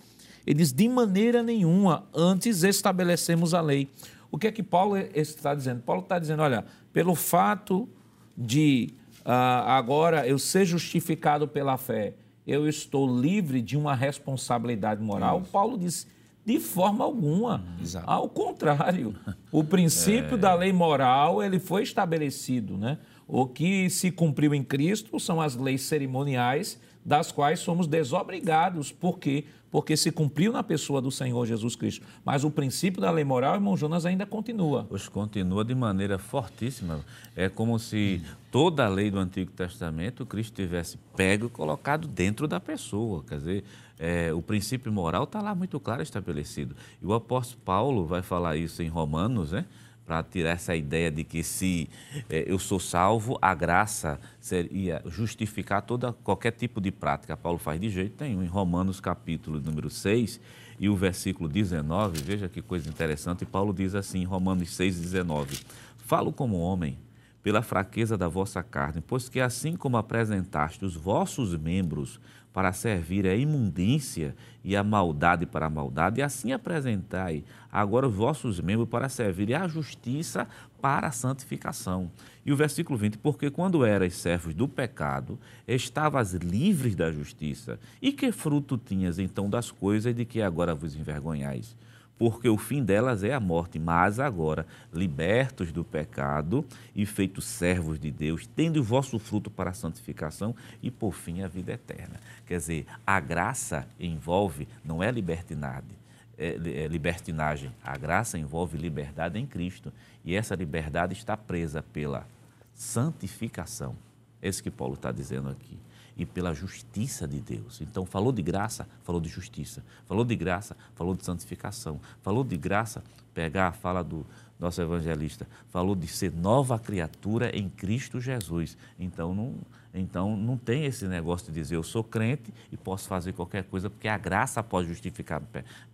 Ele 0.48 0.60
diz: 0.60 0.72
de 0.72 0.88
maneira 0.88 1.44
nenhuma, 1.44 2.06
antes 2.14 2.64
estabelecemos 2.64 3.54
a 3.54 3.60
lei. 3.60 3.90
O 4.32 4.38
que 4.38 4.48
é 4.48 4.52
que 4.52 4.64
Paulo 4.64 4.96
está 4.98 5.54
dizendo? 5.54 5.82
Paulo 5.82 6.02
está 6.02 6.18
dizendo: 6.18 6.42
olha, 6.42 6.66
pelo 6.94 7.14
fato 7.14 7.90
de 8.38 8.94
uh, 9.26 9.68
agora 9.68 10.26
eu 10.26 10.40
ser 10.40 10.66
justificado 10.66 11.46
pela 11.48 11.78
fé, 11.78 12.14
eu 12.48 12.68
estou 12.68 13.20
livre 13.20 13.62
de 13.62 13.76
uma 13.78 13.94
responsabilidade 13.94 15.02
moral. 15.02 15.44
Paulo 15.52 15.78
diz: 15.78 16.08
de 16.46 16.60
forma 16.60 17.04
alguma. 17.04 17.64
Exato. 17.82 18.10
Ao 18.10 18.28
contrário, 18.28 19.16
o 19.52 19.64
princípio 19.64 20.36
é... 20.36 20.38
da 20.38 20.54
lei 20.54 20.74
moral 20.74 21.42
ele 21.42 21.60
foi 21.60 21.84
estabelecido, 21.84 22.78
né? 22.78 22.98
O 23.28 23.46
que 23.46 23.90
se 23.90 24.12
cumpriu 24.12 24.54
em 24.54 24.64
Cristo 24.64 25.20
são 25.20 25.40
as 25.40 25.56
leis 25.56 25.84
cerimoniais 25.84 26.80
das 27.04 27.32
quais 27.32 27.60
somos 27.60 27.88
desobrigados. 27.88 28.92
Por 28.92 29.20
quê? 29.20 29.46
Porque 29.72 29.96
se 29.96 30.12
cumpriu 30.12 30.52
na 30.52 30.62
pessoa 30.62 31.02
do 31.02 31.10
Senhor 31.10 31.46
Jesus 31.46 31.76
Cristo. 31.76 32.06
Mas 32.26 32.44
o 32.44 32.52
princípio 32.52 33.02
da 33.02 33.10
lei 33.10 33.24
moral, 33.24 33.56
irmão 33.56 33.78
Jonas, 33.78 34.06
ainda 34.06 34.26
continua. 34.26 34.86
Pois 34.90 35.08
continua 35.08 35.64
de 35.64 35.74
maneira 35.74 36.18
fortíssima. 36.18 37.00
É 37.36 37.48
como 37.48 37.80
se 37.80 38.22
toda 38.52 38.86
a 38.86 38.90
lei 38.90 39.10
do 39.10 39.18
Antigo 39.18 39.52
Testamento 39.52 40.26
Cristo 40.26 40.56
tivesse 40.56 40.98
pego 41.16 41.46
e 41.46 41.50
colocado 41.50 42.08
dentro 42.08 42.48
da 42.48 42.60
pessoa. 42.60 43.24
Quer 43.28 43.38
dizer, 43.38 43.64
é, 43.98 44.34
o 44.34 44.42
princípio 44.42 44.92
moral 44.92 45.24
está 45.24 45.42
lá 45.42 45.56
muito 45.56 45.80
claro 45.80 46.02
estabelecido. 46.02 46.76
E 47.02 47.06
o 47.06 47.14
apóstolo 47.14 47.62
Paulo 47.64 48.06
vai 48.06 48.22
falar 48.22 48.58
isso 48.58 48.84
em 48.84 48.90
Romanos, 48.90 49.52
né? 49.52 49.66
Para 50.12 50.22
tirar 50.24 50.50
essa 50.50 50.76
ideia 50.76 51.10
de 51.10 51.24
que 51.24 51.42
se 51.42 51.90
é, 52.30 52.44
eu 52.46 52.60
sou 52.60 52.82
salvo, 52.82 53.40
a 53.42 53.56
graça 53.56 54.20
seria 54.42 55.02
justificar 55.06 55.82
toda 55.84 56.12
qualquer 56.12 56.52
tipo 56.52 56.82
de 56.82 56.92
prática. 56.92 57.38
Paulo 57.38 57.58
faz 57.58 57.80
de 57.80 57.90
jeito 57.90 58.22
nenhum. 58.22 58.44
Em 58.44 58.46
Romanos 58.46 59.00
capítulo 59.00 59.62
número 59.62 59.90
6 59.90 60.42
e 60.78 60.90
o 60.90 60.98
versículo 60.98 61.48
19, 61.48 62.24
veja 62.24 62.50
que 62.50 62.62
coisa 62.62 62.90
interessante, 62.90 63.46
Paulo 63.46 63.74
diz 63.74 63.96
assim, 63.96 64.26
Romanos 64.26 64.76
6, 64.76 65.00
19, 65.00 65.60
Falo 66.00 66.34
como 66.34 66.60
homem, 66.60 66.98
pela 67.42 67.62
fraqueza 67.62 68.18
da 68.18 68.28
vossa 68.28 68.62
carne, 68.62 69.02
pois 69.02 69.30
que 69.30 69.40
assim 69.40 69.78
como 69.78 69.96
apresentaste 69.96 70.84
os 70.84 70.94
vossos 70.94 71.56
membros 71.56 72.20
para 72.54 72.74
servir 72.74 73.26
a 73.26 73.36
imundícia 73.36 74.36
e 74.64 74.76
a 74.76 74.84
maldade 74.84 75.46
para 75.46 75.68
a 75.68 75.70
maldade, 75.70 76.20
e 76.20 76.24
assim 76.24 76.52
apresentai 76.52 77.44
agora 77.72 78.08
os 78.08 78.14
vossos 78.14 78.60
membros 78.60 78.90
para 78.90 79.10
servir 79.10 79.54
a 79.56 79.68
justiça 79.68 80.48
para 80.82 81.08
a 81.08 81.12
santificação. 81.12 82.12
E 82.46 82.52
o 82.52 82.56
versículo 82.56 82.98
20, 82.98 83.18
porque 83.20 83.50
quando 83.50 83.86
eras 83.86 84.16
servos 84.16 84.54
do 84.54 84.68
pecado, 84.68 85.40
estavas 85.68 86.34
livres 86.34 86.96
da 86.96 87.12
justiça. 87.12 87.80
E 88.02 88.12
que 88.12 88.32
fruto 88.32 88.78
tinhas 88.78 89.20
então 89.20 89.50
das 89.50 89.72
coisas 89.72 90.14
de 90.14 90.26
que 90.26 90.42
agora 90.42 90.74
vos 90.74 90.96
envergonhais? 90.96 91.76
Porque 92.22 92.48
o 92.48 92.56
fim 92.56 92.84
delas 92.84 93.24
é 93.24 93.34
a 93.34 93.40
morte. 93.40 93.80
Mas 93.80 94.20
agora, 94.20 94.68
libertos 94.94 95.72
do 95.72 95.84
pecado 95.84 96.64
e 96.96 97.04
feitos 97.04 97.46
servos 97.46 98.00
de 98.00 98.12
Deus, 98.12 98.46
tendo 98.46 98.80
o 98.80 98.84
vosso 98.84 99.18
fruto 99.18 99.50
para 99.50 99.72
a 99.72 99.74
santificação 99.74 100.56
e, 100.84 100.92
por 100.92 101.14
fim, 101.14 101.42
a 101.42 101.48
vida 101.48 101.72
eterna. 101.72 102.20
Quer 102.46 102.58
dizer, 102.60 102.86
a 103.08 103.20
graça 103.20 103.88
envolve, 104.00 104.68
não 104.86 105.02
é 105.02 105.10
libertinagem, 105.10 105.98
é, 106.38 106.50
é 106.84 106.88
libertinagem. 106.88 107.72
A 107.84 107.98
graça 107.98 108.38
envolve 108.38 108.78
liberdade 108.78 109.40
em 109.40 109.48
Cristo. 109.48 109.92
E 110.24 110.36
essa 110.36 110.54
liberdade 110.54 111.14
está 111.14 111.36
presa 111.36 111.82
pela 111.82 112.28
santificação. 112.76 113.96
É 114.40 114.48
isso 114.48 114.62
que 114.62 114.70
Paulo 114.70 114.94
está 114.94 115.12
dizendo 115.12 115.50
aqui 115.50 115.76
e 116.18 116.26
pela 116.26 116.54
justiça 116.54 117.28
de 117.28 117.40
Deus. 117.40 117.82
Então, 117.82 118.06
falou 118.06 118.32
de 118.32 118.42
graça, 118.42 118.88
falou 119.04 119.22
de 119.22 119.30
justiça. 119.30 119.84
Falou 120.06 120.24
de 120.24 120.36
graça, 120.36 120.76
falou 120.96 121.16
de 121.16 121.26
santificação. 121.26 122.00
Falou 122.22 122.44
de 122.44 122.58
graça, 122.58 123.04
pegar 123.34 123.68
a 123.68 123.72
fala 123.72 124.04
do 124.04 124.26
nosso 124.60 124.80
evangelista, 124.80 125.48
falou 125.70 125.96
de 125.96 126.08
ser 126.08 126.32
nova 126.32 126.78
criatura 126.78 127.50
em 127.58 127.68
Cristo 127.68 128.22
Jesus. 128.22 128.78
Então, 129.00 129.34
não, 129.34 129.56
então, 129.94 130.38
não 130.38 130.56
tem 130.56 130.86
esse 130.86 131.08
negócio 131.08 131.52
de 131.52 131.60
dizer 131.60 131.76
eu 131.76 131.84
sou 131.84 132.04
crente 132.04 132.54
e 132.72 132.78
posso 132.78 133.08
fazer 133.08 133.34
qualquer 133.34 133.64
coisa, 133.64 133.90
porque 133.90 134.08
a 134.08 134.18
graça 134.18 134.62
pode 134.62 134.88
justificar. 134.88 135.42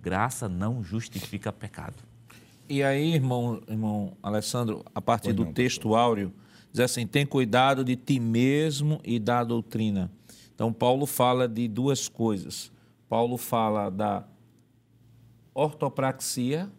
Graça 0.02 0.50
não 0.50 0.84
justifica 0.84 1.52
pecado. 1.52 1.96
E 2.70 2.84
aí, 2.84 3.14
irmão, 3.14 3.62
irmão 3.70 4.18
Alessandro, 4.22 4.84
a 4.94 5.02
partir 5.02 5.32
do 5.32 5.46
texto 5.46 5.96
áureo, 5.96 6.34
diz 6.72 6.82
assim: 6.82 7.06
tem 7.08 7.26
cuidado 7.26 7.84
de 7.84 7.96
ti 7.96 8.20
mesmo 8.20 9.00
e 9.04 9.20
da 9.20 9.44
doutrina. 9.44 10.12
Então, 10.54 10.74
Paulo 10.74 11.06
fala 11.06 11.48
de 11.48 11.68
duas 11.68 12.08
coisas. 12.08 12.72
Paulo 13.08 13.38
fala 13.38 13.90
da 13.90 14.26
ortopraxia 15.54 16.70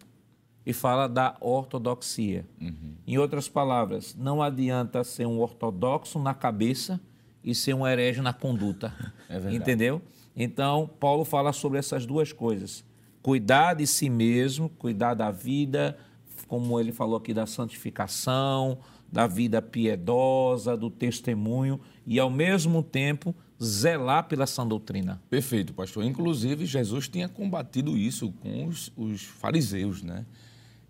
e 0.67 0.73
fala 0.73 1.09
da 1.09 1.37
ortodoxia. 1.41 2.45
Uhum. 2.61 2.95
Em 3.07 3.19
outras 3.19 3.49
palavras, 3.49 4.15
não 4.15 4.43
adianta 4.43 5.03
ser 5.05 5.27
um 5.27 5.41
ortodoxo 5.41 6.19
na 6.19 6.35
cabeça 6.35 7.01
e 7.43 7.55
ser 7.55 7.75
um 7.75 7.87
herege 7.87 8.21
na 8.21 8.33
conduta. 8.33 8.93
É 9.31 9.55
entendeu? 9.55 10.01
Então, 10.35 10.89
Paulo 10.99 11.23
fala 11.23 11.53
sobre 11.53 11.79
essas 11.79 12.07
duas 12.07 12.33
coisas. 12.33 12.83
Cuidar 13.21 13.75
de 13.75 13.87
si 13.87 14.09
mesmo, 14.09 14.71
cuidar 14.71 15.13
da 15.13 15.31
vida, 15.31 15.99
como 16.47 16.81
ele 16.81 16.93
falou 16.93 17.19
aqui, 17.19 17.35
da 17.35 17.45
santificação, 17.45 18.79
da 19.11 19.27
vida 19.27 19.61
piedosa, 19.63 20.77
do 20.77 20.91
testemunho 20.91 21.81
e, 22.07 22.19
ao 22.19 22.31
mesmo 22.31 22.83
tempo, 22.83 23.35
zelar 23.63 24.29
pela 24.29 24.47
sã 24.47 24.67
doutrina. 24.67 25.21
Perfeito, 25.29 25.73
pastor. 25.73 26.05
Inclusive, 26.05 26.67
Jesus 26.67 27.09
tinha 27.09 27.29
combatido 27.29 27.97
isso 27.97 28.31
com 28.33 28.67
os, 28.67 28.93
os 28.97 29.23
fariseus, 29.23 30.03
né? 30.03 30.25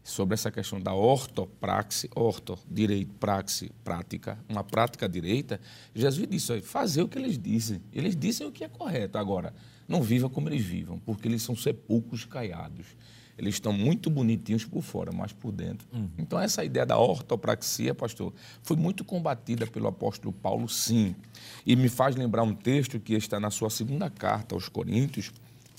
Sobre 0.03 0.35
essa 0.35 0.51
questão 0.51 0.81
da 0.81 0.95
ortopraxe, 0.95 2.09
orto, 2.15 2.59
direito, 2.71 3.13
praxe, 3.21 3.71
prática, 3.85 4.39
uma 4.49 4.65
prática 4.65 5.09
direita. 5.09 5.61
Jesus 5.95 6.27
disse: 6.27 6.61
fazer 6.63 7.03
o 7.03 7.09
que 7.09 7.19
eles 7.19 7.39
dizem. 7.39 7.83
Eles 7.93 8.17
dizem 8.17 8.47
o 8.47 8.53
que 8.53 8.65
é 8.65 8.69
correto. 8.69 9.19
Agora, 9.19 9.53
não 9.87 10.03
viva 10.03 10.29
como 10.29 10.49
eles 10.49 10.65
vivam, 10.65 10.99
porque 10.99 11.29
eles 11.29 11.43
são 11.43 11.55
sepulcros 11.55 12.25
caiados. 12.25 12.87
Eles 13.39 13.55
estão 13.55 13.73
muito 13.73 14.11
bonitinhos 14.11 14.65
por 14.65 14.83
fora, 14.83 15.13
mas 15.13 15.33
por 15.33 15.53
dentro. 15.53 15.87
Uhum. 15.93 16.09
Então, 16.19 16.41
essa 16.41 16.65
ideia 16.65 16.85
da 16.85 16.99
ortopraxia, 16.99 17.95
pastor, 17.95 18.33
foi 18.63 18.77
muito 18.77 19.05
combatida 19.05 19.65
pelo 19.65 19.87
apóstolo 19.87 20.33
Paulo, 20.33 20.69
sim. 20.69 21.15
E 21.65 21.77
me 21.77 21.89
faz 21.89 22.17
lembrar 22.17 22.43
um 22.43 22.53
texto 22.53 22.99
que 22.99 23.15
está 23.15 23.39
na 23.39 23.51
sua 23.51 23.71
segunda 23.71 24.11
carta 24.11 24.57
aos 24.57 24.69
Coríntios, 24.69 25.33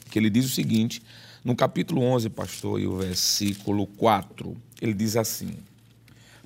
que 0.10 0.18
ele 0.18 0.30
diz 0.30 0.46
o 0.46 0.50
seguinte, 0.50 1.02
no 1.44 1.54
capítulo 1.54 2.02
11, 2.02 2.30
pastor, 2.30 2.80
e 2.80 2.88
o 2.88 2.98
versículo 2.98 3.86
4, 3.86 4.56
ele 4.82 4.94
diz 4.94 5.18
assim: 5.18 5.58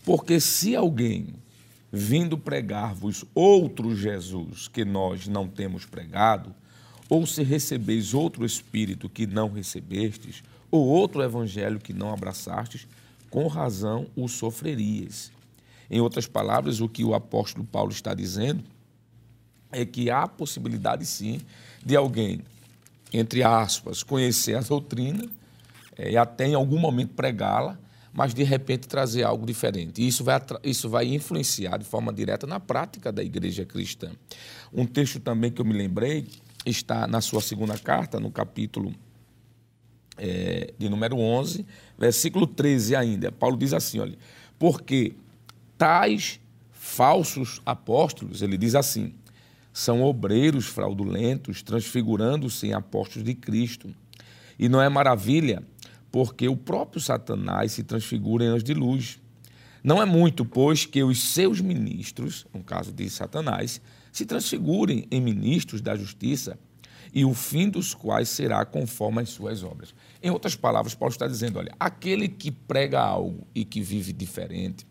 Porque 0.04 0.40
se 0.40 0.76
alguém 0.76 1.36
vindo 1.92 2.40
pregar-vos 2.40 3.24
outro 3.36 3.96
Jesus 3.96 4.68
que 4.68 4.84
nós 4.84 5.28
não 5.28 5.48
temos 5.48 5.86
pregado, 5.86 6.56
ou 7.08 7.28
se 7.28 7.44
recebeis 7.44 8.16
outro 8.16 8.44
espírito 8.44 9.08
que 9.08 9.28
não 9.28 9.52
recebestes, 9.52 10.44
ou 10.74 10.88
outro 10.88 11.22
evangelho 11.22 11.80
que 11.80 11.94
não 11.94 12.12
abraçastes, 12.12 12.88
com 13.30 13.46
razão 13.46 14.08
o 14.16 14.28
sofrerias. 14.28 15.32
Em 15.88 16.02
outras 16.02 16.26
palavras, 16.26 16.82
o 16.82 16.90
que 16.90 17.04
o 17.04 17.14
apóstolo 17.14 17.64
Paulo 17.64 17.92
está 17.92 18.16
dizendo 18.16 18.64
é 19.72 19.86
que 19.86 20.10
há 20.10 20.28
possibilidade 20.28 21.06
sim 21.06 21.42
de 21.86 21.96
alguém, 21.96 22.42
entre 23.14 23.44
aspas, 23.44 24.02
conhecer 24.02 24.56
a 24.56 24.62
doutrina 24.62 25.30
é, 25.96 26.14
e 26.14 26.18
até 26.18 26.48
em 26.48 26.56
algum 26.56 26.80
momento 26.80 27.14
pregá-la, 27.14 27.78
mas 28.12 28.34
de 28.34 28.42
repente 28.42 28.88
trazer 28.88 29.22
algo 29.22 29.46
diferente. 29.46 30.02
E 30.02 30.08
isso 30.08 30.24
vai, 30.24 30.42
isso 30.64 30.90
vai 30.90 31.06
influenciar 31.06 31.78
de 31.78 31.86
forma 31.86 32.12
direta 32.12 32.48
na 32.48 32.60
prática 32.60 33.12
da 33.12 33.24
igreja 33.24 33.64
cristã. 33.64 34.10
Um 34.74 34.88
texto 34.88 35.20
também 35.20 35.52
que 35.52 35.62
eu 35.62 35.66
me 35.66 35.74
lembrei 35.74 36.26
está 36.66 37.06
na 37.06 37.22
sua 37.22 37.42
segunda 37.42 37.78
carta, 37.78 38.20
no 38.20 38.32
capítulo 38.32 38.92
é, 40.18 40.74
de 40.78 40.90
número 40.90 41.18
11, 41.18 41.66
versículo 41.98 42.48
13 42.48 42.96
ainda. 42.96 43.32
Paulo 43.32 43.58
diz 43.58 43.74
assim: 43.74 44.00
olha, 44.00 44.18
porque 44.58 45.14
tais 45.78 46.40
falsos 46.72 47.62
apóstolos, 47.66 48.42
ele 48.42 48.58
diz 48.58 48.76
assim, 48.76 49.14
são 49.72 50.04
obreiros 50.04 50.66
fraudulentos, 50.66 51.64
transfigurando-se 51.64 52.68
em 52.68 52.74
apóstolos 52.74 53.24
de 53.24 53.34
Cristo. 53.34 53.94
E 54.60 54.70
não 54.70 54.82
é 54.82 54.88
maravilha, 54.88 55.64
porque 56.12 56.48
o 56.48 56.56
próprio 56.56 57.02
Satanás 57.02 57.72
se 57.72 57.84
transfigura 57.84 58.44
em 58.44 58.48
anjos 58.48 58.64
de 58.64 58.74
luz. 58.74 59.20
Não 59.84 60.02
é 60.02 60.06
muito, 60.06 60.46
pois, 60.46 60.86
que 60.86 61.04
os 61.04 61.22
seus 61.34 61.60
ministros, 61.60 62.46
no 62.54 62.64
caso 62.64 62.94
de 62.94 63.10
Satanás, 63.10 63.82
se 64.12 64.26
transfigurem 64.26 65.08
em 65.10 65.20
ministros 65.20 65.82
da 65.82 65.96
justiça 65.96 66.58
e 67.14 67.24
o 67.24 67.34
fim 67.34 67.70
dos 67.70 67.94
quais 67.94 68.30
será 68.30 68.66
conforme 68.66 69.22
as 69.22 69.30
suas 69.30 69.64
obras. 69.64 69.94
Em 70.22 70.32
outras 70.32 70.56
palavras, 70.56 70.96
Paulo 70.96 71.12
está 71.12 71.28
dizendo: 71.28 71.60
olha, 71.60 71.74
aquele 71.80 72.28
que 72.28 72.50
prega 72.50 73.00
algo 73.00 73.46
e 73.54 73.64
que 73.64 73.82
vive 73.82 74.12
diferente, 74.12 74.88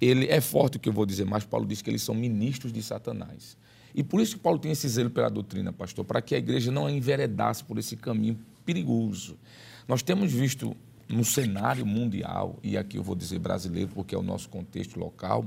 ele 0.00 0.26
é 0.26 0.40
forte 0.40 0.76
o 0.76 0.80
que 0.80 0.88
eu 0.88 0.92
vou 0.92 1.06
dizer, 1.06 1.24
mas 1.24 1.44
Paulo 1.44 1.66
diz 1.66 1.80
que 1.80 1.88
eles 1.88 2.02
são 2.02 2.14
ministros 2.14 2.72
de 2.72 2.82
Satanás. 2.82 3.56
E 3.94 4.02
por 4.02 4.20
isso 4.20 4.36
que 4.36 4.42
Paulo 4.42 4.58
tem 4.58 4.72
esse 4.72 4.88
zelo 4.88 5.08
pela 5.08 5.30
doutrina, 5.30 5.72
pastor, 5.72 6.04
para 6.04 6.20
que 6.20 6.34
a 6.34 6.38
igreja 6.38 6.70
não 6.70 6.90
enveredasse 6.90 7.62
por 7.62 7.78
esse 7.78 7.96
caminho 7.96 8.36
perigoso. 8.66 9.38
Nós 9.86 10.02
temos 10.02 10.32
visto 10.32 10.76
no 11.08 11.24
cenário 11.24 11.86
mundial, 11.86 12.58
e 12.62 12.76
aqui 12.76 12.96
eu 12.96 13.02
vou 13.02 13.14
dizer 13.14 13.38
brasileiro 13.38 13.90
porque 13.94 14.14
é 14.14 14.18
o 14.18 14.22
nosso 14.22 14.48
contexto 14.48 14.98
local, 14.98 15.46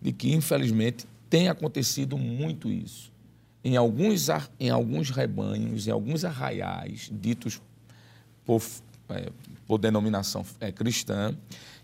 de 0.00 0.12
que, 0.12 0.32
infelizmente, 0.32 1.06
tem 1.28 1.48
acontecido 1.48 2.18
muito 2.18 2.70
isso. 2.70 3.09
Em 3.62 3.76
alguns, 3.76 4.28
em 4.58 4.70
alguns 4.70 5.10
rebanhos, 5.10 5.86
em 5.86 5.90
alguns 5.90 6.24
arraiais 6.24 7.10
ditos 7.12 7.60
por, 8.44 8.62
é, 9.10 9.30
por 9.66 9.78
denominação 9.78 10.44
é, 10.60 10.72
cristã, 10.72 11.36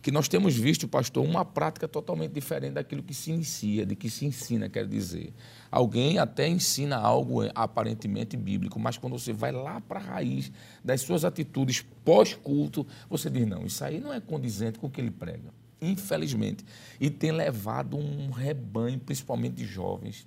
que 0.06 0.12
nós 0.12 0.28
temos 0.28 0.56
visto, 0.56 0.86
pastor, 0.86 1.24
uma 1.24 1.44
prática 1.44 1.88
totalmente 1.88 2.30
diferente 2.30 2.74
daquilo 2.74 3.02
que 3.02 3.12
se 3.12 3.32
inicia, 3.32 3.84
de 3.84 3.96
que 3.96 4.08
se 4.08 4.24
ensina, 4.24 4.68
quer 4.68 4.86
dizer. 4.86 5.34
Alguém 5.68 6.18
até 6.18 6.46
ensina 6.46 6.96
algo 6.96 7.42
é, 7.42 7.50
aparentemente 7.54 8.36
bíblico, 8.36 8.78
mas 8.78 8.96
quando 8.96 9.18
você 9.18 9.32
vai 9.32 9.50
lá 9.50 9.80
para 9.80 9.98
a 9.98 10.02
raiz 10.02 10.52
das 10.84 11.00
suas 11.00 11.24
atitudes 11.24 11.84
pós-culto, 12.04 12.86
você 13.10 13.28
diz: 13.28 13.46
não, 13.46 13.66
isso 13.66 13.84
aí 13.84 13.98
não 14.00 14.12
é 14.12 14.20
condizente 14.20 14.78
com 14.78 14.86
o 14.86 14.90
que 14.90 15.00
ele 15.00 15.10
prega. 15.10 15.52
Infelizmente. 15.82 16.64
E 17.00 17.10
tem 17.10 17.32
levado 17.32 17.96
um 17.96 18.30
rebanho, 18.30 18.98
principalmente 19.00 19.54
de 19.54 19.66
jovens, 19.66 20.26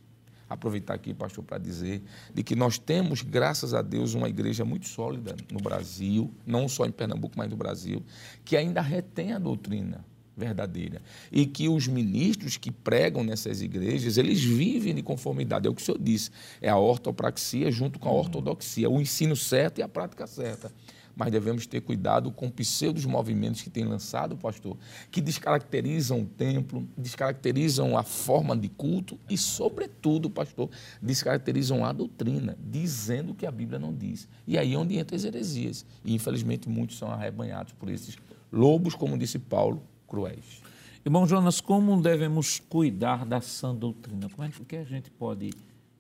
aproveitar 0.50 0.95
aqui, 0.95 1.14
pastor, 1.14 1.43
para 1.43 1.58
dizer 1.58 2.02
de 2.34 2.43
que 2.43 2.56
nós 2.56 2.78
temos, 2.78 3.22
graças 3.22 3.74
a 3.74 3.82
Deus, 3.82 4.14
uma 4.14 4.28
igreja 4.28 4.66
muito 4.66 4.88
sólida 4.88 5.36
no 5.52 5.60
Brasil, 5.60 6.34
não 6.45 6.68
só 6.68 6.86
em 6.86 6.91
Pernambuco, 6.91 7.36
mas 7.38 7.50
no 7.50 7.56
Brasil, 7.56 8.04
que 8.43 8.58
ainda 8.58 8.82
retém 8.82 9.34
a 9.34 9.39
doutrina 9.39 10.04
verdadeira. 10.36 11.02
E 11.32 11.45
que 11.45 11.68
os 11.68 11.88
ministros 11.88 12.56
que 12.56 12.72
pregam 12.72 13.24
nessas 13.24 13.62
igrejas, 13.62 14.18
eles 14.18 14.41
vivem 14.41 14.95
de 14.95 15.04
conformidade. 15.04 15.68
É 15.68 15.70
o 15.70 15.76
que 15.76 15.82
o 15.82 15.86
senhor 15.86 16.00
disse. 16.00 16.32
É 16.62 16.70
a 16.70 16.78
ortopraxia 16.78 17.70
junto 17.70 18.00
com 18.00 18.08
a 18.08 18.14
ortodoxia, 18.14 18.89
o 18.89 19.02
ensino 19.02 19.36
certo 19.36 19.80
e 19.80 19.82
a 19.84 19.88
prática 19.88 20.26
certa 20.26 20.72
mas 21.20 21.34
devemos 21.34 21.67
ter 21.67 21.82
cuidado 21.82 22.32
com 22.32 22.49
pseudos 22.49 23.03
movimentos 23.03 23.61
que 23.61 23.70
tem 23.70 23.84
lançado, 23.84 24.38
pastor, 24.38 24.78
que 25.11 25.20
descaracterizam 25.20 26.22
o 26.22 26.26
templo, 26.26 26.88
descaracterizam 26.97 27.97
a 27.97 28.03
forma 28.03 28.55
de 28.55 28.70
culto 28.70 29.20
e, 29.30 29.38
sobretudo, 29.38 30.30
pastor, 30.30 30.70
descaracterizam 31.01 31.84
a 31.84 31.91
doutrina, 31.91 32.57
dizendo 32.57 33.36
que 33.36 33.45
a 33.45 33.51
Bíblia 33.51 33.78
não 33.78 33.93
diz. 33.93 34.30
E 34.47 34.57
aí 34.57 34.74
é 34.74 34.78
onde 34.78 34.97
entra 34.97 35.17
as 35.17 35.26
heresias. 35.26 35.86
E, 36.05 36.15
infelizmente, 36.15 36.70
muitos 36.70 36.97
são 36.97 37.11
arrebanhados 37.11 37.74
por 37.74 37.89
esses 37.89 38.17
lobos, 38.49 38.95
como 38.95 39.17
disse 39.17 39.38
Paulo, 39.38 39.84
cruéis. 40.07 40.61
Irmão 41.05 41.28
Jonas, 41.28 41.59
como 41.59 42.01
devemos 42.01 42.61
cuidar 42.61 43.26
da 43.26 43.41
sã 43.41 43.76
doutrina? 43.76 44.30
Como 44.30 44.47
é 44.47 44.51
que 44.65 44.78
a 44.78 44.86
gente 44.86 45.11
pode 45.11 45.49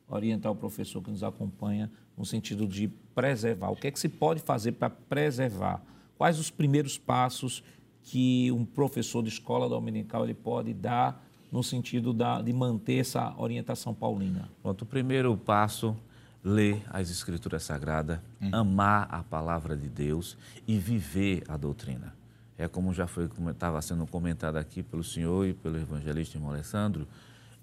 orientar 0.07 0.49
o 0.49 0.55
professor 0.55 1.03
que 1.03 1.11
nos 1.11 1.23
acompanha 1.23 1.91
no 2.19 2.25
sentido 2.25 2.67
de 2.67 2.89
preservar? 3.15 3.69
O 3.69 3.75
que 3.77 3.87
é 3.87 3.91
que 3.91 3.99
se 3.99 4.09
pode 4.09 4.41
fazer 4.41 4.73
para 4.73 4.89
preservar? 4.89 5.81
Quais 6.17 6.37
os 6.37 6.51
primeiros 6.51 6.97
passos 6.97 7.63
que 8.03 8.51
um 8.51 8.65
professor 8.65 9.23
de 9.23 9.29
escola 9.29 9.69
dominical 9.69 10.25
ele 10.25 10.33
pode 10.33 10.73
dar 10.73 11.25
no 11.49 11.63
sentido 11.63 12.11
da, 12.11 12.41
de 12.41 12.51
manter 12.51 12.99
essa 12.99 13.33
orientação 13.37 13.93
paulina? 13.93 14.49
Pronto, 14.61 14.81
o 14.81 14.85
primeiro 14.85 15.35
passo 15.37 15.95
ler 16.43 16.83
as 16.89 17.09
escrituras 17.09 17.63
sagradas, 17.63 18.19
uhum. 18.41 18.49
amar 18.53 19.07
a 19.09 19.23
palavra 19.23 19.75
de 19.75 19.87
Deus 19.87 20.37
e 20.67 20.77
viver 20.77 21.43
a 21.47 21.55
doutrina. 21.55 22.13
É 22.57 22.67
como 22.67 22.93
já 22.93 23.07
foi 23.07 23.29
estava 23.49 23.81
sendo 23.81 24.05
comentado 24.05 24.57
aqui 24.57 24.83
pelo 24.83 25.03
senhor 25.03 25.47
e 25.47 25.53
pelo 25.53 25.77
evangelista 25.77 26.37
irmão 26.37 26.51
Alessandro, 26.51 27.07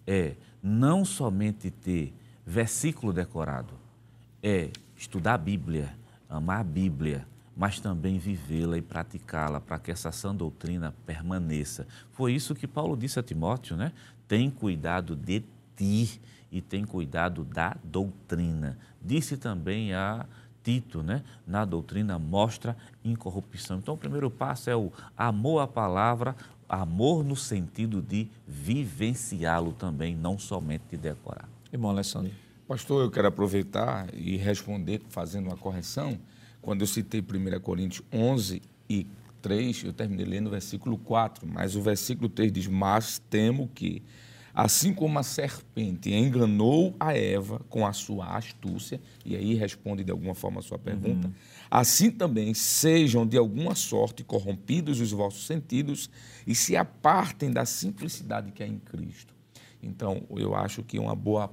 é 0.06 0.34
não 0.62 1.04
somente 1.04 1.70
ter 1.70 2.14
versículo 2.46 3.12
decorado, 3.12 3.74
é 4.46 4.70
estudar 4.96 5.34
a 5.34 5.38
Bíblia, 5.38 5.92
amar 6.30 6.60
a 6.60 6.64
Bíblia, 6.64 7.26
mas 7.56 7.80
também 7.80 8.16
vivê-la 8.16 8.78
e 8.78 8.82
praticá-la 8.82 9.60
para 9.60 9.76
que 9.76 9.90
essa 9.90 10.12
sã 10.12 10.32
doutrina 10.32 10.94
permaneça. 11.04 11.84
Foi 12.12 12.32
isso 12.32 12.54
que 12.54 12.68
Paulo 12.68 12.96
disse 12.96 13.18
a 13.18 13.24
Timóteo, 13.24 13.76
né? 13.76 13.90
Tem 14.28 14.48
cuidado 14.48 15.16
de 15.16 15.42
ti 15.74 16.20
e 16.52 16.60
tem 16.60 16.84
cuidado 16.84 17.42
da 17.42 17.76
doutrina. 17.82 18.78
Disse 19.02 19.36
também 19.36 19.92
a 19.92 20.24
Tito, 20.62 21.02
né? 21.02 21.24
Na 21.44 21.64
doutrina 21.64 22.16
mostra 22.16 22.76
incorrupção. 23.04 23.78
Então, 23.78 23.94
o 23.94 23.98
primeiro 23.98 24.30
passo 24.30 24.70
é 24.70 24.76
o 24.76 24.92
amor 25.16 25.58
à 25.58 25.66
palavra, 25.66 26.36
amor 26.68 27.24
no 27.24 27.34
sentido 27.34 28.00
de 28.00 28.28
vivenciá-lo 28.46 29.72
também, 29.72 30.14
não 30.14 30.38
somente 30.38 30.84
de 30.90 30.96
decorar. 30.98 31.48
Irmão 31.72 31.90
Alessandro. 31.90 32.45
Pastor, 32.66 33.04
eu 33.04 33.10
quero 33.12 33.28
aproveitar 33.28 34.12
e 34.12 34.36
responder 34.36 35.00
fazendo 35.08 35.46
uma 35.46 35.56
correção. 35.56 36.18
Quando 36.60 36.80
eu 36.80 36.86
citei 36.88 37.20
1 37.20 37.60
Coríntios 37.60 38.04
11 38.12 38.60
e 38.90 39.06
3, 39.40 39.84
eu 39.84 39.92
terminei 39.92 40.26
lendo 40.26 40.48
o 40.48 40.50
versículo 40.50 40.98
4, 40.98 41.46
mas 41.46 41.76
o 41.76 41.80
versículo 41.80 42.28
3 42.28 42.50
diz: 42.50 42.66
Mas 42.66 43.22
temo 43.30 43.70
que, 43.72 44.02
assim 44.52 44.92
como 44.92 45.16
a 45.16 45.22
serpente 45.22 46.12
enganou 46.12 46.96
a 46.98 47.16
Eva 47.16 47.60
com 47.70 47.86
a 47.86 47.92
sua 47.92 48.36
astúcia, 48.36 49.00
e 49.24 49.36
aí 49.36 49.54
responde 49.54 50.02
de 50.02 50.10
alguma 50.10 50.34
forma 50.34 50.58
a 50.58 50.62
sua 50.62 50.78
pergunta, 50.78 51.28
uhum. 51.28 51.34
assim 51.70 52.10
também 52.10 52.52
sejam 52.52 53.24
de 53.24 53.38
alguma 53.38 53.76
sorte 53.76 54.24
corrompidos 54.24 55.00
os 55.00 55.12
vossos 55.12 55.46
sentidos 55.46 56.10
e 56.44 56.52
se 56.52 56.76
apartem 56.76 57.52
da 57.52 57.64
simplicidade 57.64 58.50
que 58.50 58.64
é 58.64 58.66
em 58.66 58.80
Cristo. 58.80 59.32
Então, 59.80 60.24
eu 60.30 60.52
acho 60.56 60.82
que 60.82 60.98
uma 60.98 61.14
boa 61.14 61.48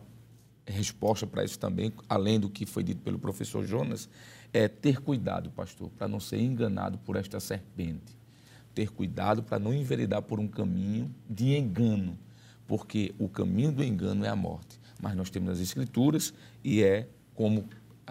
resposta 0.72 1.28
para 1.28 1.44
isso 1.44 1.60
também, 1.60 1.92
além 2.08 2.40
do 2.40 2.50
que 2.50 2.66
foi 2.66 2.84
dito 2.84 3.02
pelo 3.02 3.20
professor 3.20 3.66
Jonas, 3.66 4.10
é 4.52 4.68
ter 4.68 5.02
cuidado, 5.02 5.50
pastor, 5.52 5.90
para 5.98 6.08
não 6.08 6.20
ser 6.20 6.40
enganado 6.40 6.98
por 7.00 7.16
esta 7.16 7.40
serpente. 7.40 8.16
Ter 8.74 8.90
cuidado 8.90 9.44
para 9.44 9.60
não 9.60 9.74
enveredar 9.74 10.22
por 10.22 10.40
um 10.40 10.48
caminho 10.48 11.14
de 11.30 11.56
engano, 11.56 12.18
porque 12.68 13.14
o 13.20 13.28
caminho 13.28 13.72
do 13.72 13.84
engano 13.84 14.26
é 14.26 14.30
a 14.30 14.36
morte. 14.36 14.80
Mas 15.02 15.16
nós 15.16 15.30
temos 15.30 15.50
as 15.52 15.60
Escrituras 15.60 16.34
e 16.64 16.82
é 16.82 17.08
como 17.36 17.66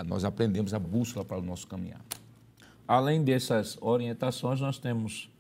nós 0.05 0.25
aprendemos 0.25 0.75
a 0.75 0.79
bússola 0.79 1.25
para 1.25 1.39
o 1.39 1.43
nosso 1.43 1.67
caminhar. 1.67 2.05
Além 2.87 3.23
dessas 3.23 3.79
orientações, 3.81 4.61
nós 4.61 4.79
temos, 4.79 5.31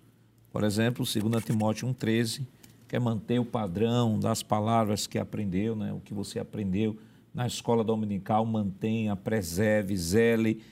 por 0.50 0.64
exemplo, 0.64 1.04
2 1.04 1.44
Timóteo 1.44 1.88
1,13 1.88 2.46
quer 2.92 3.00
manter 3.00 3.38
o 3.38 3.44
padrão 3.46 4.20
das 4.20 4.42
palavras 4.42 5.06
que 5.06 5.18
aprendeu, 5.18 5.74
né? 5.74 5.94
o 5.94 6.00
que 6.00 6.12
você 6.12 6.38
aprendeu 6.38 6.94
na 7.32 7.46
escola 7.46 7.82
dominical, 7.82 8.44
mantenha, 8.44 9.16
preserve, 9.16 9.96
zele. 9.96 10.62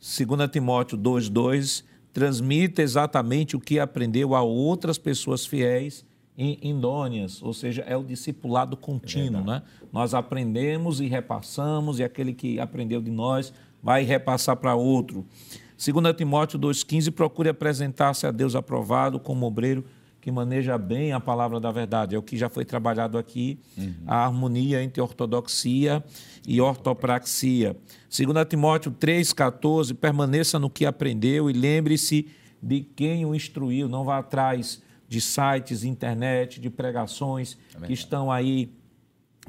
2 0.00 0.50
Timóteo 0.50 0.96
2,2 0.96 1.84
transmita 2.10 2.80
exatamente 2.80 3.54
o 3.54 3.60
que 3.60 3.78
aprendeu 3.78 4.34
a 4.34 4.40
outras 4.40 4.96
pessoas 4.96 5.44
fiéis 5.44 6.06
em 6.38 6.58
indônias, 6.62 7.42
ou 7.42 7.52
seja, 7.52 7.82
é 7.82 7.94
o 7.94 8.02
discipulado 8.02 8.74
contínuo. 8.74 9.42
É 9.42 9.44
né? 9.44 9.62
Nós 9.92 10.14
aprendemos 10.14 11.02
e 11.02 11.06
repassamos, 11.06 11.98
e 11.98 12.02
aquele 12.02 12.32
que 12.32 12.58
aprendeu 12.58 13.02
de 13.02 13.10
nós 13.10 13.52
vai 13.82 14.04
repassar 14.04 14.56
para 14.56 14.74
outro. 14.74 15.26
2 15.76 16.16
Timóteo 16.16 16.58
2,15 16.58 17.12
procure 17.12 17.50
apresentar-se 17.50 18.26
a 18.26 18.30
Deus 18.30 18.54
aprovado 18.54 19.20
como 19.20 19.44
obreiro 19.44 19.84
que 20.20 20.30
maneja 20.30 20.76
bem 20.76 21.12
a 21.12 21.20
palavra 21.20 21.60
da 21.60 21.70
verdade. 21.70 22.14
É 22.14 22.18
o 22.18 22.22
que 22.22 22.36
já 22.36 22.48
foi 22.48 22.64
trabalhado 22.64 23.16
aqui, 23.16 23.58
uhum. 23.76 23.94
a 24.06 24.26
harmonia 24.26 24.82
entre 24.82 25.00
ortodoxia 25.00 26.04
e 26.46 26.60
ortopraxia. 26.60 27.76
2 28.10 28.48
Timóteo 28.48 28.92
3,14, 28.92 29.94
permaneça 29.94 30.58
no 30.58 30.68
que 30.68 30.84
aprendeu 30.84 31.48
e 31.48 31.52
lembre-se 31.52 32.28
de 32.62 32.80
quem 32.80 33.24
o 33.24 33.34
instruiu. 33.34 33.88
Não 33.88 34.04
vá 34.04 34.18
atrás 34.18 34.82
de 35.08 35.20
sites, 35.20 35.84
internet, 35.84 36.60
de 36.60 36.68
pregações 36.68 37.56
é 37.80 37.86
que 37.86 37.92
estão 37.92 38.30
aí 38.30 38.72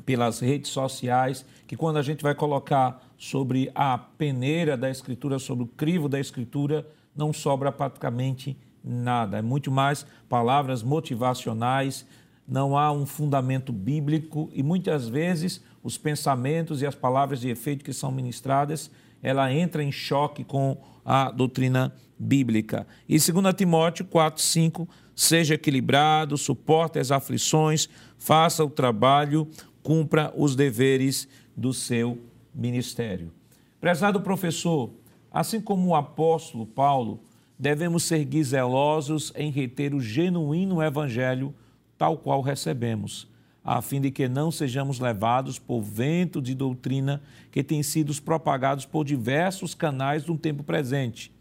pelas 0.06 0.40
redes 0.40 0.72
sociais, 0.72 1.46
que 1.68 1.76
quando 1.76 1.98
a 1.98 2.02
gente 2.02 2.24
vai 2.24 2.34
colocar 2.34 3.04
sobre 3.18 3.70
a 3.76 3.98
peneira 3.98 4.78
da 4.78 4.90
Escritura, 4.90 5.38
sobre 5.40 5.66
o 5.66 5.68
crivo 5.68 6.08
da 6.08 6.20
Escritura, 6.20 6.88
não 7.14 7.34
sobra 7.34 7.72
praticamente 7.72 8.52
nada 8.52 8.69
nada. 8.84 9.38
É 9.38 9.42
muito 9.42 9.72
mais 9.72 10.06
palavras 10.28 10.84
motivacionais, 10.84 12.06
não 12.48 12.78
há 12.78 12.92
um 12.92 13.06
fundamento 13.06 13.72
bíblico 13.72 14.50
e 14.54 14.64
muitas 14.64 15.08
vezes 15.08 15.64
os 15.84 15.98
pensamentos 15.98 16.82
e 16.82 16.86
as 16.86 16.96
palavras 16.96 17.40
de 17.40 17.50
efeito 17.50 17.86
que 17.86 17.94
são 17.94 18.12
ministradas, 18.12 18.92
ela 19.22 19.54
entra 19.54 19.84
em 19.84 19.92
choque 19.92 20.44
com 20.44 20.78
a 21.06 21.32
doutrina 21.32 21.94
bíblica. 22.18 22.86
E 23.08 23.18
2 23.18 23.54
Timóteo 23.56 24.06
4, 24.06 24.42
5, 24.42 24.88
seja 25.16 25.56
equilibrado, 25.56 26.38
suporte 26.38 27.00
as 27.00 27.12
aflições, 27.12 27.88
faça 28.18 28.64
o 28.64 28.70
trabalho, 28.70 29.48
cumpra 29.82 30.34
os 30.36 30.56
deveres 30.56 31.28
do 31.56 31.74
seu 31.74 32.20
ministério. 32.54 33.32
Prezado 33.80 34.22
professor, 34.22 34.92
assim 35.32 35.62
como 35.62 35.90
o 35.90 35.96
apóstolo 35.96 36.66
Paulo, 36.66 37.22
devemos 37.60 38.04
seguir 38.04 38.44
zelosos 38.46 39.34
em 39.36 39.52
reter 39.52 39.94
o 39.94 40.00
genuíno 40.00 40.82
evangelho 40.82 41.54
tal 41.98 42.18
qual 42.18 42.42
recebemos. 42.42 43.28
a 43.62 43.82
fim 43.82 44.00
de 44.00 44.10
que 44.10 44.28
não 44.28 44.50
sejamos 44.50 45.00
levados 45.00 45.60
por 45.60 45.82
vento 45.82 46.42
de 46.42 46.56
doutrina 46.56 47.22
que 47.52 47.62
tem 47.62 47.84
sido 47.84 48.20
propagados 48.22 48.86
por 48.86 49.04
diversos 49.04 49.76
canais 49.76 50.26
no 50.26 50.38
tempo 50.38 50.64
presente. 50.64 51.32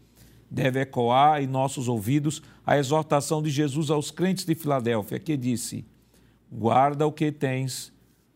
Deve 0.51 0.81
ecoar 0.81 1.41
em 1.41 1.47
nossos 1.47 1.87
ouvidos 1.87 2.43
a 2.67 2.77
exortação 2.77 3.41
de 3.41 3.49
Jesus 3.49 3.89
aos 3.89 4.11
crentes 4.11 4.45
de 4.45 4.53
Filadélfia, 4.53 5.17
que 5.17 5.37
disse: 5.37 5.85
Guarda 6.51 7.07
o 7.07 7.11
que 7.11 7.31
tens, 7.31 7.91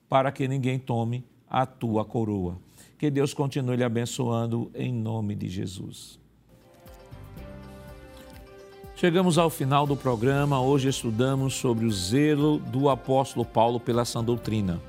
para 0.08 0.32
que 0.32 0.48
ninguém 0.48 0.80
tome 0.80 1.24
a 1.48 1.66
tua 1.66 2.06
coroa. 2.06 2.58
Que 2.98 3.12
Deus 3.12 3.34
continue 3.34 3.76
lhe 3.76 3.84
abençoando 3.84 4.72
em 4.74 4.94
nome 4.94 5.36
de 5.36 5.50
Jesus. 5.50 6.23
Chegamos 8.96 9.38
ao 9.38 9.50
final 9.50 9.88
do 9.88 9.98
programa. 9.98 10.62
Hoje 10.62 10.88
estudamos 10.88 11.56
sobre 11.56 11.86
o 11.86 11.92
zelo 11.92 12.60
do 12.60 12.90
apóstolo 12.90 13.44
Paulo 13.44 13.80
pela 13.80 14.06
sã 14.06 14.24
doutrina. 14.24 14.80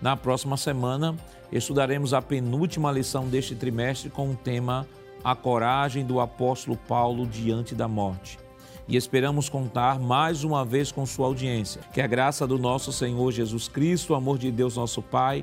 Na 0.00 0.16
próxima 0.16 0.56
semana, 0.56 1.16
estudaremos 1.50 2.12
a 2.12 2.20
penúltima 2.20 2.92
lição 2.92 3.26
deste 3.26 3.54
trimestre 3.54 4.10
com 4.10 4.30
o 4.30 4.36
tema 4.36 4.86
A 5.24 5.34
coragem 5.34 6.04
do 6.04 6.20
apóstolo 6.20 6.76
Paulo 6.76 7.26
diante 7.26 7.74
da 7.74 7.88
morte. 7.88 8.38
E 8.86 8.96
esperamos 8.96 9.48
contar 9.48 9.98
mais 9.98 10.44
uma 10.44 10.62
vez 10.62 10.92
com 10.92 11.06
sua 11.06 11.26
audiência. 11.26 11.80
Que 11.92 12.02
a 12.02 12.06
graça 12.06 12.46
do 12.46 12.58
nosso 12.58 12.92
Senhor 12.92 13.32
Jesus 13.32 13.66
Cristo, 13.66 14.12
o 14.12 14.16
amor 14.16 14.36
de 14.36 14.50
Deus, 14.50 14.76
nosso 14.76 15.00
Pai, 15.00 15.42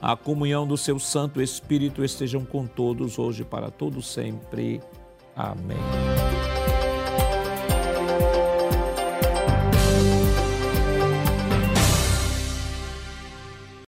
a 0.00 0.16
comunhão 0.16 0.66
do 0.66 0.78
seu 0.78 0.98
Santo 0.98 1.42
Espírito 1.42 2.02
estejam 2.02 2.44
com 2.46 2.66
todos 2.66 3.18
hoje 3.18 3.44
para 3.44 3.70
todo 3.70 4.00
sempre. 4.00 4.80
Amém. 5.36 5.76